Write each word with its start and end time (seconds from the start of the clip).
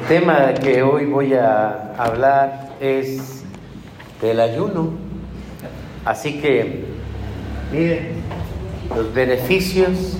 El 0.00 0.06
tema 0.06 0.54
que 0.54 0.82
hoy 0.82 1.04
voy 1.06 1.34
a 1.34 1.94
hablar 1.96 2.70
es 2.80 3.44
del 4.20 4.40
ayuno. 4.40 4.94
Así 6.04 6.40
que, 6.40 6.84
miren, 7.70 8.14
los 8.96 9.12
beneficios 9.14 10.16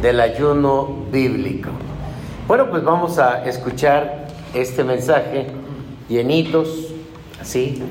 del 0.00 0.20
ayuno 0.20 1.04
bíblico. 1.12 1.68
Bueno, 2.46 2.70
pues 2.70 2.82
vamos 2.82 3.18
a 3.18 3.44
escuchar 3.44 4.28
este 4.54 4.84
mensaje 4.84 5.48
llenitos, 6.08 6.94
así, 7.40 7.82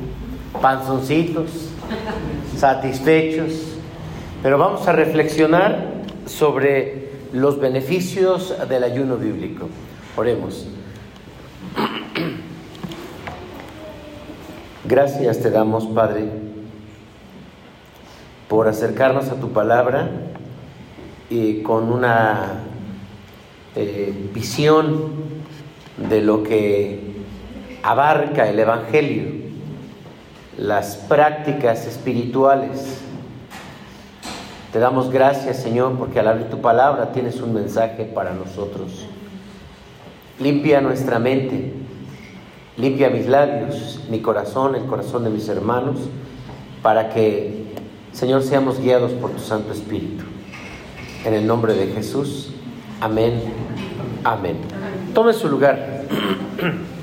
panzoncitos, 0.61 1.69
satisfechos, 2.57 3.77
pero 4.41 4.57
vamos 4.57 4.87
a 4.87 4.93
reflexionar 4.93 5.85
sobre 6.25 7.09
los 7.33 7.59
beneficios 7.59 8.55
del 8.67 8.83
ayuno 8.83 9.17
bíblico. 9.17 9.67
Oremos. 10.15 10.78
Gracias 14.89 15.37
te 15.37 15.51
damos, 15.51 15.85
Padre, 15.85 16.31
por 18.47 18.67
acercarnos 18.67 19.29
a 19.29 19.35
tu 19.35 19.51
palabra 19.51 20.09
y 21.29 21.61
con 21.61 21.93
una 21.93 22.61
eh, 23.75 24.11
visión 24.33 25.11
de 26.09 26.21
lo 26.21 26.41
que 26.41 27.03
abarca 27.83 28.49
el 28.49 28.57
Evangelio, 28.57 29.25
las 30.57 30.95
prácticas 30.95 31.85
espirituales. 31.85 32.99
Te 34.73 34.79
damos 34.79 35.11
gracias, 35.11 35.57
Señor, 35.57 35.99
porque 35.99 36.19
al 36.19 36.29
abrir 36.29 36.49
tu 36.49 36.61
palabra 36.61 37.11
tienes 37.11 37.39
un 37.41 37.53
mensaje 37.53 38.05
para 38.05 38.33
nosotros. 38.33 39.05
Limpia 40.39 40.81
nuestra 40.81 41.19
mente, 41.19 41.78
limpia 42.79 43.09
mis 43.09 43.27
labios, 43.27 43.99
mi 44.09 44.21
corazón, 44.21 44.75
el 44.75 44.85
corazón 44.85 45.25
de 45.25 45.29
mis 45.29 45.49
hermanos, 45.49 45.97
para 46.81 47.09
que, 47.09 47.65
Señor, 48.13 48.41
seamos 48.43 48.79
guiados 48.79 49.11
por 49.11 49.31
tu 49.31 49.39
Santo 49.39 49.73
Espíritu. 49.73 50.23
En 51.25 51.33
el 51.33 51.45
nombre 51.45 51.73
de 51.73 51.87
Jesús, 51.87 52.53
amén, 53.01 53.41
amén. 54.23 54.57
Tome 55.13 55.33
su 55.33 55.49
lugar. 55.49 56.03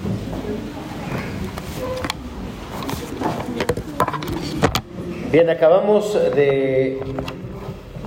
Bien, 5.31 5.51
acabamos 5.51 6.15
de, 6.15 7.01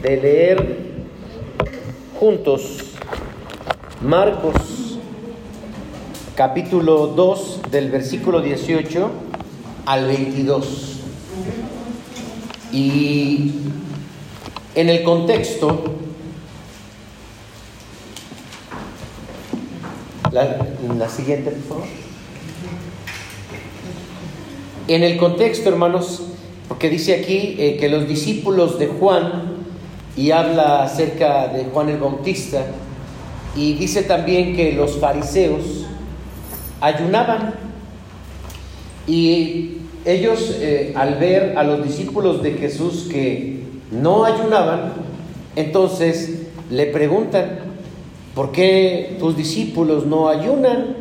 de 0.01 0.17
leer 0.17 0.77
juntos 2.19 2.95
Marcos 4.01 4.78
capítulo 6.39 7.07
2 7.07 7.63
del 7.69 7.91
versículo 7.91 8.39
18 8.39 9.11
al 9.85 10.07
22. 10.07 10.99
Y 12.71 13.51
en 14.73 14.87
el 14.87 15.03
contexto, 15.03 15.83
la, 20.31 21.09
siguiente, 21.09 21.51
por 21.51 21.67
favor. 21.67 21.83
En 24.87 25.03
el 25.03 25.17
contexto, 25.17 25.67
hermanos, 25.67 26.21
porque 26.69 26.89
dice 26.89 27.15
aquí 27.15 27.57
eh, 27.59 27.75
que 27.77 27.89
los 27.89 28.07
discípulos 28.07 28.79
de 28.79 28.87
Juan, 28.87 29.57
y 30.15 30.31
habla 30.31 30.83
acerca 30.83 31.49
de 31.49 31.65
Juan 31.65 31.89
el 31.89 31.97
Bautista, 31.97 32.65
y 33.57 33.73
dice 33.73 34.03
también 34.03 34.55
que 34.55 34.71
los 34.71 34.95
fariseos 34.99 35.89
ayunaban 36.81 37.53
y 39.07 39.77
ellos 40.05 40.55
eh, 40.59 40.93
al 40.95 41.15
ver 41.15 41.57
a 41.57 41.63
los 41.63 41.83
discípulos 41.83 42.41
de 42.41 42.53
Jesús 42.53 43.07
que 43.11 43.63
no 43.91 44.23
ayunaban, 44.23 44.93
entonces 45.55 46.47
le 46.69 46.85
preguntan, 46.87 47.59
¿por 48.35 48.51
qué 48.51 49.15
tus 49.19 49.35
discípulos 49.35 50.05
no 50.05 50.29
ayunan? 50.29 50.95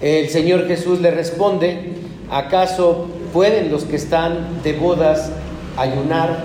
El 0.00 0.28
Señor 0.28 0.66
Jesús 0.66 1.00
le 1.00 1.12
responde, 1.12 1.92
¿acaso 2.30 3.06
pueden 3.32 3.70
los 3.70 3.84
que 3.84 3.96
están 3.96 4.62
de 4.64 4.72
bodas 4.72 5.30
ayunar 5.76 6.44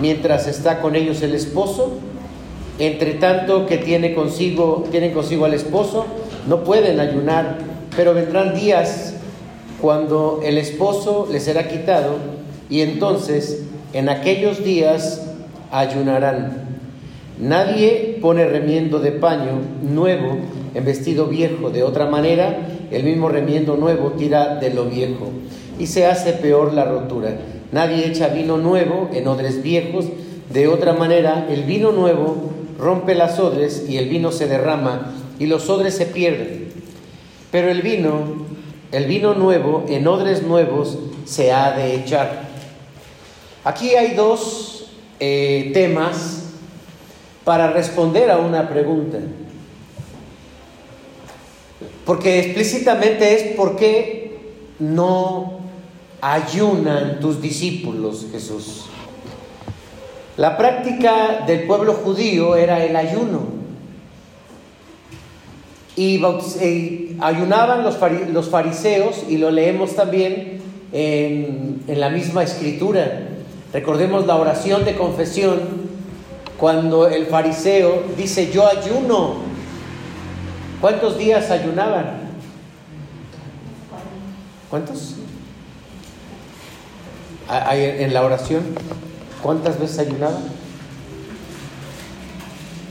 mientras 0.00 0.46
está 0.46 0.80
con 0.80 0.96
ellos 0.96 1.20
el 1.22 1.34
esposo? 1.34 1.98
Entre 2.78 3.14
tanto 3.14 3.66
que 3.66 3.78
tiene 3.78 4.14
consigo, 4.14 4.84
tienen 4.90 5.12
consigo 5.12 5.44
al 5.44 5.54
esposo, 5.54 6.06
no 6.46 6.64
pueden 6.64 7.00
ayunar, 7.00 7.58
pero 7.96 8.14
vendrán 8.14 8.54
días 8.54 9.14
cuando 9.80 10.40
el 10.44 10.58
esposo 10.58 11.28
les 11.30 11.44
será 11.44 11.68
quitado 11.68 12.16
y 12.70 12.80
entonces 12.80 13.64
en 13.92 14.08
aquellos 14.08 14.64
días 14.64 15.26
ayunarán. 15.70 16.66
Nadie 17.38 18.18
pone 18.22 18.46
remiendo 18.46 18.98
de 18.98 19.12
paño 19.12 19.60
nuevo 19.82 20.38
en 20.74 20.84
vestido 20.84 21.26
viejo, 21.26 21.70
de 21.70 21.82
otra 21.82 22.06
manera 22.06 22.68
el 22.90 23.04
mismo 23.04 23.28
remiendo 23.28 23.76
nuevo 23.76 24.12
tira 24.12 24.56
de 24.56 24.72
lo 24.72 24.84
viejo 24.84 25.30
y 25.78 25.86
se 25.86 26.06
hace 26.06 26.32
peor 26.32 26.72
la 26.72 26.84
rotura. 26.84 27.36
Nadie 27.72 28.06
echa 28.06 28.28
vino 28.28 28.56
nuevo 28.56 29.10
en 29.12 29.26
odres 29.28 29.62
viejos, 29.62 30.06
de 30.52 30.68
otra 30.68 30.94
manera 30.94 31.46
el 31.50 31.64
vino 31.64 31.92
nuevo 31.92 32.52
rompe 32.78 33.14
las 33.14 33.38
odres 33.38 33.86
y 33.88 33.98
el 33.98 34.08
vino 34.08 34.32
se 34.32 34.46
derrama 34.46 35.12
y 35.38 35.46
los 35.46 35.68
odres 35.68 35.96
se 35.96 36.06
pierden. 36.06 36.72
Pero 37.50 37.70
el 37.70 37.82
vino, 37.82 38.46
el 38.92 39.06
vino 39.06 39.34
nuevo, 39.34 39.84
en 39.88 40.06
odres 40.06 40.42
nuevos 40.42 40.98
se 41.24 41.52
ha 41.52 41.72
de 41.76 41.94
echar. 41.94 42.48
Aquí 43.64 43.94
hay 43.94 44.14
dos 44.14 44.86
eh, 45.18 45.70
temas 45.74 46.44
para 47.44 47.70
responder 47.70 48.30
a 48.30 48.38
una 48.38 48.68
pregunta. 48.68 49.18
Porque 52.04 52.38
explícitamente 52.38 53.34
es 53.34 53.56
por 53.56 53.76
qué 53.76 54.38
no 54.78 55.60
ayunan 56.20 57.20
tus 57.20 57.40
discípulos, 57.40 58.26
Jesús. 58.30 58.86
La 60.36 60.56
práctica 60.56 61.44
del 61.46 61.66
pueblo 61.66 61.94
judío 61.94 62.56
era 62.56 62.84
el 62.84 62.94
ayuno. 62.94 63.65
Y, 65.96 66.22
ayunaban 67.20 67.82
los, 67.82 67.96
fariseos, 68.48 69.24
y 69.28 69.38
lo 69.38 69.50
leemos 69.50 69.96
también 69.96 70.60
en, 70.92 71.82
la 71.88 72.10
misma 72.10 72.42
escritura. 72.42 73.28
Recordemos 73.72 74.26
la 74.26 74.36
oración 74.36 74.84
de 74.84 74.94
confesión, 74.94 75.86
cuando 76.58 77.08
el 77.08 77.26
fariseo 77.26 78.04
dice, 78.16 78.52
yo 78.52 78.66
ayuno. 78.66 79.36
¿Cuántos 80.82 81.16
días 81.16 81.50
ayunaban? 81.50 82.26
¿Cuántos? 84.68 85.14
En 87.48 88.12
la 88.12 88.22
oración, 88.22 88.62
¿cuántas 89.42 89.78
veces 89.80 90.00
ayunaban? 90.00 90.42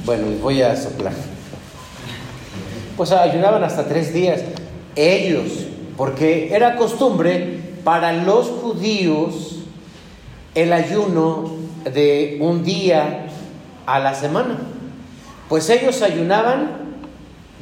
Bueno, 0.06 0.28
voy 0.42 0.62
a 0.62 0.76
soplar 0.76 1.35
pues 2.98 3.12
ayunaban 3.12 3.64
hasta 3.64 3.86
tres 3.86 4.14
días. 4.14 4.42
Ellos, 4.96 5.52
porque 5.98 6.54
era 6.54 6.76
costumbre 6.76 7.60
para 7.84 8.14
los 8.14 8.48
judíos 8.48 9.60
el 10.56 10.72
ayuno 10.72 11.52
de 11.84 12.38
un 12.42 12.64
día 12.64 13.28
a 13.86 14.00
la 14.00 14.16
semana. 14.16 14.58
Pues 15.50 15.70
ellos 15.70 16.02
ayunaban 16.02 16.86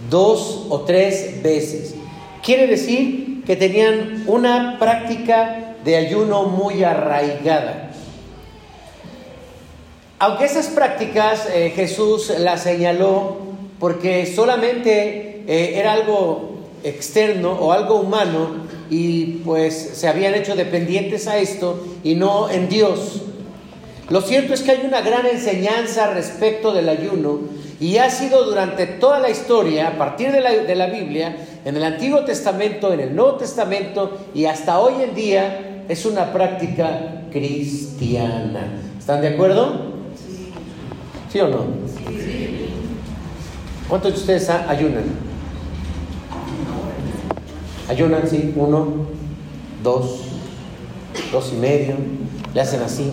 dos 0.09 0.67
o 0.69 0.81
tres 0.81 1.41
veces. 1.43 1.95
Quiere 2.43 2.67
decir 2.67 3.43
que 3.45 3.55
tenían 3.55 4.23
una 4.27 4.77
práctica 4.79 5.75
de 5.83 5.97
ayuno 5.97 6.43
muy 6.45 6.83
arraigada. 6.83 7.91
Aunque 10.19 10.45
esas 10.45 10.67
prácticas 10.67 11.49
eh, 11.53 11.73
Jesús 11.75 12.31
las 12.37 12.63
señaló 12.63 13.42
porque 13.83 14.25
solamente 14.25 15.43
eh, 15.45 15.73
era 15.75 15.91
algo 15.91 16.51
externo 16.85 17.51
o 17.51 17.73
algo 17.73 17.95
humano 17.95 18.65
y 18.89 19.41
pues 19.43 19.75
se 19.95 20.07
habían 20.07 20.35
hecho 20.35 20.55
dependientes 20.55 21.27
a 21.27 21.37
esto 21.37 21.85
y 22.01 22.15
no 22.15 22.49
en 22.49 22.69
Dios. 22.69 23.23
Lo 24.09 24.21
cierto 24.21 24.53
es 24.53 24.61
que 24.61 24.71
hay 24.71 24.85
una 24.85 25.01
gran 25.01 25.25
enseñanza 25.25 26.13
respecto 26.13 26.73
del 26.73 26.87
ayuno 26.87 27.41
y 27.81 27.97
ha 27.97 28.09
sido 28.09 28.45
durante 28.45 28.85
toda 28.85 29.19
la 29.19 29.29
historia, 29.29 29.89
a 29.89 29.97
partir 29.97 30.31
de 30.31 30.39
la, 30.39 30.51
de 30.51 30.75
la 30.75 30.85
Biblia, 30.85 31.35
en 31.65 31.75
el 31.75 31.83
Antiguo 31.83 32.23
Testamento, 32.23 32.93
en 32.93 33.01
el 33.01 33.13
Nuevo 33.13 33.33
Testamento 33.33 34.17
y 34.33 34.45
hasta 34.45 34.79
hoy 34.79 35.03
en 35.03 35.13
día, 35.13 35.83
es 35.89 36.05
una 36.05 36.31
práctica 36.31 37.25
cristiana. 37.33 38.79
¿Están 38.97 39.19
de 39.19 39.27
acuerdo? 39.27 39.75
¿Sí 41.29 41.41
o 41.41 41.49
no? 41.49 41.65
¿Cuántos 43.87 44.13
de 44.13 44.19
ustedes 44.19 44.49
ayunan? 44.49 45.03
Ayunan, 47.89 48.27
sí, 48.27 48.53
uno, 48.55 49.07
dos, 49.83 50.21
dos 51.31 51.51
y 51.53 51.57
medio, 51.57 51.95
le 52.53 52.61
hacen 52.61 52.81
así. 52.81 53.11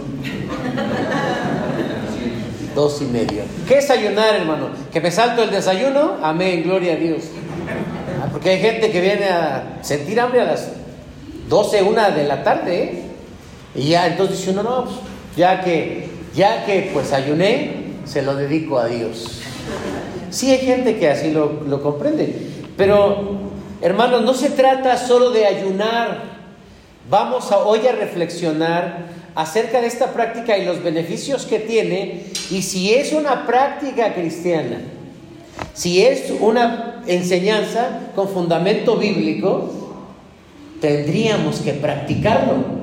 Dos 2.75 3.03
y 3.03 3.05
medio. 3.05 3.43
¿Qué 3.67 3.79
es 3.79 3.91
ayunar, 3.91 4.37
hermano? 4.37 4.69
¿Que 4.93 5.01
me 5.01 5.11
salto 5.11 5.43
el 5.43 5.51
desayuno? 5.51 6.19
Amén, 6.23 6.63
gloria 6.63 6.93
a 6.93 6.97
Dios. 6.97 7.25
Ah, 8.23 8.29
porque 8.31 8.51
hay 8.51 8.61
gente 8.61 8.93
que 8.93 9.01
viene 9.01 9.27
a 9.27 9.79
sentir 9.83 10.21
hambre 10.21 10.41
a 10.41 10.45
las 10.45 10.69
12, 11.49 11.83
una 11.83 12.11
de 12.11 12.25
la 12.25 12.45
tarde, 12.45 12.83
¿eh? 12.83 13.03
Y 13.75 13.89
ya, 13.89 14.07
entonces 14.07 14.39
dice 14.39 14.51
uno, 14.51 14.63
no, 14.63 14.85
pues, 14.85 14.97
ya 15.37 15.61
que, 15.61 16.09
ya 16.35 16.65
que 16.65 16.91
pues 16.93 17.13
ayuné, 17.13 17.95
se 18.05 18.23
lo 18.23 18.37
dedico 18.37 18.79
a 18.79 18.87
Dios. 18.87 19.41
Sí 20.31 20.51
hay 20.51 20.59
gente 20.59 20.99
que 20.99 21.09
así 21.09 21.31
lo, 21.31 21.63
lo 21.67 21.83
comprende, 21.83 22.35
pero 22.77 23.39
hermanos, 23.81 24.23
no 24.23 24.35
se 24.35 24.51
trata 24.51 24.97
solo 24.97 25.31
de 25.31 25.47
ayunar. 25.47 26.31
Vamos 27.09 27.51
a, 27.51 27.59
hoy 27.59 27.87
a 27.87 27.93
reflexionar 27.93 29.07
acerca 29.35 29.81
de 29.81 29.87
esta 29.87 30.13
práctica 30.13 30.57
y 30.59 30.65
los 30.65 30.83
beneficios 30.83 31.47
que 31.47 31.59
tiene 31.59 32.25
y 32.51 32.63
si 32.63 32.95
es 32.95 33.13
una 33.13 33.47
práctica 33.47 34.15
cristiana, 34.15 34.81
si 35.75 36.03
es 36.03 36.33
una 36.41 37.03
enseñanza 37.07 38.11
con 38.15 38.29
fundamento 38.29 38.97
bíblico, 38.97 39.71
tendríamos 40.81 41.61
que 41.61 41.73
practicarlo. 41.73 42.80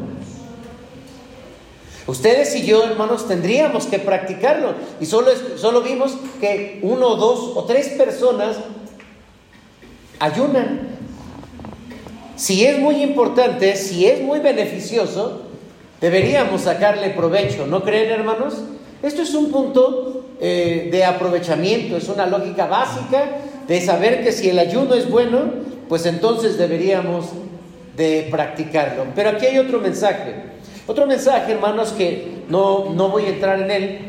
Ustedes 2.08 2.56
y 2.56 2.66
yo, 2.66 2.86
hermanos, 2.86 3.28
tendríamos 3.28 3.86
que 3.86 4.00
practicarlo. 4.00 4.76
Y 5.02 5.06
solo, 5.06 5.32
solo 5.58 5.82
vimos 5.82 6.18
que 6.40 6.80
uno, 6.82 7.18
dos 7.18 7.52
o 7.56 7.66
tres 7.66 7.90
personas 7.90 8.58
ayunan. 10.20 10.88
Si 12.38 12.66
es 12.66 12.80
muy 12.80 13.04
importante, 13.04 13.76
si 13.76 14.06
es 14.06 14.22
muy 14.22 14.40
beneficioso, 14.40 15.42
deberíamos 16.00 16.62
sacarle 16.62 17.10
provecho. 17.10 17.68
¿No 17.68 17.84
creen, 17.84 18.10
hermanos? 18.12 18.56
Esto 19.04 19.22
es 19.24 19.34
un 19.34 19.52
punto 19.52 20.26
eh, 20.40 20.88
de 20.92 21.04
aprovechamiento, 21.04 21.98
es 21.98 22.08
una 22.08 22.26
lógica 22.26 22.68
básica 22.68 23.42
de 23.68 23.82
saber 23.82 24.24
que 24.24 24.32
si 24.32 24.50
el 24.50 24.60
ayuno 24.60 24.96
es 24.96 25.10
bueno, 25.10 25.40
pues 25.90 26.06
entonces 26.06 26.58
deberíamos 26.58 27.26
de 27.98 28.28
practicarlo. 28.32 29.08
Pero 29.16 29.32
aquí 29.32 29.46
hay 29.46 29.58
otro 29.58 29.80
mensaje. 29.80 30.57
Otro 30.88 31.06
mensaje, 31.06 31.52
hermanos, 31.52 31.92
que 31.92 32.44
no, 32.48 32.94
no 32.94 33.10
voy 33.10 33.26
a 33.26 33.30
entrar 33.30 33.62
en 33.62 33.72
él 33.72 34.00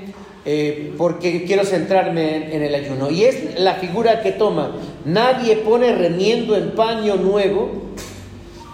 eh, 0.44 0.94
porque 0.96 1.44
quiero 1.44 1.64
centrarme 1.64 2.54
en, 2.54 2.62
el 2.62 2.72
ayuno. 2.72 3.10
Y 3.10 3.24
es 3.24 3.58
la 3.58 3.74
figura 3.74 4.22
que 4.22 4.30
toma. 4.30 4.76
Nadie 5.04 5.56
pone 5.56 5.92
remiendo 5.92 6.56
en 6.56 6.70
paño 6.76 7.16
nuevo 7.16 7.70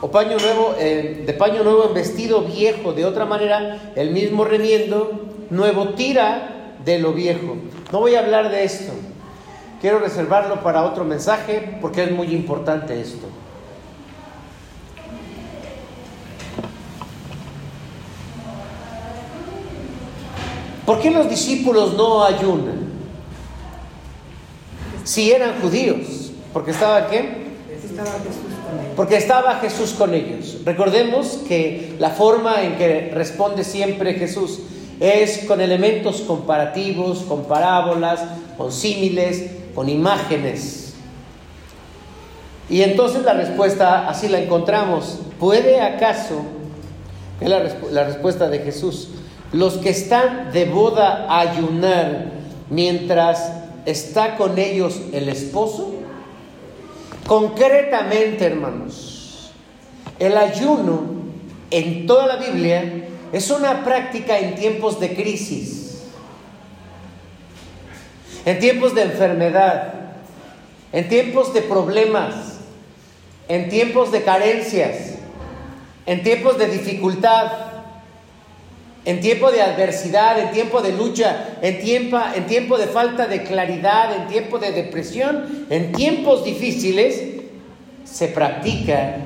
o 0.02 0.10
paño 0.10 0.36
nuevo, 0.38 0.74
eh, 0.78 1.24
de 1.26 1.32
paño 1.32 1.64
nuevo 1.64 1.86
en 1.88 1.94
vestido 1.94 2.42
viejo. 2.42 2.92
De 2.92 3.06
otra 3.06 3.24
manera, 3.24 3.92
el 3.96 4.10
mismo 4.10 4.44
remiendo 4.44 5.22
nuevo 5.48 5.88
tira 5.94 6.76
de 6.84 6.98
lo 6.98 7.14
viejo. 7.14 7.56
No 7.90 8.00
voy 8.00 8.16
a 8.16 8.20
hablar 8.20 8.50
de 8.50 8.64
esto. 8.64 8.92
Quiero 9.80 9.98
reservarlo 9.98 10.62
para 10.62 10.84
otro 10.84 11.04
mensaje 11.04 11.78
porque 11.80 12.04
es 12.04 12.10
muy 12.10 12.28
importante 12.34 13.00
esto. 13.00 13.26
¿Por 20.86 21.00
qué 21.00 21.10
los 21.10 21.28
discípulos 21.28 21.94
no 21.94 22.24
ayunan? 22.24 22.92
Si 25.04 25.32
eran 25.32 25.60
judíos, 25.60 26.32
porque 26.52 26.72
estaba 26.72 27.08
qué? 27.08 27.44
Porque 28.96 29.16
estaba 29.16 29.56
Jesús 29.56 29.92
con 29.92 30.14
ellos. 30.14 30.58
Recordemos 30.64 31.40
que 31.48 31.94
la 31.98 32.10
forma 32.10 32.62
en 32.62 32.76
que 32.76 33.10
responde 33.14 33.64
siempre 33.64 34.14
Jesús 34.14 34.60
es 35.00 35.44
con 35.46 35.60
elementos 35.60 36.20
comparativos, 36.20 37.20
con 37.20 37.44
parábolas, 37.44 38.20
con 38.56 38.70
símiles, 38.70 39.50
con 39.74 39.88
imágenes. 39.88 40.94
Y 42.68 42.82
entonces 42.82 43.22
la 43.24 43.34
respuesta 43.34 44.08
así 44.08 44.28
la 44.28 44.38
encontramos. 44.38 45.18
¿Puede 45.38 45.80
acaso, 45.80 46.42
es 47.40 47.48
la, 47.48 47.62
la 47.90 48.04
respuesta 48.04 48.48
de 48.48 48.60
Jesús, 48.60 49.08
los 49.54 49.74
que 49.74 49.90
están 49.90 50.50
de 50.52 50.64
boda 50.64 51.26
a 51.28 51.38
ayunar 51.38 52.32
mientras 52.70 53.52
está 53.86 54.36
con 54.36 54.58
ellos 54.58 55.00
el 55.12 55.28
esposo? 55.28 55.94
Concretamente, 57.24 58.46
hermanos, 58.46 59.52
el 60.18 60.36
ayuno 60.36 61.04
en 61.70 62.04
toda 62.04 62.26
la 62.26 62.36
Biblia 62.36 63.06
es 63.32 63.48
una 63.48 63.84
práctica 63.84 64.40
en 64.40 64.56
tiempos 64.56 64.98
de 64.98 65.14
crisis, 65.14 66.02
en 68.44 68.58
tiempos 68.58 68.92
de 68.96 69.02
enfermedad, 69.02 69.94
en 70.92 71.08
tiempos 71.08 71.54
de 71.54 71.62
problemas, 71.62 72.34
en 73.46 73.68
tiempos 73.68 74.10
de 74.10 74.24
carencias, 74.24 75.14
en 76.06 76.24
tiempos 76.24 76.58
de 76.58 76.66
dificultad 76.66 77.73
en 79.04 79.20
tiempo 79.20 79.50
de 79.50 79.60
adversidad, 79.60 80.38
en 80.38 80.50
tiempo 80.52 80.80
de 80.80 80.92
lucha, 80.92 81.58
en 81.60 81.80
tiempo, 81.80 82.78
de 82.78 82.86
falta 82.86 83.26
de 83.26 83.42
claridad, 83.44 84.16
en 84.16 84.28
tiempo 84.28 84.58
de 84.58 84.72
depresión, 84.72 85.66
en 85.68 85.92
tiempos 85.92 86.44
difíciles, 86.44 87.22
se 88.04 88.28
practica 88.28 89.16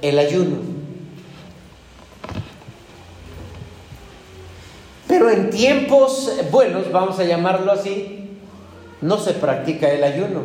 el 0.00 0.18
ayuno. 0.18 0.56
Pero 5.06 5.30
en 5.30 5.50
tiempos 5.50 6.32
buenos, 6.50 6.90
vamos 6.90 7.18
a 7.18 7.24
llamarlo 7.24 7.72
así, 7.72 8.30
no 9.02 9.18
se 9.18 9.34
practica 9.34 9.90
el 9.90 10.02
ayuno. 10.02 10.42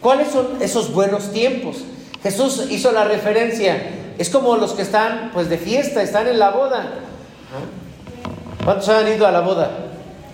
¿Cuáles 0.00 0.28
son 0.28 0.60
esos 0.60 0.92
buenos 0.92 1.32
tiempos? 1.32 1.84
Jesús 2.22 2.66
hizo 2.70 2.90
la 2.92 3.04
referencia. 3.04 3.76
Es 4.18 4.30
como 4.30 4.56
los 4.56 4.72
que 4.72 4.82
están 4.82 5.30
pues 5.32 5.48
de 5.48 5.58
fiesta, 5.58 6.02
están 6.02 6.26
en 6.26 6.38
la 6.38 6.50
boda. 6.50 7.00
¿Cuántos 8.66 8.88
han 8.88 9.06
ido 9.06 9.24
a 9.24 9.30
la 9.30 9.42
boda? 9.42 9.70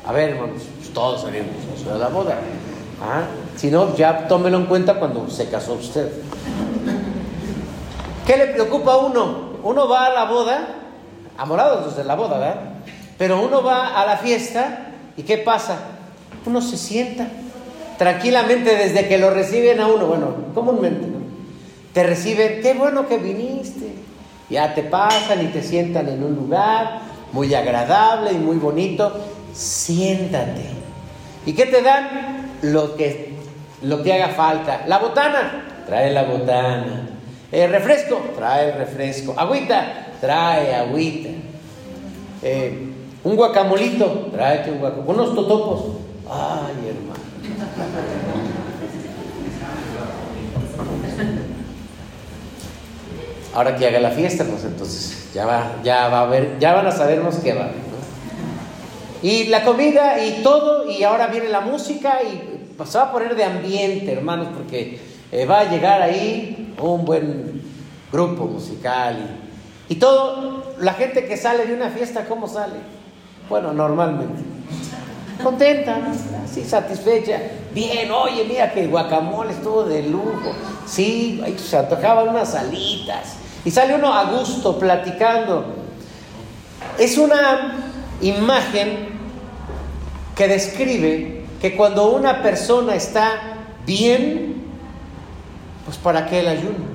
A 0.07 0.11
ver, 0.11 0.31
hermanos, 0.31 0.63
pues 0.79 0.91
todos 0.95 1.23
han 1.27 1.35
ido 1.35 1.45
a 1.95 1.99
la 1.99 2.09
boda. 2.09 2.39
¿Ah? 3.03 3.25
Si 3.57 3.71
no, 3.71 3.95
ya 3.95 4.27
tómelo 4.27 4.57
en 4.57 4.65
cuenta 4.65 4.95
cuando 4.95 5.29
se 5.29 5.51
casó 5.51 5.75
usted. 5.75 6.11
¿Qué 8.27 8.39
le 8.39 8.47
preocupa 8.47 8.95
a 8.95 8.97
uno? 8.97 9.53
Uno 9.63 9.87
va 9.87 10.07
a 10.07 10.15
la 10.15 10.25
boda, 10.25 10.67
amorados 11.37 11.95
desde 11.95 12.09
la 12.09 12.15
boda, 12.15 12.39
¿verdad? 12.39 12.61
Pero 13.19 13.43
uno 13.43 13.63
va 13.63 14.01
a 14.01 14.07
la 14.07 14.17
fiesta 14.17 14.87
y 15.15 15.25
¿qué 15.25 15.37
pasa? 15.37 15.77
Uno 16.47 16.63
se 16.63 16.79
sienta 16.79 17.29
tranquilamente 17.99 18.75
desde 18.75 19.09
que 19.09 19.19
lo 19.19 19.29
reciben 19.29 19.79
a 19.79 19.89
uno, 19.89 20.07
bueno, 20.07 20.29
comúnmente, 20.55 21.07
¿no? 21.07 21.19
Te 21.93 22.03
reciben, 22.03 22.63
qué 22.63 22.73
bueno 22.73 23.07
que 23.07 23.19
viniste. 23.19 23.93
Ya 24.49 24.75
te 24.75 24.85
pasan 24.85 25.45
y 25.45 25.49
te 25.49 25.63
sientan 25.63 26.09
en 26.09 26.25
un 26.25 26.35
lugar, 26.35 27.12
muy 27.33 27.55
agradable 27.55 28.33
y 28.33 28.39
muy 28.39 28.57
bonito, 28.57 29.13
siéntate. 29.53 30.67
¿Y 31.45 31.55
qué 31.55 31.67
te 31.67 31.83
dan? 31.83 32.53
Lo 32.63 32.97
que, 32.97 33.35
lo 33.83 34.03
que 34.03 34.13
haga 34.13 34.29
falta. 34.29 34.85
La 34.87 34.99
botana, 34.99 35.85
trae 35.87 36.13
la 36.13 36.25
botana. 36.25 37.09
El 37.51 37.71
refresco, 37.71 38.21
trae 38.37 38.73
refresco. 38.73 39.35
Agüita, 39.37 40.07
trae 40.21 40.75
agüita. 40.75 41.31
Eh, 42.43 42.89
un 43.25 43.37
guacamolito, 43.37 44.31
tráete 44.33 44.71
un 44.71 44.79
guacamolito. 44.79 45.13
Unos 45.13 45.35
totopos. 45.35 45.83
Ay, 46.31 46.89
hermano. 46.89 48.42
Ahora 53.55 53.77
que 53.77 53.87
haga 53.87 54.01
la 54.01 54.11
fiesta, 54.11 54.45
pues 54.45 54.65
entonces 54.65 55.29
ya 55.35 55.45
va, 55.45 55.77
ya 55.85 56.09
va 56.09 56.23
a 56.23 56.27
ver, 56.27 56.59
ya 56.59 56.73
van 56.73 56.87
a 56.87 56.93
sabernos 56.93 57.37
qué 57.37 57.53
va. 57.53 57.71
Y 59.23 59.45
la 59.45 59.63
comida 59.63 60.25
y 60.25 60.43
todo, 60.43 60.91
y 60.91 61.03
ahora 61.05 61.27
viene 61.29 61.49
la 61.49 61.61
música 61.61 62.21
y 62.23 62.73
pues, 62.77 62.89
se 62.89 62.99
va 62.99 63.05
a 63.05 63.13
poner 63.13 63.37
de 63.37 63.45
ambiente, 63.45 64.13
hermanos, 64.13 64.49
porque 64.57 64.99
eh, 65.31 65.45
va 65.45 65.61
a 65.61 65.71
llegar 65.71 66.03
ahí 66.03 66.75
un 66.81 67.05
buen 67.05 67.63
grupo 68.11 68.47
musical 68.47 69.39
y, 69.89 69.97
todo, 69.97 70.75
la 70.79 70.95
gente 70.95 71.27
que 71.27 71.37
sale 71.37 71.67
de 71.67 71.75
una 71.75 71.91
fiesta, 71.91 72.25
¿cómo 72.27 72.49
sale? 72.49 72.77
Bueno, 73.49 73.75
normalmente. 73.75 74.43
Contenta, 75.43 75.99
así 76.43 76.65
satisfecha. 76.65 77.39
Bien, 77.75 78.11
oye, 78.11 78.45
mira 78.49 78.73
que 78.73 78.85
el 78.85 78.89
guacamole 78.89 79.53
estuvo 79.53 79.85
de 79.85 80.05
lujo. 80.05 80.55
Sí, 80.87 81.43
se 81.59 81.77
antojaban 81.77 82.29
unas 82.29 82.55
alitas. 82.55 83.42
Y 83.65 83.71
sale 83.71 83.95
uno 83.95 84.13
a 84.13 84.25
gusto 84.25 84.79
platicando. 84.79 85.65
Es 86.99 87.17
una 87.17 87.79
imagen 88.21 89.11
que 90.35 90.49
describe 90.49 91.45
que 91.61 91.77
cuando 91.77 92.11
una 92.11 92.43
persona 92.43 92.95
está 92.95 93.57
bien, 93.87 94.65
pues 95.85 95.97
¿para 95.97 96.27
qué 96.27 96.41
el 96.41 96.49
ayuno? 96.49 96.93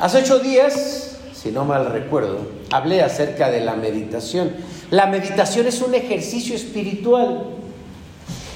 Hace 0.00 0.18
ocho 0.18 0.40
días, 0.40 1.18
si 1.32 1.52
no 1.52 1.64
mal 1.64 1.86
recuerdo, 1.86 2.48
hablé 2.72 3.02
acerca 3.02 3.50
de 3.50 3.60
la 3.60 3.76
meditación. 3.76 4.52
La 4.90 5.06
meditación 5.06 5.68
es 5.68 5.80
un 5.80 5.94
ejercicio 5.94 6.56
espiritual. 6.56 7.44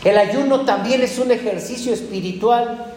El 0.05 0.19
ayuno 0.19 0.63
también 0.63 1.03
es 1.03 1.19
un 1.21 1.31
ejercicio 1.31 1.95
espiritual. 1.95 2.96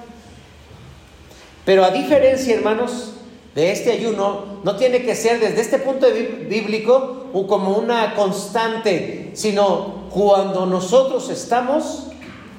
Pero 1.65 1.83
a 1.83 1.91
diferencia, 1.91 2.55
hermanos, 2.55 3.13
de 3.55 3.71
este 3.71 3.91
ayuno, 3.91 4.59
no 4.63 4.75
tiene 4.75 5.03
que 5.03 5.15
ser 5.15 5.39
desde 5.39 5.61
este 5.61 5.79
punto 5.79 6.05
de 6.05 6.45
bíblico 6.49 7.27
como 7.47 7.77
una 7.77 8.15
constante, 8.15 9.31
sino 9.33 10.07
cuando 10.09 10.65
nosotros 10.65 11.29
estamos 11.29 12.07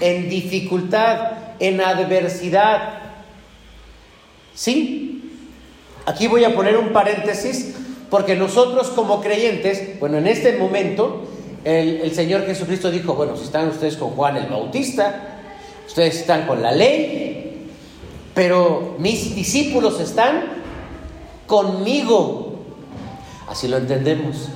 en 0.00 0.28
dificultad, 0.28 1.32
en 1.58 1.80
adversidad. 1.80 3.00
¿Sí? 4.54 5.32
Aquí 6.06 6.26
voy 6.26 6.44
a 6.44 6.54
poner 6.54 6.76
un 6.76 6.92
paréntesis 6.92 7.74
porque 8.10 8.34
nosotros 8.34 8.88
como 8.88 9.20
creyentes, 9.20 10.00
bueno, 10.00 10.18
en 10.18 10.26
este 10.26 10.56
momento 10.56 11.22
el, 11.64 12.00
el, 12.00 12.14
Señor 12.14 12.44
Jesucristo 12.46 12.90
dijo, 12.90 13.14
bueno, 13.14 13.36
si 13.36 13.44
están 13.44 13.68
ustedes 13.68 13.96
con 13.96 14.10
Juan 14.10 14.36
el 14.36 14.46
Bautista, 14.46 15.38
ustedes 15.86 16.16
están 16.20 16.46
con 16.46 16.62
la 16.62 16.72
ley, 16.72 17.29
pero 18.40 18.94
mis 18.98 19.34
discípulos 19.34 20.00
están 20.00 20.44
conmigo. 21.46 22.54
Así 23.46 23.68
lo 23.68 23.76
entendemos. 23.76 24.48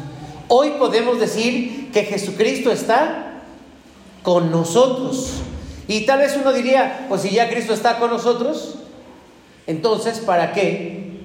Hoy 0.48 0.70
podemos 0.78 1.20
decir 1.20 1.90
que 1.92 2.04
Jesucristo 2.04 2.72
está 2.72 3.42
con 4.22 4.50
nosotros. 4.50 5.32
Y 5.86 6.06
tal 6.06 6.20
vez 6.20 6.34
uno 6.40 6.54
diría, 6.54 7.04
pues 7.10 7.20
si 7.20 7.28
ya 7.28 7.50
Cristo 7.50 7.74
está 7.74 7.98
con 7.98 8.08
nosotros, 8.08 8.76
entonces 9.66 10.18
¿para 10.20 10.54
qué 10.54 11.18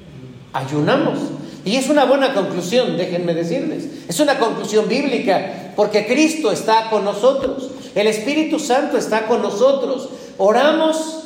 ayunamos? 0.52 1.18
Y 1.64 1.78
es 1.78 1.88
una 1.88 2.04
buena 2.04 2.34
conclusión, 2.34 2.98
déjenme 2.98 3.36
decirles. 3.36 3.88
Es 4.10 4.20
una 4.20 4.38
conclusión 4.38 4.90
bíblica, 4.90 5.72
porque 5.78 6.06
Cristo 6.06 6.52
está 6.52 6.90
con 6.90 7.06
nosotros, 7.06 7.72
el 7.96 8.08
Espíritu 8.08 8.60
Santo 8.60 8.98
está 8.98 9.28
con 9.28 9.42
nosotros. 9.42 10.10
Oramos, 10.38 11.20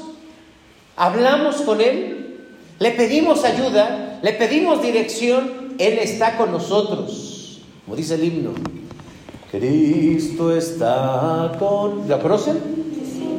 hablamos 0.95 1.57
con 1.57 1.81
Él, 1.81 2.37
le 2.79 2.91
pedimos 2.91 3.43
ayuda, 3.43 4.19
le 4.21 4.33
pedimos 4.33 4.81
dirección, 4.81 5.75
Él 5.77 5.99
está 5.99 6.37
con 6.37 6.51
nosotros. 6.51 7.61
Como 7.85 7.95
dice 7.95 8.15
el 8.15 8.23
himno, 8.23 8.51
Cristo 9.51 10.55
está 10.55 11.51
con... 11.59 12.07
¿La 12.09 12.19
conocen? 12.19 12.59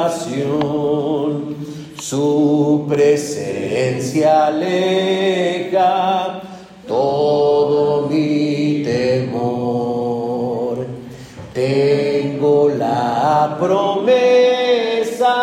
su 1.99 2.85
presencia 2.89 4.47
aleja 4.47 6.41
todo 6.87 8.07
mi 8.09 8.81
temor. 8.83 9.73
Tengo 11.53 12.02
la 12.93 13.57
promesa 13.59 15.35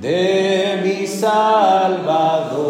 de 0.00 0.80
mi 0.84 1.06
Salvador. 1.06 2.62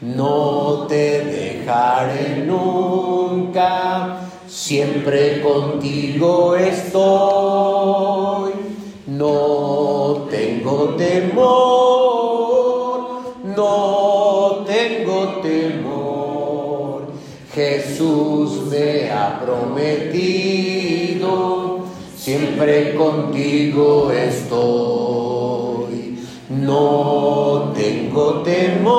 No 0.00 0.86
te 0.88 1.06
dejaré 1.38 2.44
nunca, 2.46 3.72
siempre 4.46 5.42
contigo 5.42 6.56
estoy. 6.56 8.52
No 9.06 10.26
tengo 10.30 10.76
temor, 11.06 11.44
no 13.58 14.64
tengo 14.66 15.18
temor. 15.42 16.04
Jesús 17.54 18.62
me 18.70 19.10
ha 19.12 19.40
prometido, 19.44 20.24
siempre 22.24 22.94
contigo 22.94 24.10
estoy. 24.10 25.94
No 26.48 27.72
tengo 27.76 28.40
temor, 28.42 28.94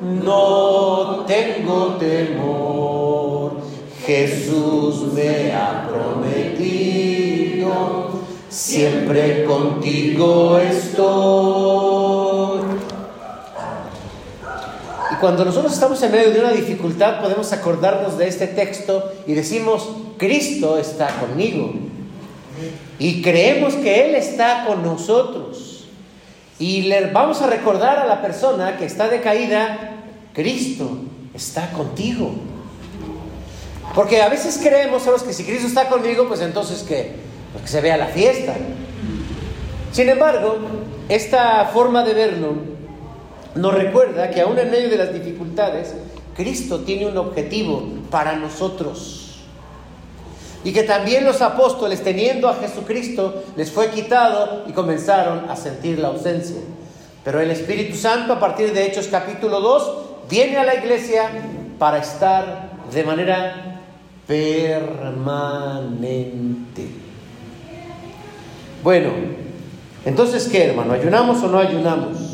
no 0.00 1.26
tengo 1.26 1.96
temor. 1.98 3.58
Jesús 4.06 5.12
me 5.12 5.52
ha 5.52 5.86
prometido 5.86 7.74
siempre 8.48 9.44
contigo 9.44 10.58
estoy. 10.58 12.23
Y 15.14 15.20
cuando 15.20 15.44
nosotros 15.44 15.72
estamos 15.72 16.02
en 16.02 16.10
medio 16.10 16.32
de 16.32 16.40
una 16.40 16.50
dificultad, 16.50 17.20
podemos 17.20 17.52
acordarnos 17.52 18.18
de 18.18 18.26
este 18.26 18.48
texto 18.48 19.12
y 19.26 19.34
decimos, 19.34 19.88
Cristo 20.18 20.76
está 20.76 21.08
conmigo. 21.20 21.72
Y 22.98 23.22
creemos 23.22 23.74
que 23.74 24.06
Él 24.06 24.14
está 24.16 24.64
con 24.66 24.82
nosotros. 24.82 25.86
Y 26.58 26.82
le 26.82 27.10
vamos 27.12 27.42
a 27.42 27.46
recordar 27.46 27.98
a 27.98 28.06
la 28.06 28.22
persona 28.22 28.76
que 28.76 28.86
está 28.86 29.08
decaída, 29.08 30.02
Cristo 30.32 30.98
está 31.32 31.70
contigo. 31.70 32.32
Porque 33.94 34.22
a 34.22 34.28
veces 34.28 34.58
creemos, 34.62 35.02
sabes, 35.02 35.22
que 35.22 35.32
si 35.32 35.44
Cristo 35.44 35.68
está 35.68 35.88
conmigo, 35.88 36.26
pues 36.26 36.40
entonces 36.40 36.82
que 36.82 37.24
que 37.60 37.68
se 37.68 37.80
vea 37.80 37.96
la 37.96 38.06
fiesta. 38.06 38.54
Sin 39.92 40.08
embargo, 40.08 40.58
esta 41.08 41.66
forma 41.66 42.04
de 42.04 42.14
verlo 42.14 42.73
nos 43.54 43.74
recuerda 43.74 44.30
que 44.30 44.40
aún 44.40 44.58
en 44.58 44.70
medio 44.70 44.88
de 44.88 44.96
las 44.96 45.12
dificultades, 45.12 45.94
Cristo 46.36 46.80
tiene 46.80 47.06
un 47.06 47.16
objetivo 47.16 47.88
para 48.10 48.34
nosotros. 48.36 49.20
Y 50.64 50.72
que 50.72 50.82
también 50.82 51.24
los 51.24 51.40
apóstoles, 51.42 52.02
teniendo 52.02 52.48
a 52.48 52.54
Jesucristo, 52.54 53.44
les 53.56 53.70
fue 53.70 53.90
quitado 53.90 54.64
y 54.66 54.72
comenzaron 54.72 55.48
a 55.48 55.56
sentir 55.56 55.98
la 55.98 56.08
ausencia. 56.08 56.56
Pero 57.22 57.40
el 57.40 57.50
Espíritu 57.50 57.96
Santo, 57.96 58.32
a 58.32 58.40
partir 58.40 58.72
de 58.72 58.86
Hechos 58.86 59.08
capítulo 59.08 59.60
2, 59.60 59.92
viene 60.28 60.56
a 60.56 60.64
la 60.64 60.74
iglesia 60.74 61.30
para 61.78 61.98
estar 61.98 62.70
de 62.92 63.04
manera 63.04 63.82
permanente. 64.26 65.04
Bueno, 68.82 69.10
entonces, 70.04 70.48
¿qué, 70.48 70.64
hermano? 70.64 70.92
¿Ayunamos 70.94 71.42
o 71.42 71.48
no 71.48 71.58
ayunamos? 71.58 72.33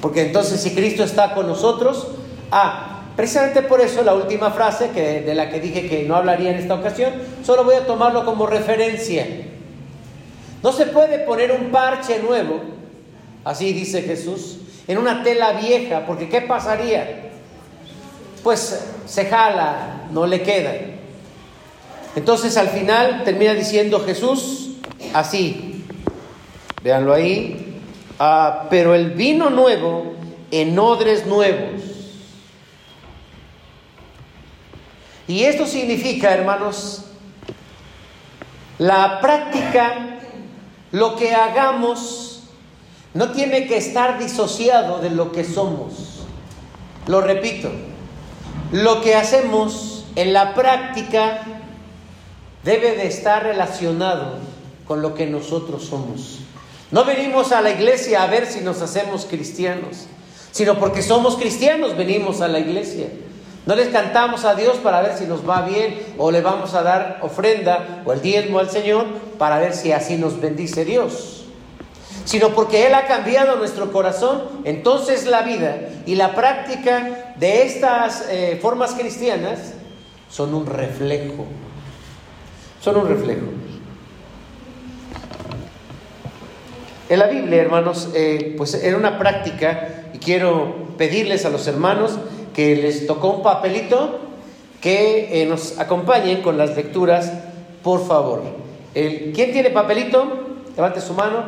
Porque 0.00 0.22
entonces, 0.22 0.60
si 0.60 0.74
Cristo 0.74 1.04
está 1.04 1.34
con 1.34 1.46
nosotros, 1.46 2.08
ah, 2.50 3.02
precisamente 3.16 3.62
por 3.62 3.80
eso 3.80 4.02
la 4.02 4.14
última 4.14 4.50
frase 4.50 4.90
que, 4.90 5.20
de 5.20 5.34
la 5.34 5.50
que 5.50 5.60
dije 5.60 5.88
que 5.88 6.04
no 6.04 6.16
hablaría 6.16 6.50
en 6.50 6.56
esta 6.56 6.74
ocasión, 6.74 7.12
solo 7.44 7.64
voy 7.64 7.74
a 7.74 7.86
tomarlo 7.86 8.24
como 8.24 8.46
referencia. 8.46 9.26
No 10.62 10.72
se 10.72 10.86
puede 10.86 11.20
poner 11.20 11.52
un 11.52 11.70
parche 11.70 12.18
nuevo, 12.20 12.60
así 13.44 13.72
dice 13.72 14.02
Jesús, 14.02 14.58
en 14.88 14.98
una 14.98 15.22
tela 15.22 15.52
vieja, 15.52 16.04
porque 16.06 16.28
¿qué 16.28 16.40
pasaría? 16.40 17.30
Pues 18.42 18.80
se 19.06 19.24
jala, 19.26 20.06
no 20.10 20.26
le 20.26 20.42
queda. 20.42 20.72
Entonces 22.16 22.56
al 22.56 22.68
final 22.68 23.22
termina 23.24 23.54
diciendo 23.54 24.00
Jesús 24.00 24.72
así, 25.14 25.84
véanlo 26.82 27.14
ahí, 27.14 27.69
ah, 28.20 28.68
pero 28.70 28.94
el 28.94 29.10
vino 29.10 29.50
nuevo 29.50 30.14
en 30.52 30.78
odres 30.78 31.26
nuevos. 31.26 31.82
Y 35.26 35.44
esto 35.44 35.66
significa, 35.66 36.32
hermanos, 36.32 37.04
la 38.78 39.20
práctica, 39.20 40.18
lo 40.92 41.16
que 41.16 41.34
hagamos, 41.34 42.44
no 43.14 43.32
tiene 43.32 43.66
que 43.66 43.76
estar 43.76 44.18
disociado 44.18 45.00
de 45.00 45.10
lo 45.10 45.32
que 45.32 45.44
somos. 45.44 46.24
Lo 47.06 47.20
repito, 47.20 47.70
lo 48.72 49.00
que 49.00 49.14
hacemos 49.16 50.04
en 50.16 50.32
la 50.32 50.54
práctica 50.54 51.42
debe 52.64 52.96
de 52.96 53.06
estar 53.06 53.42
relacionado 53.42 54.38
con 54.86 55.02
lo 55.02 55.14
que 55.14 55.26
nosotros 55.26 55.84
somos. 55.84 56.40
No 56.90 57.04
venimos 57.04 57.52
a 57.52 57.60
la 57.60 57.70
iglesia 57.70 58.22
a 58.22 58.26
ver 58.26 58.46
si 58.46 58.60
nos 58.60 58.82
hacemos 58.82 59.26
cristianos, 59.26 60.06
sino 60.50 60.78
porque 60.78 61.02
somos 61.02 61.36
cristianos 61.36 61.96
venimos 61.96 62.40
a 62.40 62.48
la 62.48 62.58
iglesia. 62.58 63.08
No 63.66 63.76
les 63.76 63.88
cantamos 63.88 64.44
a 64.44 64.54
Dios 64.54 64.78
para 64.78 65.02
ver 65.02 65.16
si 65.16 65.26
nos 65.26 65.48
va 65.48 65.62
bien 65.62 66.14
o 66.18 66.30
le 66.30 66.40
vamos 66.40 66.74
a 66.74 66.82
dar 66.82 67.18
ofrenda 67.22 68.02
o 68.04 68.12
el 68.12 68.20
diezmo 68.20 68.58
al 68.58 68.70
Señor 68.70 69.06
para 69.38 69.58
ver 69.58 69.74
si 69.74 69.92
así 69.92 70.16
nos 70.16 70.40
bendice 70.40 70.84
Dios. 70.84 71.44
Sino 72.24 72.50
porque 72.50 72.86
Él 72.86 72.94
ha 72.94 73.06
cambiado 73.06 73.56
nuestro 73.56 73.92
corazón, 73.92 74.42
entonces 74.64 75.26
la 75.26 75.42
vida 75.42 75.78
y 76.06 76.16
la 76.16 76.34
práctica 76.34 77.34
de 77.36 77.62
estas 77.62 78.26
eh, 78.28 78.58
formas 78.60 78.92
cristianas 78.92 79.74
son 80.28 80.54
un 80.54 80.66
reflejo 80.66 81.46
son 82.82 82.96
un 82.96 83.08
reflejo. 83.08 83.46
En 87.10 87.18
la 87.18 87.26
Biblia, 87.26 87.60
hermanos, 87.60 88.08
eh, 88.14 88.54
pues 88.56 88.72
era 88.74 88.96
una 88.96 89.18
práctica 89.18 90.06
y 90.14 90.18
quiero 90.18 90.94
pedirles 90.96 91.44
a 91.44 91.50
los 91.50 91.66
hermanos 91.66 92.18
que 92.54 92.76
les 92.76 93.06
tocó 93.06 93.30
un 93.30 93.42
papelito 93.42 94.20
que 94.80 95.42
eh, 95.42 95.46
nos 95.46 95.78
acompañen 95.78 96.40
con 96.40 96.56
las 96.56 96.76
lecturas, 96.76 97.32
por 97.82 98.06
favor. 98.06 98.42
¿Quién 98.94 99.52
tiene 99.52 99.70
papelito? 99.70 100.24
Levante 100.74 101.00
su 101.00 101.12
mano. 101.14 101.44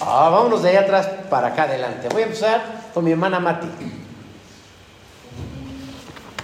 Ah, 0.00 0.28
vámonos 0.30 0.62
de 0.62 0.70
ahí 0.70 0.76
atrás 0.76 1.08
para 1.30 1.48
acá 1.48 1.64
adelante. 1.64 2.08
Voy 2.10 2.22
a 2.22 2.26
empezar 2.26 2.62
con 2.92 3.04
mi 3.04 3.12
hermana 3.12 3.40
Mati. 3.40 3.66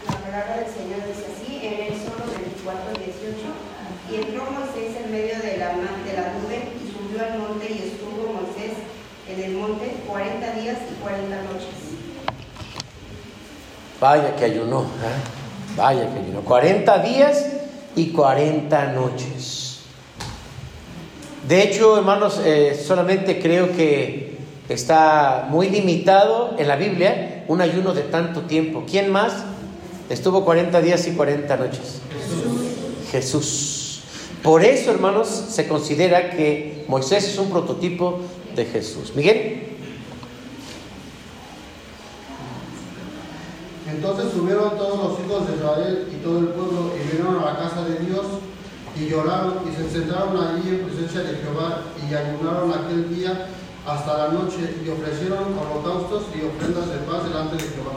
La 0.07 0.17
palabra 0.17 0.57
del 0.57 0.67
Señor 0.67 1.01
dice 1.07 1.27
así, 1.35 1.67
en 1.67 1.93
el 1.93 1.99
solo 1.99 2.27
24, 2.31 2.99
18, 2.99 3.71
y 4.11 4.15
entró 4.17 4.51
Moisés 4.51 4.97
en 5.05 5.11
medio 5.11 5.39
de 5.39 5.57
la, 5.59 5.69
de 5.75 6.13
la 6.15 6.33
nube 6.35 6.73
y 6.79 6.91
subió 6.91 7.25
al 7.25 7.39
monte 7.39 7.67
y 7.71 7.91
estuvo 7.91 8.33
Moisés 8.33 8.79
en 9.29 9.43
el 9.43 9.53
monte 9.53 9.95
40 10.07 10.53
días 10.55 10.79
y 10.91 11.03
40 11.03 11.43
noches. 11.43 11.91
Vaya 14.01 14.35
que 14.35 14.47
ayunó, 14.47 14.83
¿eh? 14.83 15.77
vaya 15.77 16.11
que 16.13 16.21
ayunó. 16.21 16.41
40 16.41 16.99
días 17.03 17.47
y 17.95 18.09
40 18.13 18.93
noches. 18.93 19.81
De 21.47 21.63
hecho, 21.63 21.99
hermanos, 21.99 22.41
eh, 22.45 22.81
solamente 22.83 23.41
creo 23.41 23.73
que 23.77 24.39
está 24.71 25.47
muy 25.51 25.69
limitado 25.69 26.55
en 26.59 26.69
la 26.69 26.77
Biblia 26.77 27.45
un 27.49 27.61
ayuno 27.61 27.93
de 27.93 28.03
tanto 28.03 28.43
tiempo. 28.43 28.85
¿Quién 28.89 29.13
más 29.13 29.35
estuvo 30.09 30.45
40 30.45 30.81
días 30.81 31.07
y 31.07 31.13
40 31.13 31.57
noches? 31.57 32.01
Jesús. 32.11 33.11
Jesús. 33.11 34.01
Por 34.43 34.65
eso, 34.65 34.91
hermanos, 34.91 35.29
se 35.29 35.69
considera 35.69 36.31
que 36.31 36.85
Moisés 36.89 37.25
es 37.29 37.39
un 37.39 37.51
prototipo 37.51 38.21
de 38.57 38.65
Jesús. 38.65 39.15
Miguel. 39.15 39.70
Entonces 43.91 44.33
subieron 44.33 44.77
todos 44.77 44.99
los 44.99 45.21
hijos 45.21 45.49
de 45.49 45.57
Israel 45.57 46.09
y 46.13 46.23
todo 46.23 46.39
el 46.39 46.47
pueblo 46.49 46.93
y 46.95 47.09
vinieron 47.09 47.43
a 47.43 47.53
la 47.53 47.59
casa 47.59 47.83
de 47.85 47.99
Dios 48.07 48.25
y 48.97 49.09
lloraron 49.09 49.59
y 49.69 49.75
se 49.75 49.91
sentaron 49.91 50.37
allí 50.37 50.69
en 50.69 50.81
presencia 50.87 51.21
de 51.21 51.39
Jehová 51.39 51.83
y 51.99 52.15
ayunaron 52.15 52.73
aquel 52.73 53.15
día 53.15 53.47
hasta 53.87 54.19
la 54.19 54.29
noche 54.29 54.77
y 54.85 54.89
ofrecieron 54.89 55.57
holocaustos 55.59 56.25
y 56.35 56.45
ofrendas 56.45 56.89
de 56.89 56.99
paz 56.99 57.25
delante 57.25 57.57
de 57.57 57.63
Jehová. 57.63 57.93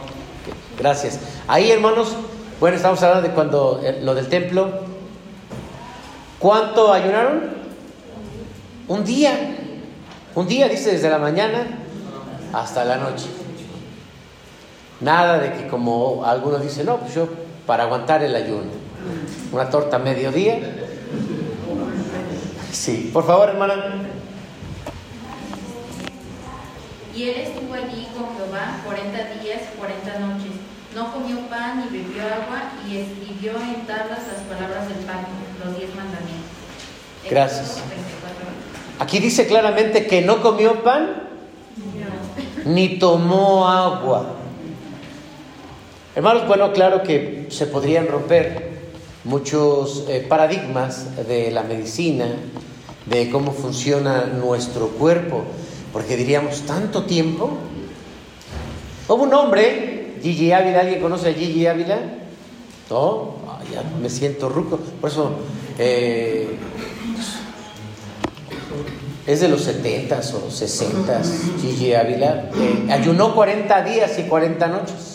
Gracias. 0.80 1.20
Ahí, 1.48 1.72
hermanos, 1.72 2.10
bueno, 2.60 2.78
estamos 2.78 3.02
hablando 3.04 3.28
de 3.28 3.34
cuando 3.34 3.82
eh, 3.84 4.00
lo 4.02 4.16
del 4.16 4.28
templo. 4.30 4.72
¿Cuánto 6.40 6.92
ayunaron? 6.92 7.52
Un 8.88 9.04
día. 9.04 9.58
Un 10.36 10.48
día, 10.48 10.68
dice, 10.68 10.92
desde 10.92 11.10
la 11.10 11.20
mañana 11.20 11.80
hasta 12.54 12.84
la 12.86 12.98
noche. 12.98 13.43
Nada 15.04 15.40
de 15.40 15.52
que 15.52 15.68
como 15.68 16.24
algunos 16.26 16.62
dicen, 16.62 16.86
no, 16.86 16.98
pues 16.98 17.14
yo 17.14 17.28
para 17.68 17.84
aguantar 17.84 18.24
el 18.24 18.34
ayuno. 18.36 18.72
Una 19.52 19.70
torta 19.70 19.98
a 19.98 20.00
mediodía. 20.00 20.60
Sí, 22.72 23.12
por 23.14 23.26
favor, 23.26 23.50
hermana. 23.50 23.76
Y 27.14 27.24
él 27.24 27.36
estuvo 27.36 27.74
allí 27.74 28.08
con 28.18 28.36
Jehová 28.38 28.80
40 28.86 29.18
días 29.42 29.62
y 29.74 29.78
40 29.78 30.20
noches. 30.20 30.52
No 30.96 31.12
comió 31.12 31.38
pan 31.50 31.84
ni 31.84 31.98
bebió 31.98 32.24
agua 32.24 32.72
y 32.88 32.98
escribió 32.98 33.52
en 33.62 33.86
tablas 33.86 34.20
las 34.28 34.42
palabras 34.48 34.88
del 34.88 35.00
pacto, 35.00 35.32
los 35.64 35.78
diez 35.78 35.90
mandamientos. 35.96 36.50
Gracias. 37.30 37.80
Aquí 39.00 39.20
dice 39.20 39.48
claramente 39.48 40.08
que 40.08 40.22
no 40.22 40.42
comió 40.42 40.82
pan 40.82 41.24
ni 42.66 43.00
tomó 43.00 43.68
agua. 43.68 44.43
Hermanos, 46.16 46.48
bueno, 46.48 46.72
claro 46.74 47.02
que 47.02 47.48
se 47.50 47.66
podrían 47.66 48.08
romper 48.08 48.70
muchos 49.24 50.06
eh, 50.08 50.24
paradigmas 50.30 51.28
de 51.28 51.50
la 51.50 51.64
medicina, 51.64 52.28
de 53.08 53.32
cómo 53.32 53.52
funciona 53.52 54.26
nuestro 54.26 54.90
cuerpo, 54.90 55.44
porque 55.92 56.16
diríamos, 56.16 56.62
¿tanto 56.68 57.06
tiempo? 57.06 57.58
Hubo 59.08 59.24
un 59.24 59.34
hombre, 59.34 60.18
Gigi 60.22 60.52
Ávila, 60.52 60.82
¿alguien 60.82 61.02
conoce 61.02 61.30
a 61.30 61.34
Gigi 61.34 61.66
Ávila? 61.66 61.98
No, 62.92 63.38
ya 63.72 63.82
me 64.00 64.08
siento 64.08 64.50
ruco, 64.50 64.78
por 65.02 65.10
eso 65.10 65.32
eh, 65.80 66.48
es 69.26 69.42
de 69.42 69.48
los 69.48 69.68
70s 69.68 70.34
o 70.36 70.48
60s, 70.48 71.60
Gigi 71.60 71.96
Ávila, 71.96 72.52
eh, 72.56 72.88
ayunó 72.92 73.34
40 73.34 73.82
días 73.82 74.20
y 74.20 74.24
40 74.24 74.68
noches. 74.68 75.13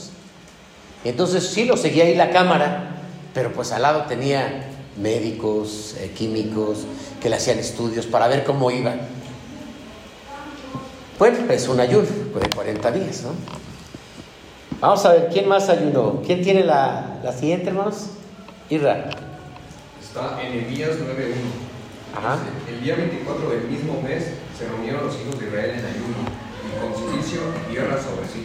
Entonces 1.05 1.47
sí 1.49 1.65
lo 1.65 1.77
seguía 1.77 2.05
ahí 2.05 2.15
la 2.15 2.31
cámara, 2.31 2.97
pero 3.35 3.53
pues 3.53 3.73
al 3.73 3.83
lado 3.83 4.03
tenía 4.03 4.69
médicos, 4.97 5.97
eh, 5.99 6.13
químicos, 6.17 6.79
que 7.21 7.29
le 7.29 7.37
hacían 7.37 7.59
estudios 7.59 8.07
para 8.07 8.29
ver 8.29 8.45
cómo 8.45 8.71
iba. 8.71 8.95
Bueno, 11.19 11.51
es 11.51 11.69
un 11.69 11.81
ayuno 11.81 12.07
de 12.07 12.51
40 12.51 12.93
días, 12.93 13.23
¿no? 13.23 13.31
Vamos 14.81 15.05
a 15.05 15.13
ver, 15.13 15.29
¿quién 15.33 15.49
más 15.49 15.69
ayunó? 15.69 16.23
¿Quién 16.25 16.43
tiene 16.43 16.63
la, 16.63 17.19
la 17.25 17.33
siguiente, 17.33 17.69
hermanos? 17.69 18.11
Irra. 18.71 19.11
Está 20.01 20.41
en 20.41 20.65
Elías 20.65 20.91
9.1. 20.91 21.69
Ajá. 22.17 22.39
El 22.69 22.83
día 22.83 22.95
24 22.95 23.51
del 23.51 23.65
mismo 23.65 24.01
mes 24.03 24.25
se 24.57 24.69
reunieron 24.69 25.07
los 25.07 25.15
hijos 25.21 25.39
de 25.39 25.47
Israel 25.47 25.71
en 25.71 25.85
ayuno 25.85 26.17
y 26.65 26.81
con 26.81 27.11
silicio 27.11 27.41
y 27.71 27.75
guerra 27.75 27.97
sobre 27.97 28.27
sí. 28.27 28.45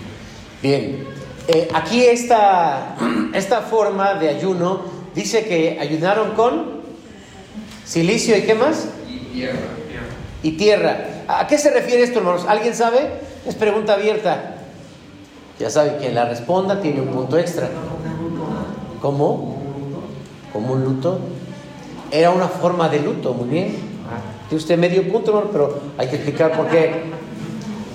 Bien, 0.61 1.07
eh, 1.47 1.69
aquí 1.73 2.05
esta, 2.05 2.95
esta 3.33 3.61
forma 3.61 4.13
de 4.15 4.29
ayuno 4.29 4.81
dice 5.13 5.45
que 5.45 5.77
ayunaron 5.79 6.31
con 6.31 6.81
silicio 7.85 8.37
y 8.37 8.43
qué 8.43 8.55
más? 8.55 8.87
Y 9.07 9.17
tierra. 9.33 9.59
Y 10.41 10.51
tierra. 10.51 10.97
¿A 11.27 11.47
qué 11.47 11.57
se 11.57 11.71
refiere 11.71 12.03
esto, 12.03 12.19
hermanos? 12.19 12.45
¿Alguien 12.47 12.75
sabe? 12.75 13.09
Es 13.45 13.55
pregunta 13.55 13.93
abierta. 13.93 14.55
Ya 15.59 15.69
sabe, 15.69 15.97
quien 15.97 16.15
la 16.15 16.25
responda 16.25 16.81
tiene 16.81 17.01
un 17.01 17.09
punto 17.09 17.37
extra. 17.37 17.69
¿Cómo? 19.01 19.61
¿Como 20.51 20.73
un 20.73 20.83
luto? 20.83 21.19
Era 22.11 22.31
una 22.31 22.47
forma 22.47 22.89
de 22.89 22.99
luto, 22.99 23.33
muy 23.33 23.49
bien. 23.49 23.75
Tiene 24.49 24.61
usted 24.61 24.77
medio 24.77 25.07
punto, 25.11 25.31
hermano, 25.31 25.49
pero 25.51 25.79
hay 25.97 26.07
que 26.07 26.15
explicar 26.15 26.55
por 26.55 26.67
qué 26.67 27.03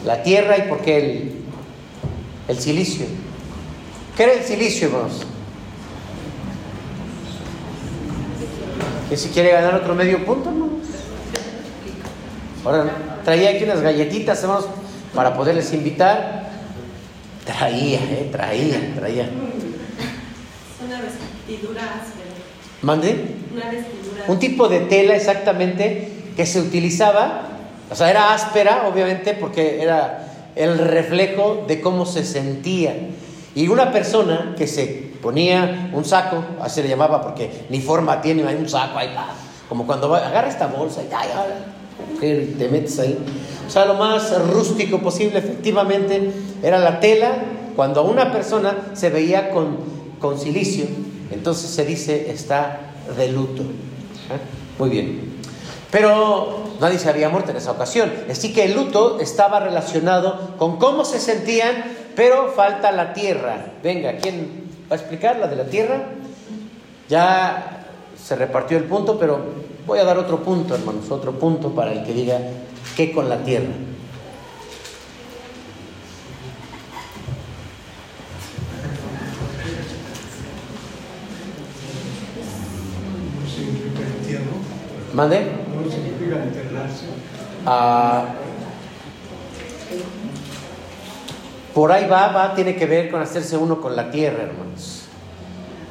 la 0.05 0.23
tierra 0.23 0.59
y 0.59 0.63
por 0.63 0.79
qué 0.79 0.99
el, 0.99 1.33
el 2.49 2.59
silicio. 2.59 3.07
¿Qué 4.19 4.25
era 4.25 4.33
el 4.33 4.43
silicio, 4.43 4.89
hermanos? 4.89 5.25
¿Que 9.09 9.17
si 9.17 9.29
quiere 9.29 9.53
ganar 9.53 9.77
otro 9.77 9.95
medio 9.95 10.25
punto, 10.27 10.49
hermanos? 10.49 10.89
Ahora, 12.65 13.21
traía 13.25 13.51
aquí 13.51 13.63
unas 13.63 13.81
galletitas, 13.81 14.43
hermanos, 14.43 14.67
para 15.15 15.35
poderles 15.35 15.73
invitar. 15.73 16.51
Traía, 17.45 18.01
eh, 18.01 18.29
traía, 18.33 18.93
traía. 18.97 19.31
Una 20.85 21.01
vestidura 21.01 21.83
áspera. 21.83 22.35
¿Mande? 22.83 23.37
Una 23.55 23.71
vestidura. 23.71 24.25
Un 24.27 24.39
tipo 24.41 24.69
de 24.69 24.81
tela 24.81 25.15
exactamente 25.15 26.33
que 26.37 26.45
se 26.45 26.61
utilizaba, 26.61 27.51
o 27.89 27.95
sea, 27.95 28.11
era 28.11 28.35
áspera, 28.35 28.89
obviamente, 28.89 29.35
porque 29.35 29.81
era 29.81 30.27
el 30.57 30.77
reflejo 30.77 31.65
de 31.69 31.81
cómo 31.81 32.05
se 32.05 32.25
sentía. 32.25 32.97
Y 33.59 33.67
una 33.67 33.91
persona 33.91 34.55
que 34.57 34.69
se 34.69 35.11
ponía 35.21 35.91
un 35.93 36.05
saco, 36.05 36.45
así 36.61 36.81
le 36.81 36.91
llamaba, 36.91 37.21
porque 37.21 37.65
ni 37.71 37.81
forma 37.81 38.23
tiene, 38.23 38.47
hay 38.47 38.55
un 38.55 38.69
saco 38.69 38.97
ahí, 38.97 39.13
ah, 39.19 39.33
como 39.69 39.85
cuando 39.85 40.09
va, 40.09 40.19
agarra 40.19 40.47
esta 40.47 40.69
bolsa 40.69 41.03
y 41.03 41.13
ay, 41.13 41.29
ay, 41.35 42.55
te 42.57 42.69
metes 42.69 43.01
ahí. 43.01 43.19
O 43.67 43.69
sea, 43.69 43.85
lo 43.85 43.95
más 43.95 44.33
rústico 44.53 45.01
posible, 45.01 45.41
efectivamente, 45.41 46.31
era 46.63 46.79
la 46.79 47.01
tela. 47.01 47.33
Cuando 47.75 48.05
una 48.05 48.31
persona 48.31 48.77
se 48.93 49.11
veía 49.11 49.51
con, 49.51 49.79
con 50.21 50.39
silicio, 50.39 50.85
entonces 51.33 51.69
se 51.69 51.85
dice 51.85 52.31
está 52.31 52.93
de 53.17 53.33
luto. 53.33 53.63
¿Eh? 53.63 54.39
Muy 54.79 54.91
bien. 54.91 55.29
Pero 55.91 56.65
nadie 56.81 56.99
se 56.99 57.09
había 57.09 57.29
muerto 57.29 57.51
en 57.51 57.57
esa 57.57 57.73
ocasión. 57.73 58.13
Así 58.31 58.53
que 58.53 58.67
el 58.67 58.75
luto 58.75 59.19
estaba 59.21 59.59
relacionado 59.59 60.55
con 60.59 60.77
cómo 60.79 61.05
se 61.05 61.19
sentían, 61.19 61.98
pero 62.19 62.51
falta 62.51 62.91
la 62.91 63.13
tierra. 63.13 63.75
Venga, 63.81 64.17
¿quién 64.17 64.65
va 64.91 64.97
a 64.97 64.99
explicar 64.99 65.37
la 65.37 65.47
de 65.47 65.55
la 65.55 65.67
tierra? 65.67 66.03
Ya 67.09 67.87
se 68.21 68.35
repartió 68.35 68.77
el 68.77 68.85
punto, 68.85 69.21
pero 69.21 69.39
voy 69.87 70.01
a 70.01 70.05
dar 70.05 70.19
otro 70.19 70.43
punto, 70.43 70.75
hermanos, 70.75 71.09
otro 71.13 71.39
punto 71.39 71.71
para 71.71 71.93
el 71.93 72.03
que 72.03 72.13
diga 72.13 72.41
qué 72.97 73.13
con 73.13 73.29
la 73.29 73.39
tierra. 73.45 73.69
¿Mande? 85.15 85.47
No 85.73 85.89
significa 85.89 86.45
internarse. 86.45 87.07
Ah, 87.65 88.25
Por 91.75 91.93
ahí 91.93 92.07
va, 92.09 92.29
va, 92.29 92.55
tiene 92.55 92.75
que 92.77 92.87
ver 92.87 93.11
con 93.11 93.21
hacerse 93.21 93.57
uno 93.57 93.81
con 93.81 93.95
la 93.95 94.11
tierra, 94.11 94.45
hermanos. 94.45 95.03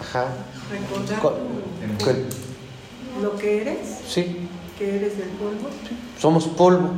Ajá. 0.01 0.27
Recordar 0.71 1.19
Con- 1.19 1.33
con- 2.03 2.25
lo 3.21 3.35
que 3.37 3.61
eres, 3.61 3.77
sí, 4.07 4.47
que 4.77 4.97
eres 4.97 5.17
del 5.17 5.29
polvo. 5.29 5.69
somos 6.19 6.45
polvo. 6.45 6.89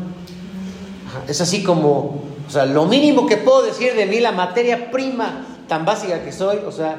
Ajá, 1.08 1.22
Es 1.28 1.40
así 1.42 1.64
como, 1.64 2.24
o 2.48 2.50
sea, 2.52 2.66
lo 2.66 2.86
mínimo 2.86 3.26
que 3.28 3.38
puedo 3.38 3.62
decir 3.64 3.94
de 3.96 4.06
mí, 4.06 4.20
la 4.20 4.32
materia 4.32 4.92
prima 4.92 5.46
tan 5.68 5.86
básica 5.86 6.24
que 6.24 6.32
soy, 6.32 6.58
o 6.66 6.72
sea, 6.72 6.98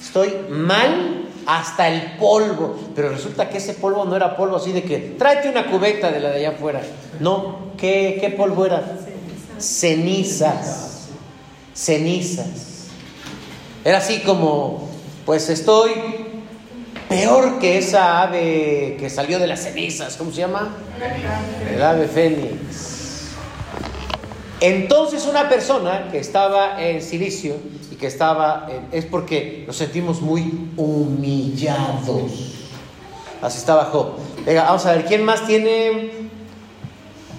estoy 0.00 0.34
mal 0.50 1.28
hasta 1.46 1.88
el 1.88 2.16
polvo, 2.18 2.76
pero 2.94 3.08
resulta 3.10 3.48
que 3.48 3.56
ese 3.58 3.74
polvo 3.74 4.04
no 4.04 4.16
era 4.16 4.36
polvo 4.36 4.56
así 4.56 4.72
de 4.72 4.82
que 4.82 4.98
tráete 5.18 5.48
una 5.48 5.66
cubeta 5.70 6.10
de 6.10 6.20
la 6.20 6.28
de 6.30 6.36
allá 6.38 6.50
afuera. 6.50 6.82
No, 7.20 7.70
¿qué, 7.78 8.18
qué 8.20 8.30
polvo 8.30 8.66
era? 8.66 8.82
Cenizas, 9.58 9.64
cenizas. 9.64 10.87
Era 13.84 13.98
así 13.98 14.20
como, 14.20 14.88
pues 15.24 15.48
estoy 15.48 15.92
peor 17.08 17.58
que 17.60 17.78
esa 17.78 18.22
ave 18.22 18.96
que 18.98 19.08
salió 19.08 19.38
de 19.38 19.46
las 19.46 19.62
cenizas, 19.62 20.16
¿cómo 20.16 20.30
se 20.32 20.38
llama? 20.38 20.76
El 21.74 21.82
ave 21.82 22.08
fénix. 22.08 23.28
Entonces 24.60 25.24
una 25.26 25.48
persona 25.48 26.08
que 26.10 26.18
estaba 26.18 26.82
en 26.82 27.00
silicio 27.00 27.54
y 27.92 27.94
que 27.94 28.08
estaba, 28.08 28.66
en- 28.68 28.88
es 28.90 29.04
porque 29.06 29.62
nos 29.66 29.76
sentimos 29.76 30.20
muy 30.20 30.68
humillados. 30.76 32.54
Así 33.40 33.58
estaba 33.58 33.84
Job. 33.84 34.14
Venga, 34.44 34.64
vamos 34.64 34.84
a 34.84 34.94
ver, 34.94 35.04
¿quién 35.04 35.24
más 35.24 35.46
tiene 35.46 36.10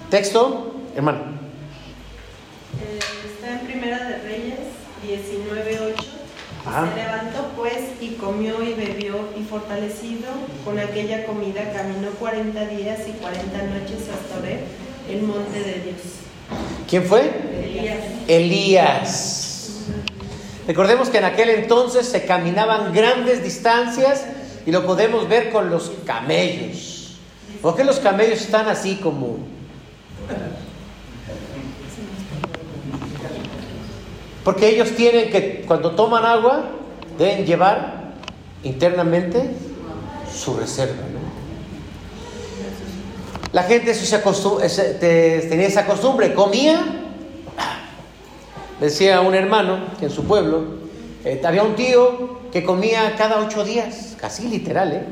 texto? 0.09 0.73
Hermano. 0.95 1.19
Eh, 2.81 2.99
está 3.33 3.51
en 3.59 3.59
Primera 3.67 3.97
de 4.07 4.17
Reyes 4.19 4.59
19.8. 5.05 6.05
Se 6.69 7.01
levantó 7.01 7.51
pues 7.55 7.77
y 7.99 8.09
comió 8.15 8.61
y 8.63 8.73
bebió 8.73 9.15
y 9.39 9.43
fortalecido 9.43 10.29
con 10.63 10.77
aquella 10.77 11.25
comida 11.25 11.71
caminó 11.73 12.11
40 12.11 12.65
días 12.67 12.99
y 13.07 13.11
40 13.13 13.57
noches 13.63 14.07
hasta 14.13 14.39
ver 14.41 14.59
el 15.09 15.23
monte 15.23 15.59
de 15.59 15.73
Dios. 15.83 15.97
¿Quién 16.87 17.03
fue? 17.03 17.31
Elías. 17.63 17.97
Elías. 18.27 19.49
Recordemos 20.67 21.09
que 21.09 21.17
en 21.17 21.25
aquel 21.25 21.49
entonces 21.49 22.07
se 22.07 22.25
caminaban 22.25 22.93
grandes 22.93 23.43
distancias 23.43 24.25
y 24.65 24.71
lo 24.71 24.85
podemos 24.85 25.27
ver 25.27 25.51
con 25.51 25.71
los 25.71 25.91
camellos. 26.05 27.17
¿Por 27.61 27.75
qué 27.75 27.83
los 27.83 27.99
camellos 27.99 28.41
están 28.41 28.67
así 28.67 28.97
como... 28.97 29.39
Porque 34.43 34.69
ellos 34.69 34.91
tienen 34.95 35.29
que, 35.29 35.63
cuando 35.67 35.91
toman 35.91 36.25
agua, 36.25 36.65
deben 37.17 37.45
llevar 37.45 38.13
internamente 38.63 39.51
su 40.33 40.55
reserva. 40.55 41.03
La 43.51 43.63
gente 43.63 43.91
eso 43.91 44.05
se 44.05 44.93
tenía 45.49 45.67
esa 45.67 45.85
costumbre, 45.85 46.33
comía. 46.33 46.79
Decía 48.79 49.21
un 49.21 49.33
hermano 49.33 49.79
que 49.99 50.05
en 50.05 50.11
su 50.11 50.23
pueblo 50.25 50.79
eh, 51.25 51.41
había 51.43 51.63
un 51.63 51.75
tío 51.75 52.39
que 52.51 52.63
comía 52.63 53.15
cada 53.17 53.39
ocho 53.39 53.65
días, 53.65 54.15
casi 54.17 54.47
literal, 54.47 54.93
¿eh? 54.93 55.03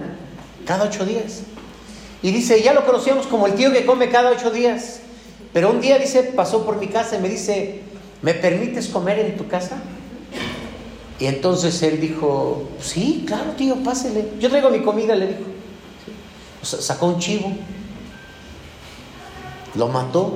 Cada 0.65 0.85
ocho 0.85 1.05
días. 1.05 1.41
Y 2.21 2.31
dice, 2.31 2.61
ya 2.61 2.73
lo 2.73 2.85
conocíamos 2.85 3.27
como 3.27 3.47
el 3.47 3.55
tío 3.55 3.71
que 3.71 3.85
come 3.85 4.09
cada 4.09 4.31
ocho 4.31 4.51
días. 4.51 5.01
Pero 5.51 5.71
un 5.71 5.81
día, 5.81 5.97
dice, 5.97 6.23
pasó 6.23 6.65
por 6.65 6.77
mi 6.77 6.87
casa 6.87 7.17
y 7.17 7.21
me 7.21 7.29
dice, 7.29 7.81
¿me 8.21 8.33
permites 8.33 8.87
comer 8.87 9.19
en 9.19 9.37
tu 9.37 9.47
casa? 9.47 9.77
Y 11.19 11.25
entonces 11.25 11.81
él 11.83 11.99
dijo, 11.99 12.69
sí, 12.79 13.23
claro, 13.25 13.51
tío, 13.57 13.75
pásele. 13.83 14.33
Yo 14.39 14.49
traigo 14.49 14.69
mi 14.69 14.81
comida, 14.81 15.15
le 15.15 15.27
dijo. 15.27 15.39
Sacó 16.61 17.07
un 17.07 17.19
chivo, 17.19 17.51
lo 19.75 19.87
mató, 19.87 20.33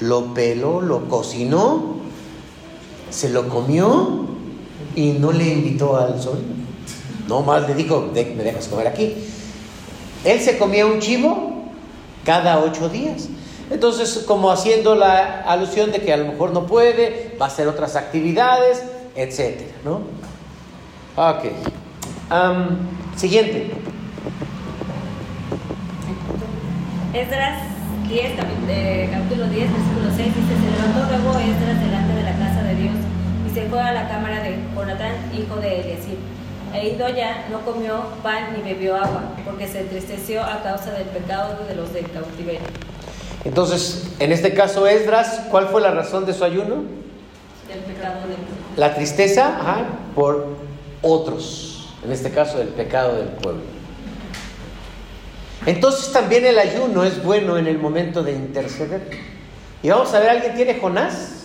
lo 0.00 0.34
peló, 0.34 0.80
lo 0.80 1.08
cocinó, 1.08 1.96
se 3.10 3.30
lo 3.30 3.48
comió 3.48 4.26
y 4.94 5.12
no 5.12 5.32
le 5.32 5.48
invitó 5.52 5.96
al 5.96 6.20
sol. 6.20 6.38
No 7.28 7.42
más 7.42 7.66
le 7.66 7.74
dijo, 7.74 8.10
"De- 8.12 8.34
me 8.36 8.42
dejas 8.44 8.68
comer 8.68 8.86
aquí. 8.88 9.14
Él 10.24 10.40
se 10.40 10.58
comía 10.58 10.86
un 10.86 11.00
chivo 11.00 11.64
cada 12.24 12.58
ocho 12.60 12.88
días. 12.88 13.28
Entonces, 13.74 14.24
como 14.26 14.50
haciendo 14.52 14.94
la 14.94 15.40
alusión 15.42 15.90
de 15.90 15.98
que 16.00 16.12
a 16.12 16.16
lo 16.16 16.26
mejor 16.26 16.52
no 16.52 16.64
puede, 16.66 17.36
va 17.40 17.46
a 17.46 17.48
hacer 17.48 17.66
otras 17.66 17.96
actividades, 17.96 18.82
etcétera, 19.16 19.72
¿no? 19.84 20.00
Ok. 21.16 21.44
Siguiente. 23.16 23.70
Esdras 27.12 27.62
10, 28.08 28.32
capi- 28.36 28.68
eh, 28.68 29.08
capítulo 29.12 29.46
10, 29.48 29.72
versículo 29.72 30.08
6, 30.16 30.34
dice, 30.34 30.54
se 30.54 30.70
levantó 30.70 31.00
luego 31.10 31.38
Esdras 31.38 31.80
delante 31.80 32.14
de 32.14 32.22
la 32.22 32.32
casa 32.36 32.62
de 32.62 32.74
Dios 32.76 32.94
y 33.48 33.54
se 33.54 33.68
fue 33.68 33.80
a 33.80 33.92
la 33.92 34.08
cámara 34.08 34.40
de 34.42 34.56
Jonatán, 34.74 35.12
hijo 35.36 35.56
de 35.56 35.80
Eliasib. 35.80 36.18
E 36.74 36.88
ido 36.94 37.08
ya, 37.08 37.46
no 37.50 37.60
comió 37.60 38.02
pan 38.22 38.52
ni 38.56 38.62
bebió 38.62 38.96
agua, 38.96 39.22
porque 39.44 39.66
se 39.68 39.80
entristeció 39.80 40.42
a 40.42 40.62
causa 40.62 40.90
del 40.92 41.06
pecado 41.08 41.56
de 41.68 41.74
los 41.76 41.92
del 41.92 42.10
cautiverio. 42.10 42.60
Entonces, 43.44 44.04
en 44.20 44.32
este 44.32 44.54
caso, 44.54 44.86
Esdras, 44.86 45.42
¿cuál 45.50 45.68
fue 45.68 45.80
la 45.82 45.90
razón 45.90 46.24
de 46.24 46.32
su 46.32 46.44
ayuno? 46.44 46.76
Del 47.68 47.80
pecado 47.80 48.20
del 48.26 48.36
La 48.76 48.94
tristeza 48.94 49.58
ajá, 49.60 49.84
por 50.14 50.46
otros, 51.02 51.90
en 52.04 52.12
este 52.12 52.30
caso 52.30 52.60
el 52.60 52.68
pecado 52.68 53.16
del 53.16 53.28
pueblo. 53.28 53.62
Entonces 55.66 56.12
también 56.12 56.44
el 56.44 56.58
ayuno 56.58 57.04
es 57.04 57.22
bueno 57.22 57.56
en 57.58 57.66
el 57.66 57.78
momento 57.78 58.22
de 58.22 58.32
interceder. 58.32 59.10
Y 59.82 59.90
vamos 59.90 60.12
a 60.14 60.20
ver, 60.20 60.30
¿alguien 60.30 60.54
tiene 60.54 60.78
Jonás? 60.80 61.42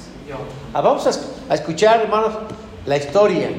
Ah, 0.73 0.81
vamos 0.81 1.05
a, 1.07 1.51
a 1.51 1.55
escuchar, 1.55 2.01
hermanos, 2.01 2.33
la 2.85 2.97
historia 2.97 3.49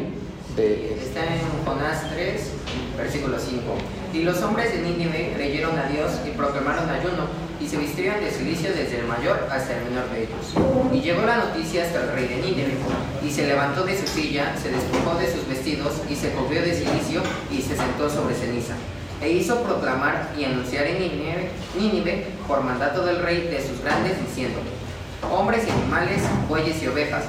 de... 0.57 0.95
Está 0.95 1.21
en 1.21 1.65
Jonás 1.65 2.05
3, 2.15 2.51
versículo 2.97 3.39
5. 3.39 3.63
Y 4.13 4.23
los 4.23 4.43
hombres 4.43 4.73
de 4.73 4.83
Nínive 4.83 5.33
creyeron 5.37 5.79
a 5.79 5.87
Dios 5.87 6.11
y 6.27 6.31
proclamaron 6.31 6.91
ayuno, 6.91 7.29
y 7.61 7.69
se 7.69 7.77
vistieron 7.77 8.21
de 8.21 8.31
silicio 8.31 8.71
desde 8.71 8.99
el 8.99 9.07
mayor 9.07 9.47
hasta 9.51 9.77
el 9.77 9.85
menor 9.85 10.11
de 10.11 10.25
ellos. 10.25 10.93
Y 10.93 11.01
llegó 11.01 11.23
la 11.23 11.37
noticia 11.37 11.85
hasta 11.85 12.03
el 12.03 12.13
rey 12.13 12.27
de 12.27 12.37
Nínive, 12.37 12.75
y 13.25 13.31
se 13.31 13.47
levantó 13.47 13.85
de 13.85 13.97
su 13.97 14.07
silla, 14.09 14.57
se 14.61 14.71
despojó 14.71 15.17
de 15.17 15.31
sus 15.31 15.47
vestidos, 15.47 15.93
y 16.11 16.17
se 16.17 16.31
cubrió 16.31 16.63
de 16.63 16.75
silicio, 16.75 17.23
y 17.53 17.63
se 17.63 17.77
sentó 17.77 18.11
sobre 18.11 18.35
ceniza. 18.35 18.75
E 19.23 19.31
hizo 19.31 19.63
proclamar 19.63 20.31
y 20.37 20.45
anunciar 20.45 20.87
en 20.87 20.99
Nínive, 20.99 21.51
Nínive 21.79 22.27
por 22.49 22.65
mandato 22.65 23.05
del 23.05 23.23
rey 23.23 23.49
de 23.49 23.65
sus 23.65 23.81
grandes, 23.81 24.19
diciendo, 24.27 24.59
Hombres 25.31 25.65
y 25.69 25.71
animales, 25.71 26.23
bueyes 26.49 26.83
y 26.83 26.89
ovejas, 26.89 27.25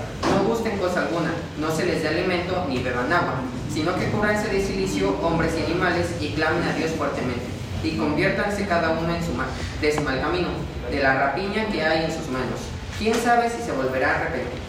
cosa 0.60 1.02
alguna, 1.02 1.32
no 1.60 1.72
se 1.72 1.86
les 1.86 2.04
dé 2.04 2.10
alimento 2.10 2.66
ni 2.68 2.80
beban 2.80 3.12
agua, 3.12 3.36
sino 3.74 3.96
que 3.96 4.08
cubranse 4.08 4.50
de 4.50 4.62
silicio 4.62 5.18
hombres 5.22 5.54
y 5.58 5.72
animales 5.72 6.08
y 6.20 6.30
clamen 6.34 6.64
a 6.64 6.74
Dios 6.74 6.92
fuertemente, 6.92 7.46
y 7.84 7.98
conviértanse 7.98 8.68
cada 8.68 8.90
uno 8.90 9.16
en 9.16 9.24
su 9.24 9.34
mal, 9.34 9.48
de 9.80 9.94
su 9.94 10.02
mal 10.02 10.20
camino, 10.20 10.50
de 10.90 11.02
la 11.02 11.14
rapiña 11.16 11.68
que 11.68 11.84
hay 11.84 12.06
en 12.06 12.12
sus 12.12 12.28
manos. 12.30 12.60
¿Quién 13.00 13.16
sabe 13.16 13.50
si 13.50 13.64
se 13.64 13.72
volverá 13.72 14.12
a 14.12 14.16
arrepentir? 14.18 14.60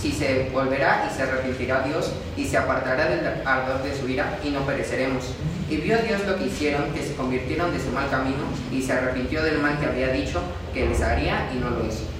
Si 0.00 0.12
se 0.12 0.50
volverá 0.52 1.10
y 1.10 1.16
se 1.16 1.22
arrepentirá 1.22 1.82
Dios 1.82 2.12
y 2.36 2.44
se 2.44 2.56
apartará 2.56 3.08
del 3.08 3.26
ardor 3.44 3.82
de 3.82 3.98
su 3.98 4.08
ira 4.08 4.38
y 4.44 4.50
no 4.50 4.60
pereceremos. 4.60 5.24
Y 5.68 5.78
vio 5.78 5.98
Dios 5.98 6.24
lo 6.26 6.36
que 6.36 6.46
hicieron, 6.46 6.92
que 6.92 7.02
se 7.02 7.14
convirtieron 7.14 7.72
de 7.72 7.80
su 7.80 7.90
mal 7.90 8.08
camino 8.10 8.44
y 8.70 8.82
se 8.82 8.92
arrepintió 8.92 9.42
del 9.42 9.58
mal 9.58 9.80
que 9.80 9.86
había 9.86 10.08
dicho 10.08 10.40
que 10.72 10.86
les 10.86 11.00
haría 11.00 11.50
y 11.52 11.58
no 11.58 11.70
lo 11.70 11.84
hizo. 11.84 12.13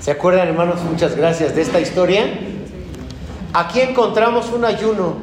¿Se 0.00 0.12
acuerdan, 0.12 0.46
hermanos? 0.48 0.80
Muchas 0.82 1.16
gracias 1.16 1.56
de 1.56 1.62
esta 1.62 1.80
historia. 1.80 2.24
Aquí 3.52 3.80
encontramos 3.80 4.50
un 4.52 4.64
ayuno 4.64 5.16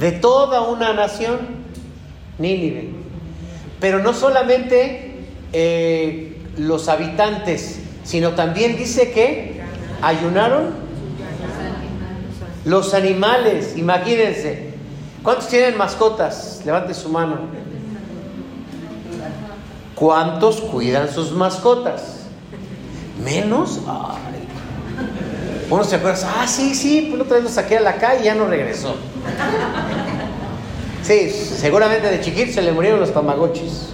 de 0.00 0.12
toda 0.12 0.62
una 0.62 0.92
nación, 0.92 1.38
Nínive. 2.38 2.90
Pero 3.80 4.00
no 4.00 4.12
solamente 4.12 5.24
eh, 5.52 6.36
los 6.56 6.88
habitantes, 6.88 7.80
sino 8.02 8.32
también 8.32 8.76
dice 8.76 9.12
que 9.12 9.60
ayunaron 10.02 10.70
los 12.64 12.94
animales. 12.94 13.76
Imagínense. 13.76 14.74
¿Cuántos 15.22 15.48
tienen 15.48 15.76
mascotas? 15.76 16.62
Levante 16.64 16.92
su 16.92 17.08
mano. 17.08 17.38
¿Cuántos 19.94 20.60
cuidan 20.60 21.08
sus 21.08 21.32
mascotas? 21.32 22.17
¿Menos? 23.28 23.80
Uno 25.70 25.84
se 25.84 25.96
acuerda, 25.96 26.18
ah, 26.40 26.46
sí, 26.48 26.74
sí, 26.74 27.08
pues 27.10 27.22
otra 27.22 27.36
vez 27.36 27.44
lo 27.44 27.50
saqué 27.50 27.76
a 27.76 27.80
la 27.80 27.96
calle 27.96 28.22
y 28.22 28.24
ya 28.24 28.34
no 28.34 28.46
regresó. 28.46 28.96
Sí, 31.02 31.28
seguramente 31.30 32.08
de 32.08 32.20
chiquito 32.22 32.52
se 32.54 32.62
le 32.62 32.72
murieron 32.72 33.00
los 33.00 33.12
tamagotchis. 33.12 33.90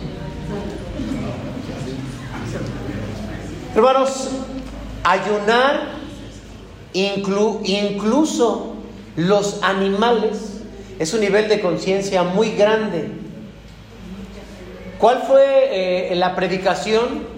Hermanos, 3.74 4.28
ayunar, 5.02 5.88
inclu- 6.94 7.60
incluso 7.64 8.74
los 9.16 9.60
animales, 9.64 10.60
es 11.00 11.12
un 11.12 11.20
nivel 11.20 11.48
de 11.48 11.60
conciencia 11.60 12.22
muy 12.22 12.52
grande. 12.52 13.08
¿Cuál 14.98 15.22
fue 15.26 16.12
eh, 16.12 16.14
la 16.14 16.36
predicación 16.36 17.33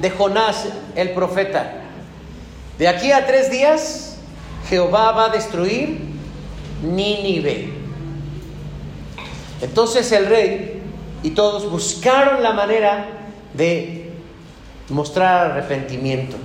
de 0.00 0.10
Jonás, 0.10 0.66
el 0.94 1.10
profeta? 1.10 1.72
De 2.78 2.88
aquí 2.88 3.12
a 3.12 3.26
tres 3.26 3.50
días, 3.50 4.16
Jehová 4.68 5.12
va 5.12 5.26
a 5.26 5.28
destruir 5.30 6.00
Nínive. 6.82 7.72
Entonces 9.60 10.12
el 10.12 10.26
rey 10.26 10.82
y 11.22 11.30
todos 11.30 11.68
buscaron 11.70 12.42
la 12.42 12.52
manera 12.52 13.08
de 13.54 14.12
mostrar 14.88 15.50
arrepentimiento. 15.50 16.36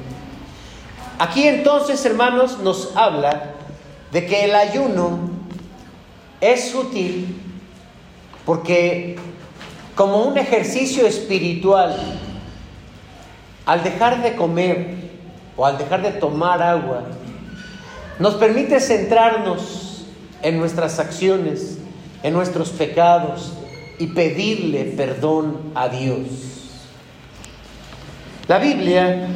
Aquí 1.19 1.47
entonces, 1.47 2.03
hermanos, 2.05 2.59
nos 2.59 2.95
habla 2.95 3.53
de 4.11 4.25
que 4.25 4.45
el 4.45 4.55
ayuno 4.55 5.19
es 6.41 6.73
útil 6.73 7.39
porque 8.45 9.17
como 9.95 10.23
un 10.23 10.37
ejercicio 10.37 11.05
espiritual, 11.05 12.19
al 13.65 13.83
dejar 13.83 14.21
de 14.21 14.35
comer 14.35 14.95
o 15.55 15.65
al 15.65 15.77
dejar 15.77 16.01
de 16.01 16.11
tomar 16.11 16.61
agua, 16.61 17.03
nos 18.19 18.35
permite 18.35 18.79
centrarnos 18.79 20.05
en 20.41 20.57
nuestras 20.57 20.99
acciones, 20.99 21.77
en 22.21 22.33
nuestros 22.33 22.69
pecados 22.69 23.53
y 23.99 24.07
pedirle 24.07 24.85
perdón 24.85 25.71
a 25.75 25.87
Dios. 25.89 26.27
La 28.47 28.59
Biblia 28.59 29.27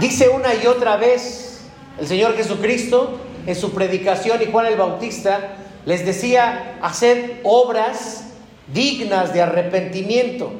dice 0.00 0.28
una 0.30 0.54
y 0.54 0.66
otra 0.66 0.96
vez, 0.96 1.66
el 2.00 2.06
Señor 2.06 2.34
Jesucristo 2.34 3.18
en 3.46 3.54
su 3.54 3.72
predicación 3.72 4.40
y 4.42 4.50
Juan 4.50 4.66
el 4.66 4.76
Bautista 4.76 5.56
les 5.84 6.04
decía, 6.04 6.78
hacer 6.82 7.40
obras 7.44 8.24
dignas 8.72 9.32
de 9.32 9.42
arrepentimiento. 9.42 10.52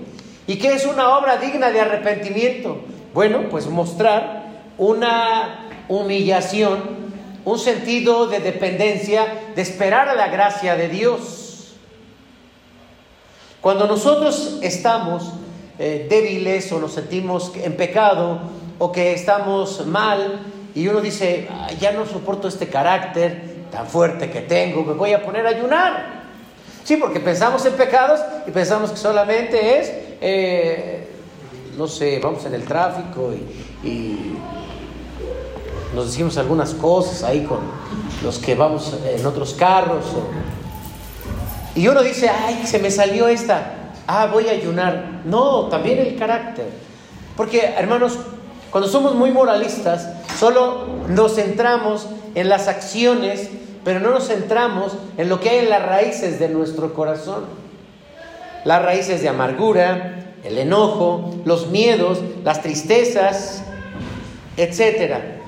¿Y 0.50 0.56
qué 0.56 0.72
es 0.72 0.84
una 0.84 1.16
obra 1.16 1.36
digna 1.36 1.70
de 1.70 1.80
arrepentimiento? 1.80 2.80
Bueno, 3.14 3.48
pues 3.48 3.68
mostrar 3.68 4.46
una 4.78 5.68
humillación, 5.86 6.82
un 7.44 7.56
sentido 7.56 8.26
de 8.26 8.40
dependencia, 8.40 9.26
de 9.54 9.62
esperar 9.62 10.08
a 10.08 10.16
la 10.16 10.26
gracia 10.26 10.74
de 10.74 10.88
Dios. 10.88 11.76
Cuando 13.60 13.86
nosotros 13.86 14.58
estamos 14.60 15.34
eh, 15.78 16.08
débiles 16.10 16.72
o 16.72 16.80
nos 16.80 16.94
sentimos 16.94 17.52
en 17.54 17.76
pecado 17.76 18.40
o 18.80 18.90
que 18.90 19.12
estamos 19.12 19.86
mal 19.86 20.40
y 20.74 20.88
uno 20.88 21.00
dice, 21.00 21.48
"Ay, 21.60 21.76
ya 21.80 21.92
no 21.92 22.04
soporto 22.06 22.48
este 22.48 22.66
carácter 22.66 23.68
tan 23.70 23.86
fuerte 23.86 24.28
que 24.30 24.40
tengo, 24.40 24.82
me 24.82 24.94
voy 24.94 25.12
a 25.12 25.22
poner 25.22 25.46
a 25.46 25.50
ayunar. 25.50 26.22
Sí, 26.82 26.96
porque 26.96 27.20
pensamos 27.20 27.64
en 27.66 27.74
pecados 27.74 28.18
y 28.48 28.50
pensamos 28.50 28.90
que 28.90 28.96
solamente 28.96 29.78
es, 29.78 30.09
eh, 30.20 31.08
no 31.76 31.88
sé, 31.88 32.20
vamos 32.22 32.44
en 32.44 32.54
el 32.54 32.64
tráfico 32.64 33.32
y, 33.82 34.36
nos 35.94 36.06
decimos 36.06 36.38
algunas 36.38 36.72
cosas 36.74 37.24
ahí 37.24 37.42
con 37.42 37.58
los 38.22 38.38
que 38.38 38.54
vamos 38.54 38.94
en 39.04 39.26
otros 39.26 39.54
carros. 39.54 40.04
y 41.74 41.88
uno 41.88 42.02
dice, 42.02 42.28
ay, 42.28 42.62
se 42.64 42.78
me 42.78 42.92
salió 42.92 43.26
esta, 43.26 43.92
ah, 44.06 44.26
voy 44.26 44.48
a 44.48 44.52
ayunar. 44.52 45.22
No, 45.24 45.66
también 45.66 45.98
el 45.98 46.16
carácter. 46.16 46.66
Porque, 47.36 47.64
hermanos, 47.76 48.18
cuando 48.70 48.88
somos 48.88 49.16
muy 49.16 49.32
moralistas, 49.32 50.08
solo 50.38 50.86
nos 51.08 51.34
centramos 51.34 52.06
en 52.36 52.48
las 52.48 52.68
acciones, 52.68 53.48
pero 53.84 53.98
no 53.98 54.10
nos 54.10 54.28
centramos 54.28 54.92
en 55.16 55.28
lo 55.28 55.40
que 55.40 55.50
hay 55.50 55.58
en 55.60 55.70
las 55.70 55.84
raíces 55.84 56.38
de 56.38 56.48
nuestro 56.50 56.94
corazón. 56.94 57.59
Las 58.64 58.82
raíces 58.82 59.22
de 59.22 59.28
amargura, 59.28 60.34
el 60.44 60.58
enojo, 60.58 61.40
los 61.44 61.68
miedos, 61.68 62.20
las 62.44 62.62
tristezas, 62.62 63.62
etcétera. 64.56 65.38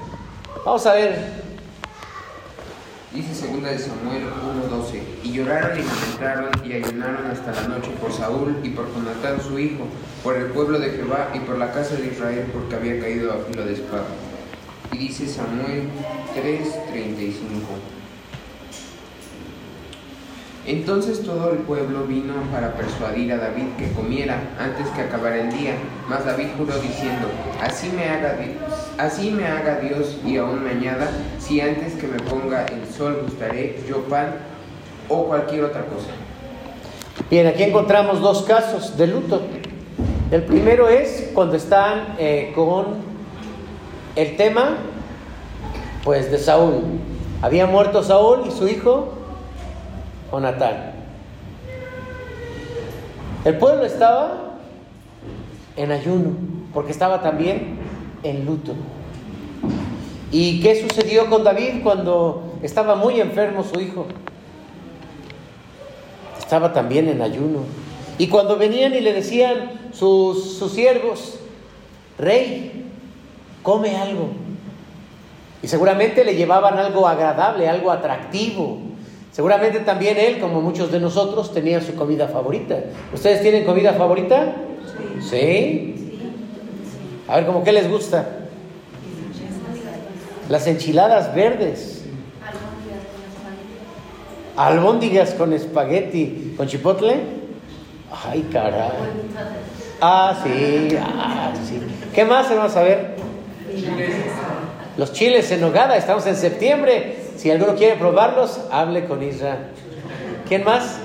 Vamos 0.65 0.87
a 0.87 0.95
ver, 0.95 1.43
Dice 3.15 3.35
segunda 3.35 3.69
de 3.69 3.79
Samuel 3.79 4.23
1:12, 4.25 5.03
y 5.23 5.33
lloraron 5.33 5.79
y 5.79 5.83
lamentaron 5.83 6.51
y 6.65 6.73
ayunaron 6.73 7.27
hasta 7.27 7.53
la 7.53 7.69
noche 7.69 7.91
por 8.01 8.11
Saúl 8.11 8.57
y 8.63 8.71
por 8.71 8.91
Jonatán 8.95 9.39
su 9.39 9.59
hijo, 9.59 9.85
por 10.25 10.35
el 10.35 10.47
pueblo 10.47 10.79
de 10.79 10.93
Jehová 10.93 11.29
y 11.35 11.41
por 11.41 11.59
la 11.59 11.73
casa 11.73 11.97
de 11.97 12.07
Israel 12.07 12.47
porque 12.51 12.75
había 12.75 12.99
caído 12.99 13.31
a 13.31 13.37
filo 13.45 13.67
de 13.67 13.75
espada. 13.75 14.07
Y 14.93 14.97
dice 14.97 15.29
Samuel 15.29 15.91
3:35. 16.35 18.02
Entonces 20.65 21.23
todo 21.25 21.51
el 21.51 21.59
pueblo 21.59 22.05
vino 22.07 22.35
para 22.53 22.75
persuadir 22.75 23.33
a 23.33 23.39
David 23.39 23.65
que 23.77 23.91
comiera 23.93 24.39
antes 24.61 24.87
que 24.89 25.01
acabara 25.03 25.41
el 25.41 25.53
día. 25.53 25.75
Mas 26.09 26.25
David 26.25 26.49
juró 26.57 26.79
diciendo, 26.79 27.27
así 27.61 27.89
me 27.89 28.07
haga 29.47 29.81
Dios, 29.81 30.19
y 30.25 30.37
aún 30.37 30.63
me 30.63 30.71
añada, 30.71 31.11
si 31.41 31.61
antes 31.61 31.95
que 31.95 32.07
me 32.07 32.19
ponga 32.21 32.65
el 32.67 32.87
sol 32.93 33.23
gustaré 33.25 33.81
yo 33.89 34.05
pan 34.05 34.35
o 35.09 35.25
cualquier 35.25 35.65
otra 35.65 35.85
cosa. 35.87 36.11
Bien, 37.29 37.47
aquí 37.47 37.65
encontramos 37.65 38.21
dos 38.21 38.43
casos 38.43 38.97
de 38.97 39.09
luto. 39.09 39.43
El 40.31 40.45
primero 40.45 40.89
es 40.89 41.31
cuando 41.35 41.57
están 41.57 42.15
eh, 42.19 42.53
con 42.55 42.99
el 44.15 44.37
tema, 44.37 44.77
pues, 46.05 46.31
de 46.31 46.39
Saúl. 46.39 46.83
Había 47.43 47.67
muerto 47.67 48.03
Saúl 48.03 48.45
y 48.47 48.51
su 48.51 48.69
hijo, 48.69 49.15
Jonatán. 50.33 50.93
El 53.45 53.59
pueblo 53.59 53.85
estaba 53.85 54.57
en 55.77 55.93
ayuno, 55.93 56.31
porque 56.75 56.91
estaba 56.91 57.23
también 57.23 57.79
en 58.25 58.45
luto. 58.45 58.75
¿Y 60.33 60.61
qué 60.61 60.81
sucedió 60.81 61.29
con 61.29 61.45
David 61.45 61.83
cuando 61.83 62.55
estaba 62.63 62.97
muy 62.97 63.21
enfermo 63.21 63.63
su 63.63 63.81
hijo? 63.81 64.07
estaba 66.53 66.75
también 66.75 67.09
en 67.09 67.23
ayuno. 67.23 67.61
Y 68.19 68.29
cuando 68.29 68.59
venían 68.59 68.95
y 68.95 69.01
le 69.01 69.15
decían 69.15 69.71
sus, 69.91 70.59
sus 70.59 70.73
siervos, 70.73 71.39
rey, 72.19 72.91
come 73.63 73.97
algo. 73.97 74.29
Y 75.63 75.69
seguramente 75.69 76.27
le 76.27 76.35
llevaban 76.35 76.77
algo 76.77 77.09
agradable, 77.09 77.71
algo 77.71 77.91
atractivo. 77.91 78.81
Seguramente 79.33 79.81
también 79.81 80.19
él, 80.19 80.39
como 80.39 80.61
muchos 80.61 80.93
de 80.93 81.01
nosotros, 81.01 81.55
tenía 81.55 81.81
su 81.81 81.95
comida 81.95 82.29
favorita. 82.29 82.77
¿Ustedes 83.15 83.41
tienen 83.41 83.65
comida 83.65 83.95
favorita? 83.95 84.55
Sí. 85.21 86.21
A 87.27 87.37
ver, 87.37 87.47
¿cómo 87.47 87.65
qué 87.65 87.73
les 87.73 87.89
gusta? 87.89 88.29
Las 90.51 90.67
enchiladas 90.67 91.35
verdes. 91.35 92.05
Albóndigas 94.55 95.31
con 95.31 95.55
espagueti, 95.55 96.53
con 96.55 96.69
chipotle. 96.69 97.21
Ay, 98.29 98.47
caray. 98.53 98.91
Ah, 100.03 100.39
sí, 100.45 100.95
ah, 101.01 101.53
sí. 101.67 101.81
¿Qué 102.15 102.27
más 102.27 102.51
vamos 102.51 102.77
a 102.77 102.83
ver? 102.83 103.17
Los 104.99 105.15
chiles 105.15 105.51
en 105.53 105.63
nogada, 105.63 105.97
estamos 105.97 106.27
en 106.27 106.37
septiembre. 106.37 107.22
Si 107.43 107.51
alguno 107.51 107.75
quiere 107.75 107.97
probarlos, 107.97 108.61
hable 108.71 109.05
con 109.07 109.21
Isra. 109.21 109.59
¿Quién 110.47 110.63
más? 110.63 111.01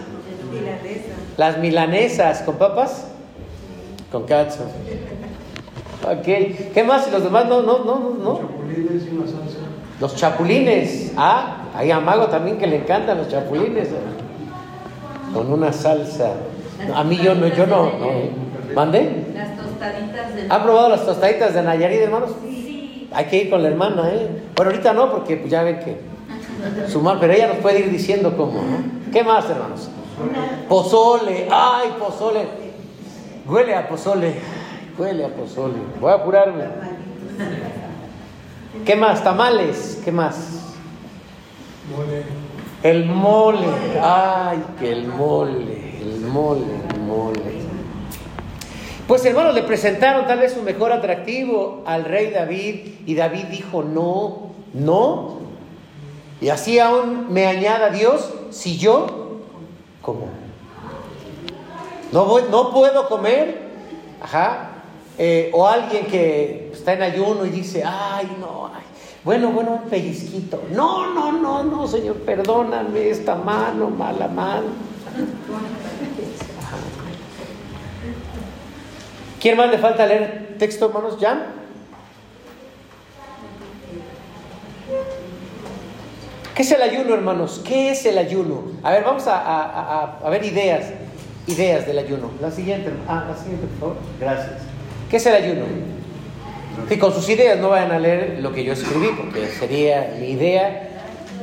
Las 1.36 1.58
milanesas, 1.58 2.44
¿con 2.44 2.58
papas? 2.58 3.08
Con 4.12 4.28
katsu. 4.28 4.62
Ok. 6.04 6.24
¿Qué 6.76 6.84
más? 6.86 7.08
¿Y 7.08 7.12
los 7.12 7.24
demás 7.24 7.48
no, 7.48 7.64
no, 7.64 7.84
no, 7.84 8.16
no? 8.22 8.40
Los 10.00 10.16
chapulines. 10.16 11.14
Ah, 11.18 11.70
hay 11.74 11.90
a 11.90 12.00
Mago 12.00 12.28
también 12.28 12.60
que 12.60 12.68
le 12.68 12.76
encantan 12.76 13.18
los 13.18 13.30
chapulines. 13.30 13.90
Con 15.34 15.52
una 15.52 15.74
salsa. 15.74 16.34
A 16.94 17.04
mí 17.04 17.18
yo 17.18 17.34
no, 17.34 17.48
yo 17.48 17.66
no. 17.66 17.86
no. 17.86 18.76
¿Mande? 18.76 19.26
Las 19.34 19.58
tostaditas 19.58 20.36
de... 20.36 20.46
¿Han 20.48 20.62
probado 20.62 20.90
las 20.90 21.04
tostaditas 21.04 21.56
de 21.56 21.64
Nayarit, 21.64 22.02
hermanos? 22.02 22.30
Hay 23.12 23.26
que 23.26 23.38
ir 23.38 23.50
con 23.50 23.64
la 23.64 23.70
hermana, 23.70 24.08
¿eh? 24.12 24.28
Bueno, 24.56 24.70
ahorita 24.70 24.94
no, 24.94 25.10
porque 25.10 25.38
pues, 25.38 25.50
ya 25.50 25.64
ven 25.64 25.80
que 25.80 26.17
sumar, 26.88 27.20
pero 27.20 27.34
ella 27.34 27.48
nos 27.48 27.58
puede 27.58 27.80
ir 27.80 27.92
diciendo 27.92 28.36
cómo, 28.36 28.62
¿no? 28.62 29.12
¿Qué 29.12 29.24
más, 29.24 29.50
hermanos? 29.50 29.90
Pozole, 30.68 31.48
ay, 31.52 31.90
pozole. 32.00 32.48
Huele 33.46 33.76
a 33.76 33.88
pozole, 33.88 34.34
huele 34.98 35.26
a 35.26 35.30
pozole. 35.30 35.76
Voy 36.02 36.12
a 36.12 36.16
apurarme. 36.16 36.66
¿Qué 38.86 38.96
más? 38.96 39.24
Tamales, 39.24 40.02
¿qué 40.04 40.12
más? 40.12 40.76
El 42.84 43.06
mole, 43.06 43.68
ay, 44.02 44.62
que 44.80 44.92
el 44.92 45.08
mole, 45.08 46.02
el 46.02 46.22
mole, 46.22 46.66
el 46.94 47.00
mole. 47.02 47.42
Pues 49.08 49.26
hermanos, 49.26 49.56
le 49.56 49.64
presentaron 49.64 50.28
tal 50.28 50.40
vez 50.40 50.54
su 50.54 50.62
mejor 50.64 50.92
atractivo 50.92 51.84
al 51.86 52.04
rey 52.04 52.30
David 52.30 52.96
y 53.06 53.16
David 53.16 53.46
dijo, 53.46 53.82
no, 53.82 54.52
no. 54.74 55.47
Y 56.40 56.50
así 56.50 56.80
aún 56.80 57.34
me 57.34 57.48
añada 57.48 57.90
Dios, 57.90 58.32
si 58.52 58.78
yo, 58.78 59.42
¿cómo? 60.02 60.30
No, 62.12 62.40
no 62.50 62.72
puedo 62.72 63.10
comer, 63.10 63.70
ajá. 64.22 64.72
Eh, 65.18 65.50
o 65.52 65.68
alguien 65.68 66.06
que 66.06 66.70
está 66.72 66.94
en 66.94 67.02
ayuno 67.02 67.44
y 67.46 67.50
dice, 67.50 67.84
ay, 67.84 68.38
no, 68.40 68.68
ay, 68.68 68.84
bueno, 69.24 69.50
bueno, 69.50 69.72
un 69.84 69.90
pellizquito. 69.90 70.62
No, 70.72 71.14
no, 71.14 71.32
no, 71.32 71.64
no, 71.64 71.88
Señor, 71.88 72.18
perdóname 72.18 73.10
esta 73.10 73.36
mano, 73.36 73.90
mala 73.90 74.28
mano. 74.28 74.68
¿Quién 79.42 79.58
más 79.58 79.70
le 79.70 79.80
falta 79.80 80.06
leer 80.06 80.56
texto, 80.60 80.86
hermanos? 80.86 81.20
¿Ya? 81.20 81.48
¿Qué 86.58 86.64
es 86.64 86.72
el 86.72 86.82
ayuno, 86.82 87.14
hermanos? 87.14 87.62
¿Qué 87.64 87.92
es 87.92 88.04
el 88.08 88.18
ayuno? 88.18 88.64
A 88.82 88.90
ver, 88.92 89.04
vamos 89.04 89.28
a, 89.28 89.38
a- 89.40 90.02
a- 90.02 90.20
a 90.26 90.30
ver 90.32 90.44
ideas, 90.44 90.86
ideas 91.46 91.86
del 91.86 92.00
ayuno. 92.00 92.32
La 92.42 92.50
siguiente, 92.50 92.90
ah, 93.08 93.26
la 93.30 93.38
siguiente, 93.38 93.68
por 93.80 93.80
favor. 93.92 93.96
Gracias. 94.20 94.62
¿Qué 95.08 95.18
es 95.18 95.26
el 95.28 95.36
ayuno? 95.36 95.66
Sí, 96.90 96.98
con 96.98 97.14
sus 97.14 97.30
ideas 97.30 97.60
no 97.60 97.70
vayan 97.70 97.92
a 97.92 98.00
leer 98.00 98.40
lo 98.42 98.52
que 98.54 98.64
yo 98.64 98.74
escribí, 98.74 99.10
porque 99.16 99.46
sería 99.50 100.16
mi 100.20 100.32
idea. 100.32 100.90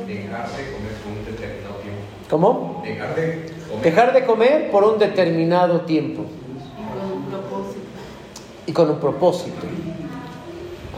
Dejar 0.05 0.49
de 0.49 0.63
comer 0.73 0.91
por 1.01 1.11
un 1.13 1.25
determinado 1.25 1.75
tiempo. 1.81 2.01
¿Cómo? 2.29 2.81
Dejar 2.85 3.15
de 3.15 3.51
comer. 3.69 3.83
Dejar 3.83 4.13
de 4.13 4.25
comer 4.25 4.69
por 4.71 4.83
un 4.83 4.99
determinado 4.99 5.81
tiempo 5.81 6.23
Con 6.23 7.11
un 7.11 7.25
propósito. 7.27 7.79
y 8.67 8.71
con 8.73 8.89
un 8.89 8.99
propósito. 8.99 9.65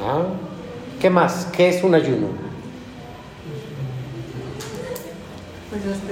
Ah, 0.03 0.23
¿Qué 0.99 1.10
más? 1.12 1.47
¿Qué 1.56 1.69
es 1.69 1.84
un 1.84 1.93
ayuno? 1.93 2.46
Pues 5.83 6.07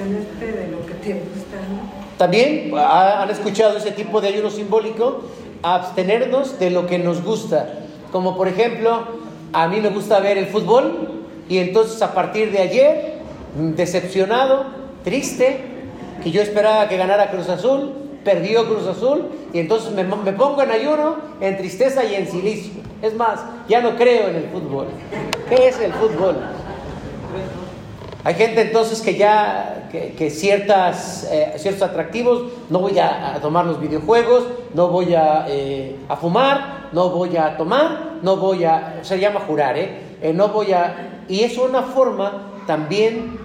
de 0.55 0.67
lo 0.71 0.85
que 0.85 0.93
te 0.95 1.13
gusta, 1.13 1.57
¿no? 1.69 2.05
También 2.17 2.71
¿ha- 2.77 3.23
han 3.23 3.29
escuchado 3.29 3.77
ese 3.77 3.91
tipo 3.91 4.21
de 4.21 4.29
ayuno 4.29 4.49
simbólico, 4.49 5.21
abstenernos 5.63 6.59
de 6.59 6.69
lo 6.69 6.87
que 6.87 6.97
nos 6.99 7.23
gusta. 7.23 7.67
Como 8.11 8.37
por 8.37 8.47
ejemplo, 8.47 9.03
a 9.53 9.67
mí 9.67 9.81
me 9.81 9.89
gusta 9.89 10.19
ver 10.19 10.37
el 10.37 10.47
fútbol 10.47 11.23
y 11.49 11.57
entonces 11.57 12.01
a 12.01 12.13
partir 12.13 12.51
de 12.51 12.59
ayer, 12.59 13.19
mm, 13.57 13.71
decepcionado, 13.71 14.65
triste, 15.03 15.59
que 16.23 16.31
yo 16.31 16.41
esperaba 16.41 16.87
que 16.87 16.97
ganara 16.97 17.29
Cruz 17.31 17.49
Azul, 17.49 17.91
perdió 18.23 18.65
Cruz 18.67 18.87
Azul 18.87 19.25
y 19.53 19.59
entonces 19.59 19.91
me, 19.93 20.03
me 20.03 20.33
pongo 20.33 20.61
en 20.63 20.71
ayuno, 20.71 21.15
en 21.41 21.57
tristeza 21.57 22.03
y 22.05 22.15
en 22.15 22.27
silicio. 22.27 22.73
Es 23.01 23.13
más, 23.15 23.39
ya 23.67 23.81
no 23.81 23.95
creo 23.97 24.29
en 24.29 24.35
el 24.37 24.45
fútbol. 24.49 24.87
¿Qué 25.49 25.67
es 25.67 25.79
el 25.79 25.91
fútbol? 25.93 26.35
Hay 28.25 28.33
gente 28.33 28.59
entonces 28.59 29.03
que 29.03 29.15
ya, 29.15 29.87
que, 29.91 30.31
ciertas, 30.31 31.29
eh, 31.31 31.53
ciertos 31.57 31.83
atractivos, 31.83 32.51
no 32.71 32.79
voy 32.79 32.97
a, 32.97 33.37
tomar 33.39 33.67
los 33.67 33.79
videojuegos, 33.79 34.45
no 34.73 34.87
voy 34.87 35.13
a, 35.13 35.45
eh, 35.47 35.95
a 36.09 36.15
fumar, 36.15 36.89
no 36.91 37.11
voy 37.11 37.37
a 37.37 37.55
tomar, 37.55 38.13
no 38.23 38.35
voy 38.37 38.63
a, 38.63 39.01
se 39.03 39.19
llama 39.19 39.41
jurar, 39.41 39.77
¿eh? 39.77 39.99
Eh, 40.23 40.33
no 40.33 40.47
voy 40.47 40.73
a, 40.73 41.25
y 41.29 41.41
es 41.41 41.55
una 41.59 41.83
forma 41.83 42.63
también, 42.65 43.37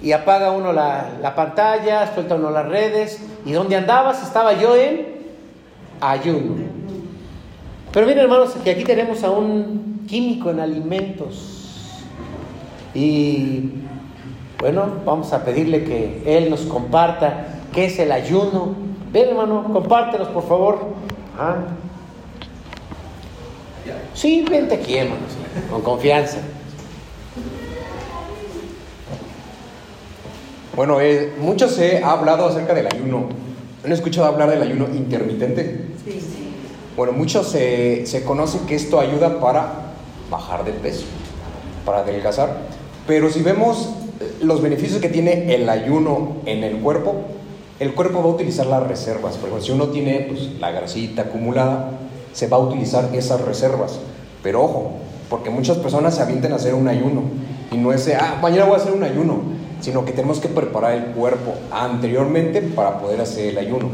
y 0.00 0.12
apaga 0.12 0.52
uno 0.52 0.72
la, 0.72 1.14
la 1.20 1.34
pantalla, 1.34 2.14
suelta 2.14 2.36
uno 2.36 2.52
las 2.52 2.68
redes, 2.68 3.20
y 3.44 3.50
¿dónde 3.50 3.74
andabas? 3.74 4.22
Estaba 4.22 4.52
yo 4.52 4.76
en 4.76 5.08
ayuno. 6.00 6.54
Pero 7.92 8.06
miren 8.06 8.22
hermanos, 8.22 8.54
que 8.62 8.70
aquí 8.70 8.84
tenemos 8.84 9.24
a 9.24 9.30
un 9.32 10.06
químico 10.08 10.50
en 10.50 10.60
alimentos. 10.60 11.57
Y 12.98 13.70
bueno, 14.58 14.88
vamos 15.04 15.32
a 15.32 15.44
pedirle 15.44 15.84
que 15.84 16.20
Él 16.26 16.50
nos 16.50 16.62
comparta 16.62 17.60
qué 17.72 17.84
es 17.84 17.96
el 18.00 18.10
ayuno. 18.10 18.74
Ven, 19.12 19.28
hermano, 19.28 19.72
compártenos, 19.72 20.26
por 20.28 20.42
favor. 20.48 20.80
Ah. 21.38 21.58
Sí, 24.14 24.44
vente 24.50 24.74
aquí, 24.74 24.96
hermano, 24.96 25.20
con 25.70 25.82
confianza. 25.82 26.38
Bueno, 30.74 31.00
eh, 31.00 31.34
mucho 31.38 31.68
se 31.68 32.02
ha 32.02 32.10
hablado 32.10 32.48
acerca 32.48 32.74
del 32.74 32.86
ayuno. 32.86 33.28
¿Han 33.84 33.92
escuchado 33.92 34.26
hablar 34.26 34.50
del 34.50 34.62
ayuno 34.62 34.88
intermitente? 34.92 35.86
Sí, 36.04 36.20
sí. 36.20 36.52
Bueno, 36.96 37.12
mucho 37.12 37.44
se, 37.44 38.06
se 38.06 38.24
conoce 38.24 38.58
que 38.66 38.74
esto 38.74 38.98
ayuda 38.98 39.38
para 39.38 39.92
bajar 40.28 40.64
de 40.64 40.72
peso, 40.72 41.04
para 41.84 41.98
adelgazar. 41.98 42.77
Pero 43.08 43.30
si 43.30 43.42
vemos 43.42 43.88
eh, 44.20 44.36
los 44.42 44.60
beneficios 44.60 45.00
que 45.00 45.08
tiene 45.08 45.54
el 45.54 45.68
ayuno 45.68 46.36
en 46.44 46.62
el 46.62 46.76
cuerpo, 46.76 47.14
el 47.80 47.94
cuerpo 47.94 48.18
va 48.18 48.26
a 48.26 48.34
utilizar 48.34 48.66
las 48.66 48.86
reservas. 48.86 49.36
Por 49.36 49.48
ejemplo, 49.48 49.64
si 49.64 49.72
uno 49.72 49.88
tiene 49.88 50.26
pues, 50.28 50.60
la 50.60 50.70
grasita 50.70 51.22
acumulada, 51.22 51.92
se 52.34 52.48
va 52.48 52.58
a 52.58 52.60
utilizar 52.60 53.08
esas 53.14 53.40
reservas. 53.40 53.98
Pero 54.42 54.62
ojo, 54.62 54.92
porque 55.30 55.48
muchas 55.48 55.78
personas 55.78 56.16
se 56.16 56.22
avientan 56.22 56.52
a 56.52 56.56
hacer 56.56 56.74
un 56.74 56.86
ayuno 56.86 57.22
y 57.72 57.78
no 57.78 57.92
es, 57.94 58.08
ah, 58.14 58.38
mañana 58.42 58.64
voy 58.64 58.74
a 58.74 58.76
hacer 58.76 58.92
un 58.92 59.02
ayuno, 59.02 59.40
sino 59.80 60.04
que 60.04 60.12
tenemos 60.12 60.38
que 60.38 60.48
preparar 60.48 60.92
el 60.92 61.04
cuerpo 61.06 61.54
anteriormente 61.70 62.60
para 62.60 62.98
poder 62.98 63.22
hacer 63.22 63.46
el 63.46 63.58
ayuno. 63.58 63.88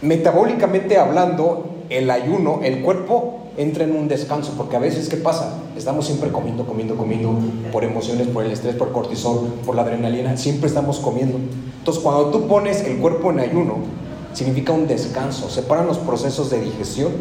Metabólicamente 0.00 0.96
hablando, 0.96 1.81
el 1.88 2.10
ayuno, 2.10 2.60
el 2.62 2.82
cuerpo 2.82 3.38
entra 3.56 3.84
en 3.84 3.94
un 3.94 4.08
descanso, 4.08 4.54
porque 4.56 4.76
a 4.76 4.78
veces, 4.78 5.08
¿qué 5.08 5.16
pasa? 5.16 5.58
Estamos 5.76 6.06
siempre 6.06 6.30
comiendo, 6.30 6.64
comiendo, 6.66 6.96
comiendo, 6.96 7.34
por 7.70 7.84
emociones, 7.84 8.28
por 8.28 8.44
el 8.44 8.52
estrés, 8.52 8.74
por 8.74 8.92
cortisol, 8.92 9.52
por 9.66 9.74
la 9.74 9.82
adrenalina, 9.82 10.36
siempre 10.36 10.68
estamos 10.68 10.98
comiendo. 10.98 11.38
Entonces, 11.78 12.02
cuando 12.02 12.26
tú 12.30 12.46
pones 12.46 12.82
el 12.84 12.96
cuerpo 12.98 13.30
en 13.30 13.40
ayuno, 13.40 13.76
significa 14.32 14.72
un 14.72 14.86
descanso, 14.86 15.50
separan 15.50 15.86
los 15.86 15.98
procesos 15.98 16.50
de 16.50 16.60
digestión 16.60 17.12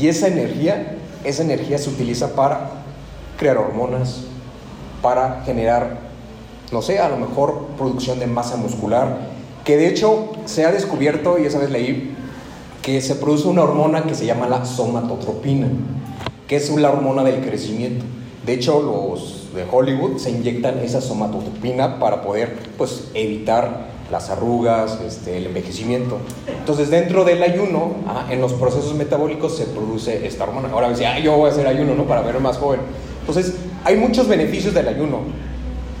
y 0.00 0.08
esa 0.08 0.28
energía, 0.28 0.96
esa 1.24 1.42
energía 1.42 1.78
se 1.78 1.90
utiliza 1.90 2.34
para 2.34 2.70
crear 3.38 3.58
hormonas, 3.58 4.20
para 5.02 5.42
generar, 5.44 5.98
no 6.72 6.82
sé, 6.82 6.98
a 6.98 7.08
lo 7.08 7.16
mejor 7.16 7.66
producción 7.76 8.18
de 8.18 8.26
masa 8.26 8.56
muscular, 8.56 9.18
que 9.64 9.76
de 9.76 9.88
hecho 9.88 10.28
se 10.44 10.64
ha 10.64 10.72
descubierto, 10.72 11.38
y 11.38 11.46
esa 11.46 11.58
vez 11.58 11.70
leí, 11.70 12.14
que 12.84 13.00
se 13.00 13.14
produce 13.14 13.48
una 13.48 13.62
hormona 13.62 14.02
que 14.02 14.14
se 14.14 14.26
llama 14.26 14.46
la 14.46 14.66
somatotropina, 14.66 15.68
que 16.46 16.56
es 16.56 16.68
la 16.70 16.90
hormona 16.90 17.24
del 17.24 17.40
crecimiento. 17.40 18.04
De 18.44 18.52
hecho, 18.52 18.82
los 18.82 19.54
de 19.54 19.64
Hollywood 19.70 20.18
se 20.18 20.30
inyectan 20.30 20.80
esa 20.80 21.00
somatotropina 21.00 21.98
para 21.98 22.20
poder 22.20 22.58
pues, 22.76 23.04
evitar 23.14 23.94
las 24.10 24.28
arrugas, 24.28 25.00
este, 25.00 25.38
el 25.38 25.46
envejecimiento. 25.46 26.18
Entonces, 26.46 26.90
dentro 26.90 27.24
del 27.24 27.42
ayuno, 27.42 27.92
ah, 28.06 28.26
en 28.28 28.42
los 28.42 28.52
procesos 28.52 28.94
metabólicos 28.94 29.56
se 29.56 29.64
produce 29.64 30.26
esta 30.26 30.44
hormona. 30.44 30.68
Ahora 30.70 30.90
decía, 30.90 31.14
ah, 31.14 31.18
yo 31.18 31.38
voy 31.38 31.48
a 31.48 31.52
hacer 31.52 31.66
ayuno 31.66 31.94
¿no? 31.94 32.04
para 32.04 32.20
verme 32.20 32.40
más 32.40 32.58
joven. 32.58 32.80
Entonces, 33.20 33.54
hay 33.84 33.96
muchos 33.96 34.28
beneficios 34.28 34.74
del 34.74 34.88
ayuno. 34.88 35.20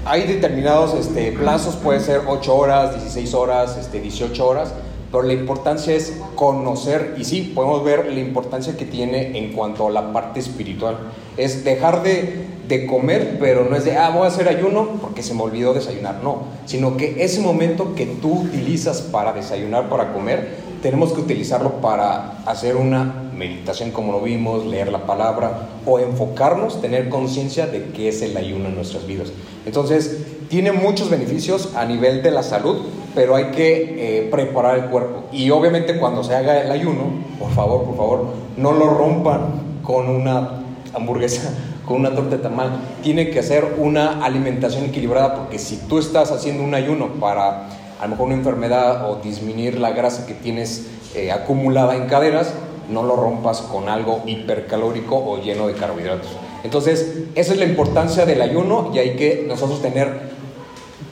Hay 0.04 0.24
determinados 0.24 0.92
este, 0.92 1.32
plazos, 1.32 1.76
puede 1.76 2.00
ser 2.00 2.20
8 2.26 2.54
horas, 2.54 2.94
16 2.94 3.32
horas, 3.32 3.78
este, 3.78 4.02
18 4.02 4.46
horas, 4.46 4.74
pero 5.14 5.28
la 5.28 5.34
importancia 5.34 5.94
es 5.94 6.12
conocer, 6.34 7.14
y 7.16 7.22
sí, 7.22 7.52
podemos 7.54 7.84
ver 7.84 8.12
la 8.12 8.18
importancia 8.18 8.76
que 8.76 8.84
tiene 8.84 9.38
en 9.38 9.52
cuanto 9.52 9.86
a 9.86 9.90
la 9.92 10.12
parte 10.12 10.40
espiritual. 10.40 10.98
Es 11.36 11.62
dejar 11.62 12.02
de, 12.02 12.46
de 12.66 12.84
comer, 12.86 13.36
pero 13.38 13.64
no 13.70 13.76
es 13.76 13.84
de, 13.84 13.96
ah, 13.96 14.10
voy 14.10 14.24
a 14.24 14.26
hacer 14.26 14.48
ayuno 14.48 14.98
porque 15.00 15.22
se 15.22 15.32
me 15.32 15.42
olvidó 15.42 15.72
desayunar, 15.72 16.18
no, 16.24 16.42
sino 16.64 16.96
que 16.96 17.22
ese 17.22 17.40
momento 17.40 17.94
que 17.94 18.06
tú 18.06 18.40
utilizas 18.40 19.02
para 19.02 19.32
desayunar, 19.32 19.88
para 19.88 20.12
comer, 20.12 20.56
tenemos 20.82 21.12
que 21.12 21.20
utilizarlo 21.20 21.80
para 21.80 22.42
hacer 22.44 22.74
una 22.74 23.30
meditación 23.36 23.92
como 23.92 24.10
lo 24.10 24.20
vimos, 24.20 24.66
leer 24.66 24.90
la 24.90 25.06
palabra 25.06 25.68
o 25.86 26.00
enfocarnos, 26.00 26.80
tener 26.80 27.08
conciencia 27.08 27.68
de 27.68 27.90
qué 27.90 28.08
es 28.08 28.20
el 28.20 28.36
ayuno 28.36 28.68
en 28.68 28.74
nuestras 28.74 29.06
vidas. 29.06 29.28
Entonces, 29.64 30.18
tiene 30.48 30.72
muchos 30.72 31.08
beneficios 31.08 31.70
a 31.76 31.84
nivel 31.84 32.20
de 32.24 32.32
la 32.32 32.42
salud, 32.42 32.78
pero 33.14 33.36
hay 33.36 33.46
que 33.46 33.94
eh, 33.98 34.28
preparar 34.30 34.78
el 34.78 34.84
cuerpo. 34.86 35.24
Y 35.32 35.50
obviamente 35.50 35.98
cuando 35.98 36.24
se 36.24 36.34
haga 36.34 36.60
el 36.60 36.70
ayuno, 36.70 37.04
por 37.38 37.50
favor, 37.52 37.84
por 37.84 37.96
favor, 37.96 38.26
no 38.56 38.72
lo 38.72 38.90
rompan 38.90 39.80
con 39.82 40.08
una 40.08 40.62
hamburguesa, 40.92 41.52
con 41.86 41.96
una 42.00 42.14
torta 42.14 42.36
de 42.36 42.42
tamal. 42.42 42.70
Tiene 43.02 43.30
que 43.30 43.42
ser 43.42 43.76
una 43.78 44.24
alimentación 44.24 44.84
equilibrada 44.84 45.34
porque 45.36 45.58
si 45.58 45.76
tú 45.88 45.98
estás 45.98 46.32
haciendo 46.32 46.64
un 46.64 46.74
ayuno 46.74 47.08
para 47.20 47.68
a 48.00 48.04
lo 48.04 48.10
mejor 48.10 48.26
una 48.26 48.34
enfermedad 48.34 49.10
o 49.10 49.16
disminuir 49.16 49.78
la 49.78 49.92
grasa 49.92 50.26
que 50.26 50.34
tienes 50.34 50.88
eh, 51.14 51.30
acumulada 51.30 51.94
en 51.96 52.06
caderas, 52.06 52.52
no 52.90 53.02
lo 53.02 53.16
rompas 53.16 53.62
con 53.62 53.88
algo 53.88 54.22
hipercalórico 54.26 55.16
o 55.16 55.40
lleno 55.40 55.68
de 55.68 55.74
carbohidratos. 55.74 56.28
Entonces, 56.64 57.24
esa 57.34 57.52
es 57.52 57.58
la 57.58 57.66
importancia 57.66 58.26
del 58.26 58.42
ayuno 58.42 58.90
y 58.92 58.98
hay 58.98 59.16
que 59.16 59.44
nosotros 59.46 59.80
tener 59.80 60.33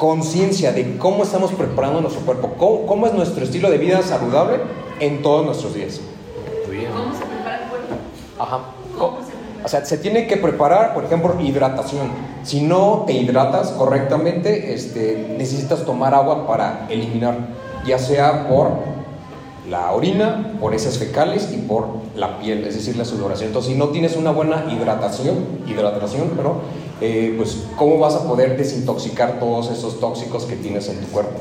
conciencia 0.02 0.72
de 0.72 0.98
cómo 0.98 1.22
estamos 1.22 1.52
preparando 1.52 2.00
nuestro 2.00 2.22
cuerpo, 2.22 2.54
cómo, 2.58 2.86
cómo, 2.86 3.06
es 3.06 3.14
nuestro 3.14 3.44
estilo 3.44 3.70
de 3.70 3.78
vida 3.78 4.02
saludable 4.02 4.56
en 4.98 5.22
todos 5.22 5.46
nuestros 5.46 5.74
días. 5.74 6.00
Ajá. 8.36 8.62
O 9.64 9.68
sea, 9.68 9.84
se 9.84 9.98
tiene 9.98 10.26
que 10.26 10.36
preparar, 10.38 10.92
por 10.92 11.04
ejemplo, 11.04 11.40
hidratación. 11.40 12.08
Si 12.42 12.62
no 12.62 13.04
te 13.06 13.12
hidratas 13.12 13.70
correctamente, 13.70 14.74
este, 14.74 15.36
necesitas 15.38 15.84
tomar 15.84 16.14
agua 16.14 16.48
para 16.48 16.88
eliminar, 16.90 17.36
ya 17.86 18.00
sea 18.00 18.48
por 18.48 18.72
la 19.70 19.92
orina, 19.92 20.56
por 20.60 20.74
heces 20.74 20.98
fecales 20.98 21.52
y 21.52 21.58
por 21.58 21.86
la 22.16 22.40
piel, 22.40 22.66
es 22.66 22.74
decir, 22.74 22.96
la 22.96 23.04
sudoración. 23.04 23.50
Entonces, 23.50 23.70
si 23.70 23.78
no 23.78 23.90
tienes 23.90 24.16
una 24.16 24.32
buena 24.32 24.64
hidratación, 24.68 25.60
hidratación, 25.68 26.32
pero, 26.36 26.56
eh, 27.00 27.34
pues, 27.36 27.64
¿cómo 27.76 27.98
vas 27.98 28.14
a 28.14 28.26
poder 28.26 28.56
desintoxicar 28.56 29.38
todos 29.40 29.70
esos 29.70 30.00
tóxicos 30.00 30.44
que 30.44 30.56
tienes 30.56 30.88
en 30.88 31.00
tu 31.00 31.06
cuerpo? 31.08 31.40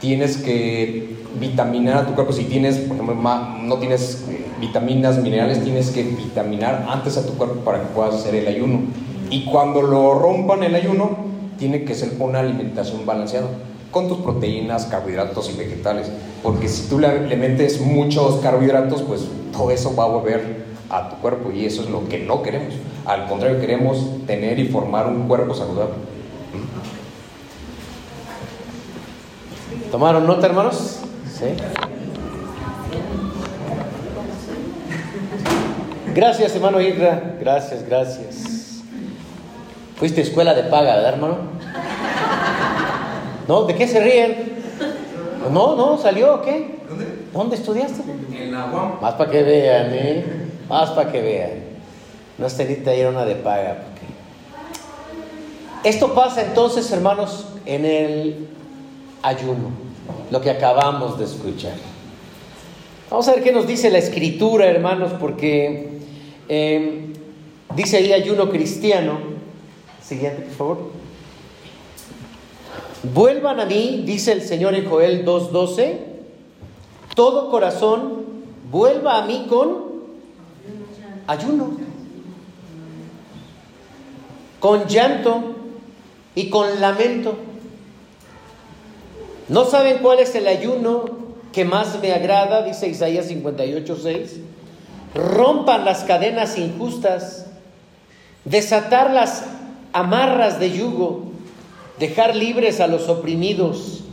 Tienes 0.00 0.36
que 0.36 1.16
vitaminar 1.38 1.98
a 1.98 2.06
tu 2.06 2.14
cuerpo. 2.14 2.32
Si 2.32 2.44
tienes, 2.44 2.76
por 2.78 2.96
ejemplo, 2.96 3.14
no 3.62 3.76
tienes 3.78 4.24
eh, 4.28 4.44
vitaminas, 4.60 5.18
minerales, 5.18 5.62
tienes 5.62 5.90
que 5.90 6.02
vitaminar 6.02 6.86
antes 6.88 7.16
a 7.16 7.26
tu 7.26 7.34
cuerpo 7.34 7.60
para 7.60 7.80
que 7.80 7.86
puedas 7.88 8.14
hacer 8.14 8.34
el 8.34 8.48
ayuno. 8.48 8.80
Y 9.30 9.44
cuando 9.44 9.82
lo 9.82 10.18
rompan 10.18 10.62
el 10.62 10.74
ayuno, 10.74 11.16
tiene 11.58 11.84
que 11.84 11.94
ser 11.94 12.12
una 12.18 12.40
alimentación 12.40 13.06
balanceada 13.06 13.48
con 13.90 14.08
tus 14.08 14.18
proteínas, 14.18 14.86
carbohidratos 14.86 15.50
y 15.50 15.56
vegetales. 15.56 16.10
Porque 16.42 16.68
si 16.68 16.88
tú 16.88 16.98
le 16.98 17.36
metes 17.36 17.80
muchos 17.80 18.36
carbohidratos, 18.36 19.02
pues 19.02 19.22
todo 19.52 19.70
eso 19.70 19.94
va 19.96 20.04
a 20.04 20.08
volver 20.08 20.66
a 20.90 21.08
tu 21.08 21.16
cuerpo 21.16 21.50
y 21.50 21.64
eso 21.64 21.82
es 21.82 21.90
lo 21.90 22.08
que 22.08 22.18
no 22.18 22.42
queremos. 22.42 22.74
Al 23.06 23.26
contrario, 23.28 23.60
queremos 23.60 24.26
tener 24.26 24.58
y 24.58 24.66
formar 24.66 25.06
un 25.06 25.28
cuerpo 25.28 25.54
saludable. 25.54 25.94
¿Tomaron 29.92 30.26
nota, 30.26 30.46
hermanos? 30.46 31.00
Sí. 31.32 31.46
Gracias, 36.14 36.56
hermano 36.56 36.80
Irra. 36.80 37.36
Gracias, 37.38 37.86
gracias. 37.86 38.82
Fuiste 39.96 40.22
a 40.22 40.24
escuela 40.24 40.54
de 40.54 40.64
paga, 40.64 40.96
¿verdad, 40.96 41.14
hermano? 41.14 41.36
¿No? 43.46 43.62
¿De 43.64 43.74
qué 43.76 43.86
se 43.86 44.00
ríen? 44.00 44.56
No, 45.52 45.76
no, 45.76 45.96
¿salió 45.96 46.34
o 46.34 46.42
qué? 46.42 46.80
¿Dónde? 46.88 47.06
¿Dónde 47.32 47.56
estudiaste? 47.56 48.02
En 48.32 48.52
la 48.52 48.64
UAM. 48.66 49.00
Más 49.00 49.14
para 49.14 49.30
que 49.30 49.42
vean, 49.44 49.86
¿eh? 49.92 50.24
Más 50.68 50.90
para 50.90 51.12
que 51.12 51.22
vean. 51.22 51.75
No 52.38 52.46
es 52.46 52.56
tenita 52.56 52.94
ir 52.94 53.06
a 53.06 53.10
una 53.10 53.24
de 53.24 53.34
paga. 53.36 53.82
porque- 53.82 54.06
Esto 55.88 56.14
pasa 56.14 56.42
entonces, 56.42 56.90
hermanos, 56.92 57.46
en 57.64 57.84
el 57.84 58.48
ayuno, 59.22 59.70
lo 60.30 60.40
que 60.40 60.50
acabamos 60.50 61.18
de 61.18 61.24
escuchar. 61.24 61.74
Vamos 63.10 63.28
a 63.28 63.34
ver 63.34 63.42
qué 63.44 63.52
nos 63.52 63.66
dice 63.66 63.88
la 63.90 63.98
escritura, 63.98 64.66
hermanos, 64.66 65.12
porque 65.18 65.98
eh, 66.48 67.12
dice 67.74 67.96
ahí 67.98 68.12
ayuno 68.12 68.50
cristiano. 68.50 69.18
Siguiente, 70.02 70.42
por 70.42 70.52
favor. 70.54 70.78
Vuelvan 73.14 73.60
a 73.60 73.64
mí, 73.66 74.02
dice 74.04 74.32
el 74.32 74.42
Señor 74.42 74.74
en 74.74 74.88
Joel 74.88 75.24
2.12, 75.24 75.98
todo 77.14 77.50
corazón 77.50 78.24
vuelva 78.70 79.22
a 79.22 79.26
mí 79.26 79.46
con 79.48 79.86
ayuno, 81.28 81.76
con 84.60 84.86
llanto 84.86 85.56
y 86.34 86.50
con 86.50 86.80
lamento. 86.80 87.36
¿No 89.48 89.64
saben 89.64 89.98
cuál 89.98 90.18
es 90.18 90.34
el 90.34 90.48
ayuno 90.48 91.04
que 91.52 91.64
más 91.64 92.00
me 92.00 92.12
agrada? 92.12 92.62
Dice 92.62 92.88
Isaías 92.88 93.30
58.6. 93.30 94.40
Rompan 95.14 95.84
las 95.84 96.04
cadenas 96.04 96.58
injustas, 96.58 97.46
desatar 98.44 99.10
las 99.10 99.44
amarras 99.92 100.60
de 100.60 100.72
yugo, 100.72 101.30
dejar 101.98 102.36
libres 102.36 102.80
a 102.80 102.86
los 102.86 103.08
oprimidos, 103.08 104.04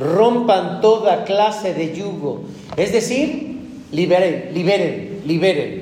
rompan 0.00 0.80
toda 0.80 1.24
clase 1.24 1.74
de 1.74 1.94
yugo. 1.94 2.42
Es 2.76 2.92
decir, 2.92 3.58
liberen, 3.92 4.50
liberen, 4.52 5.22
liberen. 5.26 5.81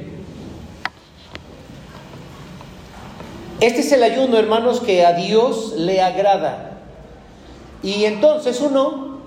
Este 3.60 3.80
es 3.80 3.92
el 3.92 4.02
ayuno, 4.02 4.38
hermanos, 4.38 4.80
que 4.80 5.04
a 5.04 5.12
Dios 5.12 5.74
le 5.76 6.00
agrada. 6.00 6.78
Y 7.82 8.04
entonces 8.04 8.60
uno, 8.60 9.18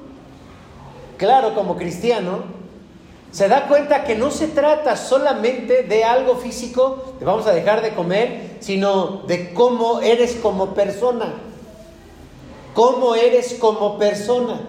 claro, 1.18 1.54
como 1.54 1.76
cristiano, 1.76 2.44
se 3.32 3.48
da 3.48 3.68
cuenta 3.68 4.04
que 4.04 4.16
no 4.16 4.32
se 4.32 4.48
trata 4.48 4.96
solamente 4.98 5.84
de 5.84 6.04
algo 6.04 6.36
físico, 6.36 7.14
de 7.20 7.26
vamos 7.26 7.46
a 7.46 7.54
dejar 7.54 7.84
de 7.84 7.94
comer, 7.94 8.58
sino 8.60 9.24
de 9.28 9.54
cómo 9.54 10.02
eres 10.02 10.36
como 10.36 10.74
persona. 10.74 11.34
Cómo 12.74 13.14
eres 13.14 13.56
como 13.56 14.00
persona. 14.00 14.62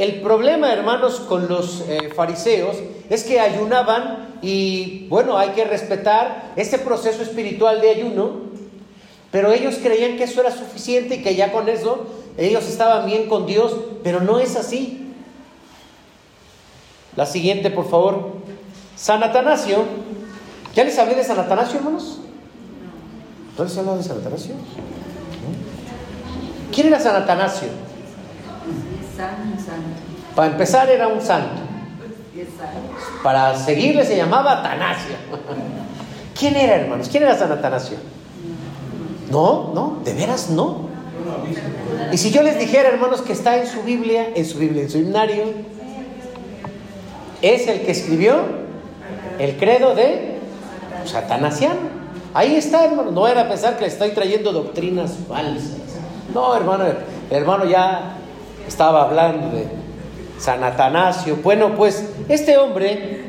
El 0.00 0.22
problema, 0.22 0.72
hermanos, 0.72 1.20
con 1.20 1.46
los 1.46 1.82
eh, 1.86 2.10
fariseos 2.16 2.74
es 3.10 3.22
que 3.22 3.38
ayunaban 3.38 4.38
y, 4.40 5.06
bueno, 5.10 5.36
hay 5.36 5.50
que 5.50 5.66
respetar 5.66 6.54
ese 6.56 6.78
proceso 6.78 7.22
espiritual 7.22 7.82
de 7.82 7.90
ayuno, 7.90 8.30
pero 9.30 9.52
ellos 9.52 9.76
creían 9.82 10.16
que 10.16 10.24
eso 10.24 10.40
era 10.40 10.52
suficiente 10.52 11.16
y 11.16 11.22
que 11.22 11.34
ya 11.34 11.52
con 11.52 11.68
eso 11.68 12.06
ellos 12.38 12.66
estaban 12.66 13.04
bien 13.04 13.28
con 13.28 13.44
Dios, 13.44 13.76
pero 14.02 14.22
no 14.22 14.40
es 14.40 14.56
así. 14.56 15.12
La 17.14 17.26
siguiente, 17.26 17.70
por 17.70 17.86
favor. 17.86 18.36
San 18.96 19.22
Atanasio. 19.22 19.84
¿Ya 20.74 20.84
les 20.84 20.98
hablé 20.98 21.14
de 21.14 21.24
San 21.24 21.38
Atanasio, 21.38 21.78
hermanos? 21.78 22.20
¿No 23.58 23.64
les 23.64 23.76
he 23.76 23.82
de 23.82 24.02
San 24.02 24.16
Atanasio? 24.16 24.54
¿Quién 26.72 26.86
era 26.86 26.98
San 26.98 27.16
Atanasio? 27.16 27.89
Para 30.34 30.52
empezar 30.52 30.88
era 30.90 31.08
un 31.08 31.20
santo. 31.20 31.60
Para 33.22 33.56
seguirle 33.56 34.04
se 34.04 34.16
llamaba 34.16 34.60
Atanasio. 34.60 35.16
¿Quién 36.38 36.56
era, 36.56 36.76
hermanos? 36.76 37.08
¿Quién 37.10 37.24
era 37.24 37.36
San 37.36 37.52
Atanasio? 37.52 37.98
No, 39.30 39.72
no, 39.74 39.98
de 40.04 40.14
veras 40.14 40.50
no. 40.50 40.88
Y 42.12 42.16
si 42.16 42.30
yo 42.30 42.42
les 42.42 42.58
dijera, 42.58 42.88
hermanos, 42.88 43.22
que 43.22 43.32
está 43.32 43.58
en 43.58 43.66
su 43.66 43.82
Biblia, 43.82 44.30
en 44.34 44.44
su 44.44 44.58
Biblia, 44.58 44.82
en 44.82 44.90
su 44.90 44.98
himnario, 44.98 45.44
es 47.42 47.68
el 47.68 47.82
que 47.82 47.90
escribió 47.90 48.40
el 49.38 49.56
credo 49.56 49.94
de 49.94 50.38
Satanasiano. 51.04 52.00
Ahí 52.32 52.56
está, 52.56 52.84
hermano. 52.84 53.10
No 53.10 53.26
era 53.28 53.48
pensar 53.48 53.76
que 53.76 53.82
le 53.82 53.88
estoy 53.88 54.10
trayendo 54.10 54.52
doctrinas 54.52 55.12
falsas. 55.28 55.76
No, 56.32 56.54
hermano, 56.54 56.84
el 56.86 56.96
hermano 57.30 57.64
ya 57.64 58.16
estaba 58.70 59.02
hablando 59.02 59.50
de 59.50 59.66
San 60.38 60.62
Atanasio. 60.62 61.38
Bueno, 61.42 61.74
pues 61.74 62.08
este 62.28 62.56
hombre 62.56 63.24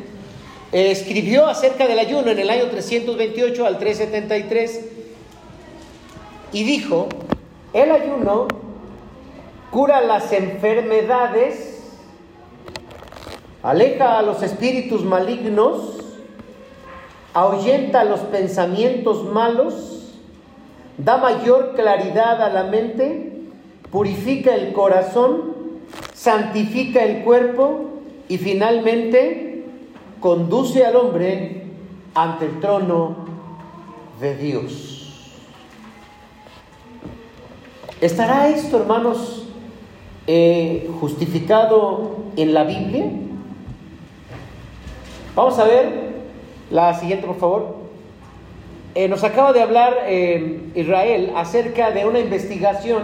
escribió 0.72 1.48
acerca 1.48 1.88
del 1.88 1.98
ayuno 1.98 2.30
en 2.30 2.38
el 2.38 2.50
año 2.50 2.68
328 2.68 3.66
al 3.66 3.80
373 3.80 4.86
y 6.54 6.64
dijo, 6.64 7.10
el 7.74 7.92
ayuno 7.92 8.48
cura 9.72 10.00
las 10.02 10.32
enfermedades, 10.32 11.90
aleja 13.64 14.20
a 14.20 14.22
los 14.22 14.44
espíritus 14.44 15.04
malignos, 15.04 15.98
ahuyenta 17.34 18.04
los 18.04 18.20
pensamientos 18.20 19.24
malos, 19.24 20.14
da 21.00 21.18
mayor 21.18 21.74
claridad 21.74 22.44
a 22.44 22.50
la 22.50 22.66
mente, 22.66 23.31
purifica 23.92 24.56
el 24.56 24.74
corazón, 24.74 25.54
santifica 26.14 27.04
el 27.04 27.24
cuerpo 27.24 27.90
y 28.30 28.38
finalmente 28.38 29.66
conduce 30.20 30.86
al 30.86 30.96
hombre 30.96 31.64
ante 32.16 32.46
el 32.46 32.60
trono 32.60 33.16
de 34.20 34.36
Dios. 34.36 35.02
¿Estará 38.00 38.48
esto, 38.50 38.78
hermanos, 38.80 39.48
eh, 40.26 40.90
justificado 41.00 42.18
en 42.36 42.54
la 42.54 42.64
Biblia? 42.64 43.06
Vamos 45.36 45.60
a 45.60 45.66
ver 45.66 46.12
la 46.72 46.94
siguiente, 46.94 47.28
por 47.28 47.38
favor. 47.38 47.76
Eh, 48.96 49.08
nos 49.08 49.24
acaba 49.24 49.54
de 49.54 49.62
hablar 49.62 49.94
eh, 50.08 50.62
Israel 50.76 51.32
acerca 51.36 51.92
de 51.92 52.06
una 52.06 52.20
investigación, 52.20 53.04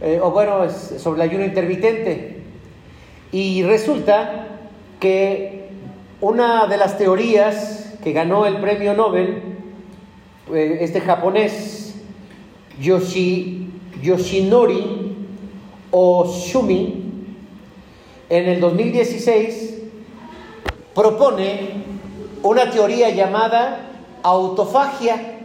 eh, 0.00 0.18
o 0.22 0.30
bueno, 0.30 0.64
es 0.64 0.94
sobre 0.98 1.22
el 1.22 1.30
ayuno 1.30 1.44
intermitente. 1.44 2.42
Y 3.32 3.62
resulta 3.62 4.48
que 4.98 5.68
una 6.20 6.66
de 6.66 6.76
las 6.76 6.98
teorías 6.98 7.94
que 8.02 8.12
ganó 8.12 8.46
el 8.46 8.56
premio 8.60 8.94
Nobel, 8.94 9.42
eh, 10.52 10.78
este 10.80 11.00
japonés, 11.00 11.94
Yoshi, 12.80 13.68
Yoshinori 14.02 15.16
Oshumi, 15.90 17.00
en 18.28 18.48
el 18.48 18.60
2016 18.60 19.82
propone 20.94 21.84
una 22.42 22.70
teoría 22.70 23.10
llamada 23.10 23.90
autofagia. 24.22 25.38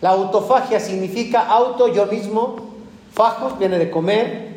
La 0.00 0.10
autofagia 0.10 0.78
significa 0.78 1.46
auto, 1.46 1.88
yo 1.88 2.06
mismo, 2.06 2.71
fajos, 3.12 3.58
viene 3.58 3.78
de 3.78 3.90
comer. 3.90 4.52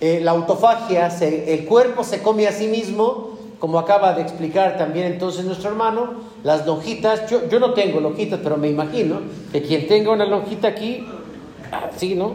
Eh, 0.00 0.20
la 0.22 0.32
autofagia, 0.32 1.06
el 1.20 1.64
cuerpo 1.64 2.02
se 2.02 2.22
come 2.22 2.48
a 2.48 2.52
sí 2.52 2.66
mismo, 2.66 3.38
como 3.60 3.78
acaba 3.78 4.12
de 4.14 4.22
explicar 4.22 4.76
también 4.76 5.06
entonces 5.06 5.44
nuestro 5.44 5.70
hermano, 5.70 6.14
las 6.42 6.66
lonjitas, 6.66 7.30
yo, 7.30 7.48
yo 7.48 7.60
no 7.60 7.72
tengo 7.72 8.00
lonjitas, 8.00 8.40
pero 8.42 8.56
me 8.56 8.68
imagino 8.68 9.20
que 9.52 9.62
quien 9.62 9.86
tenga 9.86 10.10
una 10.10 10.24
lonjita 10.24 10.68
aquí, 10.68 11.06
ah, 11.70 11.90
sí, 11.96 12.16
¿no? 12.16 12.34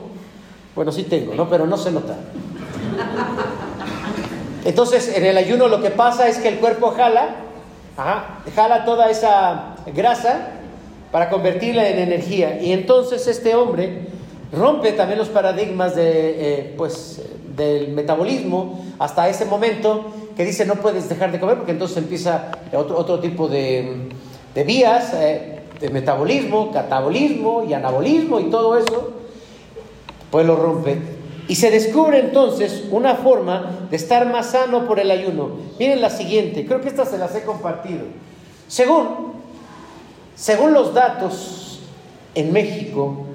Bueno, 0.73 0.93
sí 0.93 1.03
tengo, 1.03 1.35
¿no? 1.35 1.49
Pero 1.49 1.67
no 1.67 1.75
se 1.75 1.91
nota. 1.91 2.15
Entonces, 4.63 5.15
en 5.15 5.25
el 5.25 5.37
ayuno 5.37 5.67
lo 5.67 5.81
que 5.81 5.89
pasa 5.89 6.29
es 6.29 6.37
que 6.37 6.47
el 6.47 6.59
cuerpo 6.59 6.91
jala, 6.91 7.35
jala 8.55 8.85
toda 8.85 9.09
esa 9.09 9.75
grasa 9.93 10.51
para 11.11 11.29
convertirla 11.29 11.89
en 11.89 11.99
energía. 11.99 12.61
Y 12.61 12.71
entonces 12.71 13.27
este 13.27 13.55
hombre 13.55 14.07
rompe 14.51 14.93
también 14.93 15.19
los 15.19 15.29
paradigmas 15.29 15.95
de, 15.95 16.59
eh, 16.59 16.73
pues, 16.77 17.21
del 17.55 17.89
metabolismo 17.89 18.85
hasta 18.99 19.27
ese 19.27 19.45
momento 19.45 20.05
que 20.35 20.45
dice 20.45 20.65
no 20.65 20.75
puedes 20.75 21.09
dejar 21.09 21.31
de 21.31 21.39
comer 21.39 21.57
porque 21.57 21.71
entonces 21.71 21.97
empieza 21.97 22.51
otro, 22.73 22.97
otro 22.97 23.19
tipo 23.19 23.47
de, 23.47 24.09
de 24.53 24.63
vías 24.63 25.13
eh, 25.13 25.59
de 25.79 25.89
metabolismo, 25.89 26.71
catabolismo 26.71 27.63
y 27.67 27.73
anabolismo 27.73 28.39
y 28.39 28.45
todo 28.45 28.77
eso, 28.77 29.13
pues 30.31 30.45
lo 30.45 30.55
rompe. 30.55 30.97
Y 31.47 31.55
se 31.55 31.71
descubre 31.71 32.19
entonces 32.19 32.85
una 32.91 33.15
forma 33.15 33.87
de 33.89 33.95
estar 33.95 34.29
más 34.29 34.47
sano 34.47 34.85
por 34.85 34.99
el 34.99 35.11
ayuno. 35.11 35.51
Miren 35.79 36.01
la 36.01 36.09
siguiente, 36.09 36.65
creo 36.65 36.81
que 36.81 36.89
estas 36.89 37.09
se 37.09 37.17
las 37.17 37.33
he 37.35 37.43
compartido. 37.43 38.01
Según, 38.67 39.33
según 40.35 40.73
los 40.73 40.93
datos 40.93 41.79
en 42.35 42.51
México 42.51 43.26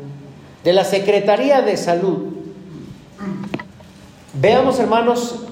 de 0.65 0.73
la 0.73 0.85
Secretaría 0.85 1.63
de 1.63 1.77
Salud, 1.77 2.35
veamos 4.35 4.79
hermanos, 4.79 5.45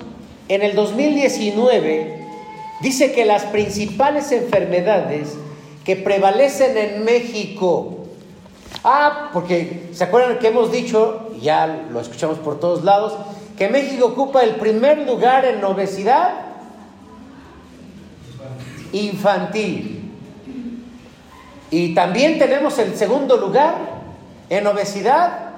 en 0.49 0.63
el 0.63 0.75
2019 0.75 2.27
dice 2.81 3.13
que 3.13 3.25
las 3.25 3.45
principales 3.45 4.33
enfermedades 4.33 5.37
que 5.85 5.97
prevalecen 5.97 6.77
en 6.77 7.05
México, 7.05 8.01
Ah, 8.83 9.31
porque 9.33 9.91
se 9.93 10.05
acuerdan 10.05 10.39
que 10.39 10.49
hemos 10.49 10.73
dicho, 10.73 11.33
ya 11.41 11.67
lo 11.91 12.01
escuchamos 12.01 12.39
por 12.39 12.61
todos 12.61 12.83
lados, 12.83 13.15
que 13.59 13.69
México 13.69 14.07
ocupa 14.07 14.43
el 14.43 14.57
primer 14.57 15.07
lugar 15.07 15.45
en 15.45 15.63
obesidad 15.63 16.33
infantil. 18.93 20.11
Y 21.71 21.95
también 21.95 22.39
tenemos 22.39 22.79
el 22.79 22.97
segundo 22.97 23.37
lugar 23.37 24.00
en 24.51 24.67
obesidad 24.67 25.51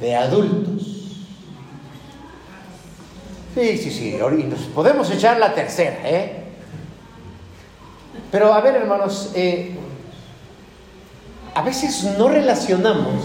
de 0.00 0.14
adultos. 0.14 0.82
Sí, 3.54 3.78
sí, 3.78 3.90
sí, 3.90 4.18
nos 4.48 4.60
podemos 4.74 5.10
echar 5.10 5.38
la 5.38 5.54
tercera, 5.54 5.98
¿eh? 6.04 6.42
Pero 8.30 8.52
a 8.52 8.60
ver, 8.60 8.74
hermanos, 8.76 9.30
eh, 9.34 9.76
a 11.54 11.62
veces 11.62 12.04
no 12.18 12.28
relacionamos 12.28 13.24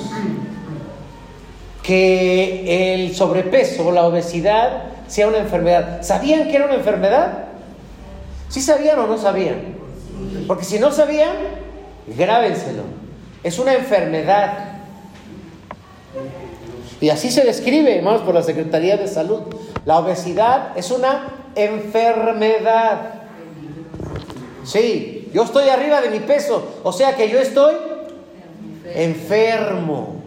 que 1.83 2.93
el 2.93 3.15
sobrepeso 3.15 3.87
o 3.87 3.91
la 3.91 4.05
obesidad 4.05 4.83
sea 5.07 5.27
una 5.27 5.39
enfermedad. 5.39 6.03
¿Sabían 6.03 6.47
que 6.47 6.55
era 6.55 6.65
una 6.65 6.75
enfermedad? 6.75 7.45
¿Sí 8.47 8.61
sabían 8.61 8.99
o 8.99 9.07
no 9.07 9.17
sabían? 9.17 9.75
Porque 10.47 10.63
si 10.63 10.77
no 10.77 10.91
sabían, 10.91 11.35
grábenselo. 12.15 13.08
Es 13.43 13.59
una 13.59 13.73
enfermedad. 13.73 14.79
Y 17.01 17.09
así 17.09 17.31
se 17.31 17.43
describe, 17.45 17.97
hermanos, 17.97 18.21
por 18.21 18.35
la 18.35 18.43
Secretaría 18.43 18.97
de 18.97 19.07
Salud. 19.07 19.41
La 19.85 19.99
obesidad 19.99 20.77
es 20.77 20.91
una 20.91 21.29
enfermedad. 21.55 23.13
Sí, 24.63 25.29
yo 25.33 25.43
estoy 25.43 25.69
arriba 25.69 26.01
de 26.01 26.09
mi 26.09 26.19
peso, 26.19 26.79
o 26.83 26.91
sea 26.91 27.15
que 27.15 27.29
yo 27.29 27.39
estoy 27.39 27.75
enfermo. 28.93 30.21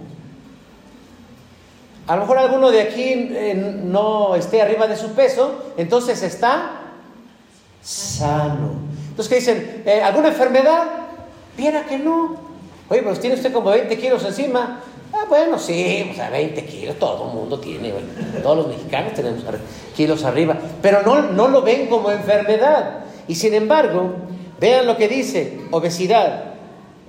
A 2.06 2.16
lo 2.16 2.22
mejor 2.22 2.38
alguno 2.38 2.70
de 2.70 2.80
aquí 2.82 3.04
eh, 3.04 3.54
no 3.84 4.34
esté 4.34 4.60
arriba 4.60 4.86
de 4.88 4.96
su 4.96 5.12
peso, 5.12 5.72
entonces 5.76 6.22
está 6.22 6.80
sano. 7.82 8.74
Entonces, 9.10 9.28
¿qué 9.28 9.34
dicen? 9.36 9.82
Eh, 9.86 10.02
¿Alguna 10.02 10.28
enfermedad? 10.28 10.84
Viera 11.56 11.84
que 11.84 11.98
no. 11.98 12.51
Oye, 12.92 13.02
pues 13.02 13.20
tiene 13.20 13.36
usted 13.36 13.54
como 13.54 13.70
20 13.70 13.96
kilos 13.96 14.22
encima. 14.22 14.82
Ah, 15.14 15.24
bueno, 15.26 15.58
sí, 15.58 16.10
o 16.12 16.14
sea, 16.14 16.28
20 16.28 16.62
kilos, 16.66 16.98
todo 16.98 17.26
el 17.26 17.34
mundo 17.34 17.58
tiene, 17.58 17.90
bueno, 17.90 18.08
todos 18.42 18.58
los 18.58 18.66
mexicanos 18.68 19.14
tenemos 19.14 19.42
kilos 19.96 20.24
arriba, 20.24 20.58
pero 20.82 21.00
no, 21.00 21.22
no 21.22 21.48
lo 21.48 21.62
ven 21.62 21.86
como 21.86 22.10
enfermedad. 22.10 23.04
Y 23.26 23.34
sin 23.34 23.54
embargo, 23.54 24.12
vean 24.60 24.86
lo 24.86 24.98
que 24.98 25.08
dice, 25.08 25.58
obesidad, 25.70 26.52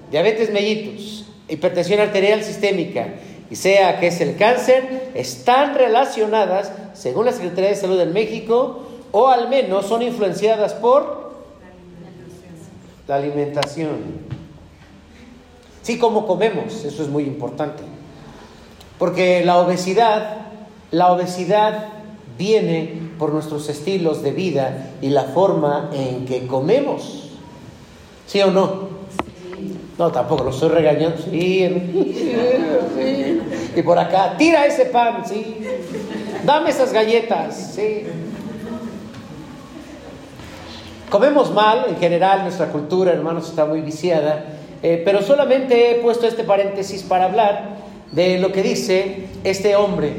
diabetes 0.10 0.54
mellitus, 0.54 1.26
hipertensión 1.50 2.00
arterial 2.00 2.46
sistémica, 2.46 3.16
y 3.52 3.58
sea 3.58 4.00
que 4.00 4.08
es 4.08 4.22
el 4.22 4.38
cáncer, 4.38 5.12
están 5.16 5.76
relacionadas, 5.76 6.72
según 6.94 7.26
la 7.26 7.34
Secretaría 7.34 7.72
de 7.72 7.76
Salud 7.76 7.98
de 7.98 8.06
México, 8.06 8.84
o 9.12 9.28
al 9.28 9.50
menos 9.50 9.88
son 9.88 10.02
influenciadas 10.02 10.76
por 10.76 11.34
la 13.06 13.16
alimentación. 13.16 14.33
Sí, 15.84 16.00
cómo 16.00 16.26
comemos, 16.26 16.84
eso 16.86 17.04
es 17.04 17.10
muy 17.10 17.24
importante. 17.24 17.84
Porque 18.98 19.44
la 19.46 19.60
obesidad, 19.60 20.38
la 20.92 21.12
obesidad 21.12 21.90
viene 22.38 23.12
por 23.20 23.34
nuestros 23.34 23.70
estilos 23.70 24.24
de 24.24 24.32
vida 24.32 24.92
y 25.02 25.10
la 25.10 25.26
forma 25.26 25.90
en 25.94 26.26
que 26.26 26.48
comemos. 26.48 27.30
¿Sí 28.26 28.42
o 28.42 28.50
no? 28.50 28.94
No, 29.98 30.12
tampoco 30.12 30.46
lo 30.46 30.50
estoy 30.50 30.70
regañando. 30.70 31.18
Sí. 31.22 31.70
Y 33.76 33.82
por 33.82 34.00
acá, 34.00 34.36
tira 34.38 34.66
ese 34.66 34.86
pan, 34.86 35.24
sí. 35.28 35.58
Dame 36.46 36.70
esas 36.70 36.94
galletas, 36.94 37.74
sí. 37.76 38.04
Comemos 41.10 41.54
mal, 41.54 41.86
en 41.90 41.98
general 41.98 42.42
nuestra 42.44 42.72
cultura, 42.72 43.12
hermanos, 43.12 43.50
está 43.50 43.66
muy 43.66 43.82
viciada, 43.82 44.46
eh, 44.84 45.02
pero 45.06 45.22
solamente 45.22 45.92
he 45.92 45.96
puesto 45.96 46.28
este 46.28 46.44
paréntesis 46.44 47.04
para 47.04 47.26
hablar 47.26 47.78
de 48.12 48.38
lo 48.38 48.52
que 48.52 48.62
dice 48.62 49.28
este 49.46 49.78
hombre. 49.78 50.14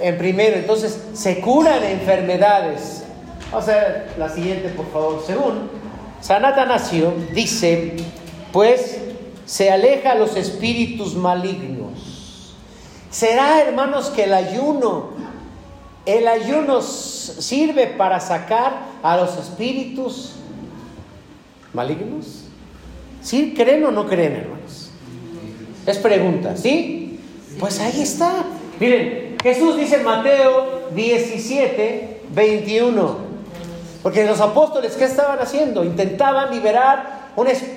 En 0.00 0.16
primero, 0.16 0.56
entonces, 0.56 0.98
se 1.12 1.40
curan 1.40 1.84
enfermedades. 1.84 3.04
Vamos 3.52 3.68
a 3.68 3.74
ver 3.74 4.14
la 4.18 4.30
siguiente, 4.30 4.70
por 4.70 4.90
favor. 4.90 5.22
Según 5.26 5.68
San 6.22 6.42
Atanasio, 6.46 7.12
dice, 7.34 7.96
pues 8.50 8.98
se 9.44 9.70
aleja 9.70 10.14
los 10.14 10.36
espíritus 10.36 11.14
malignos. 11.14 12.54
¿Será, 13.10 13.60
hermanos, 13.60 14.08
que 14.08 14.24
el 14.24 14.32
ayuno, 14.32 15.10
el 16.06 16.26
ayuno 16.26 16.80
sirve 16.80 17.88
para 17.88 18.20
sacar 18.20 18.72
a 19.02 19.18
los 19.18 19.36
espíritus 19.36 20.32
malignos? 21.74 22.41
¿Sí 23.22 23.54
creen 23.56 23.84
o 23.84 23.90
no 23.90 24.06
creen, 24.06 24.32
hermanos? 24.32 24.90
Es 25.86 25.98
pregunta, 25.98 26.56
¿sí? 26.56 27.20
Pues 27.58 27.80
ahí 27.80 28.02
está. 28.02 28.44
Miren, 28.80 29.36
Jesús 29.42 29.76
dice 29.76 29.96
en 29.96 30.04
Mateo 30.04 30.88
17, 30.94 32.22
21. 32.34 33.16
Porque 34.02 34.24
los 34.24 34.40
apóstoles, 34.40 34.94
¿qué 34.94 35.04
estaban 35.04 35.38
haciendo? 35.38 35.84
Intentaban 35.84 36.52
liberar 36.52 37.30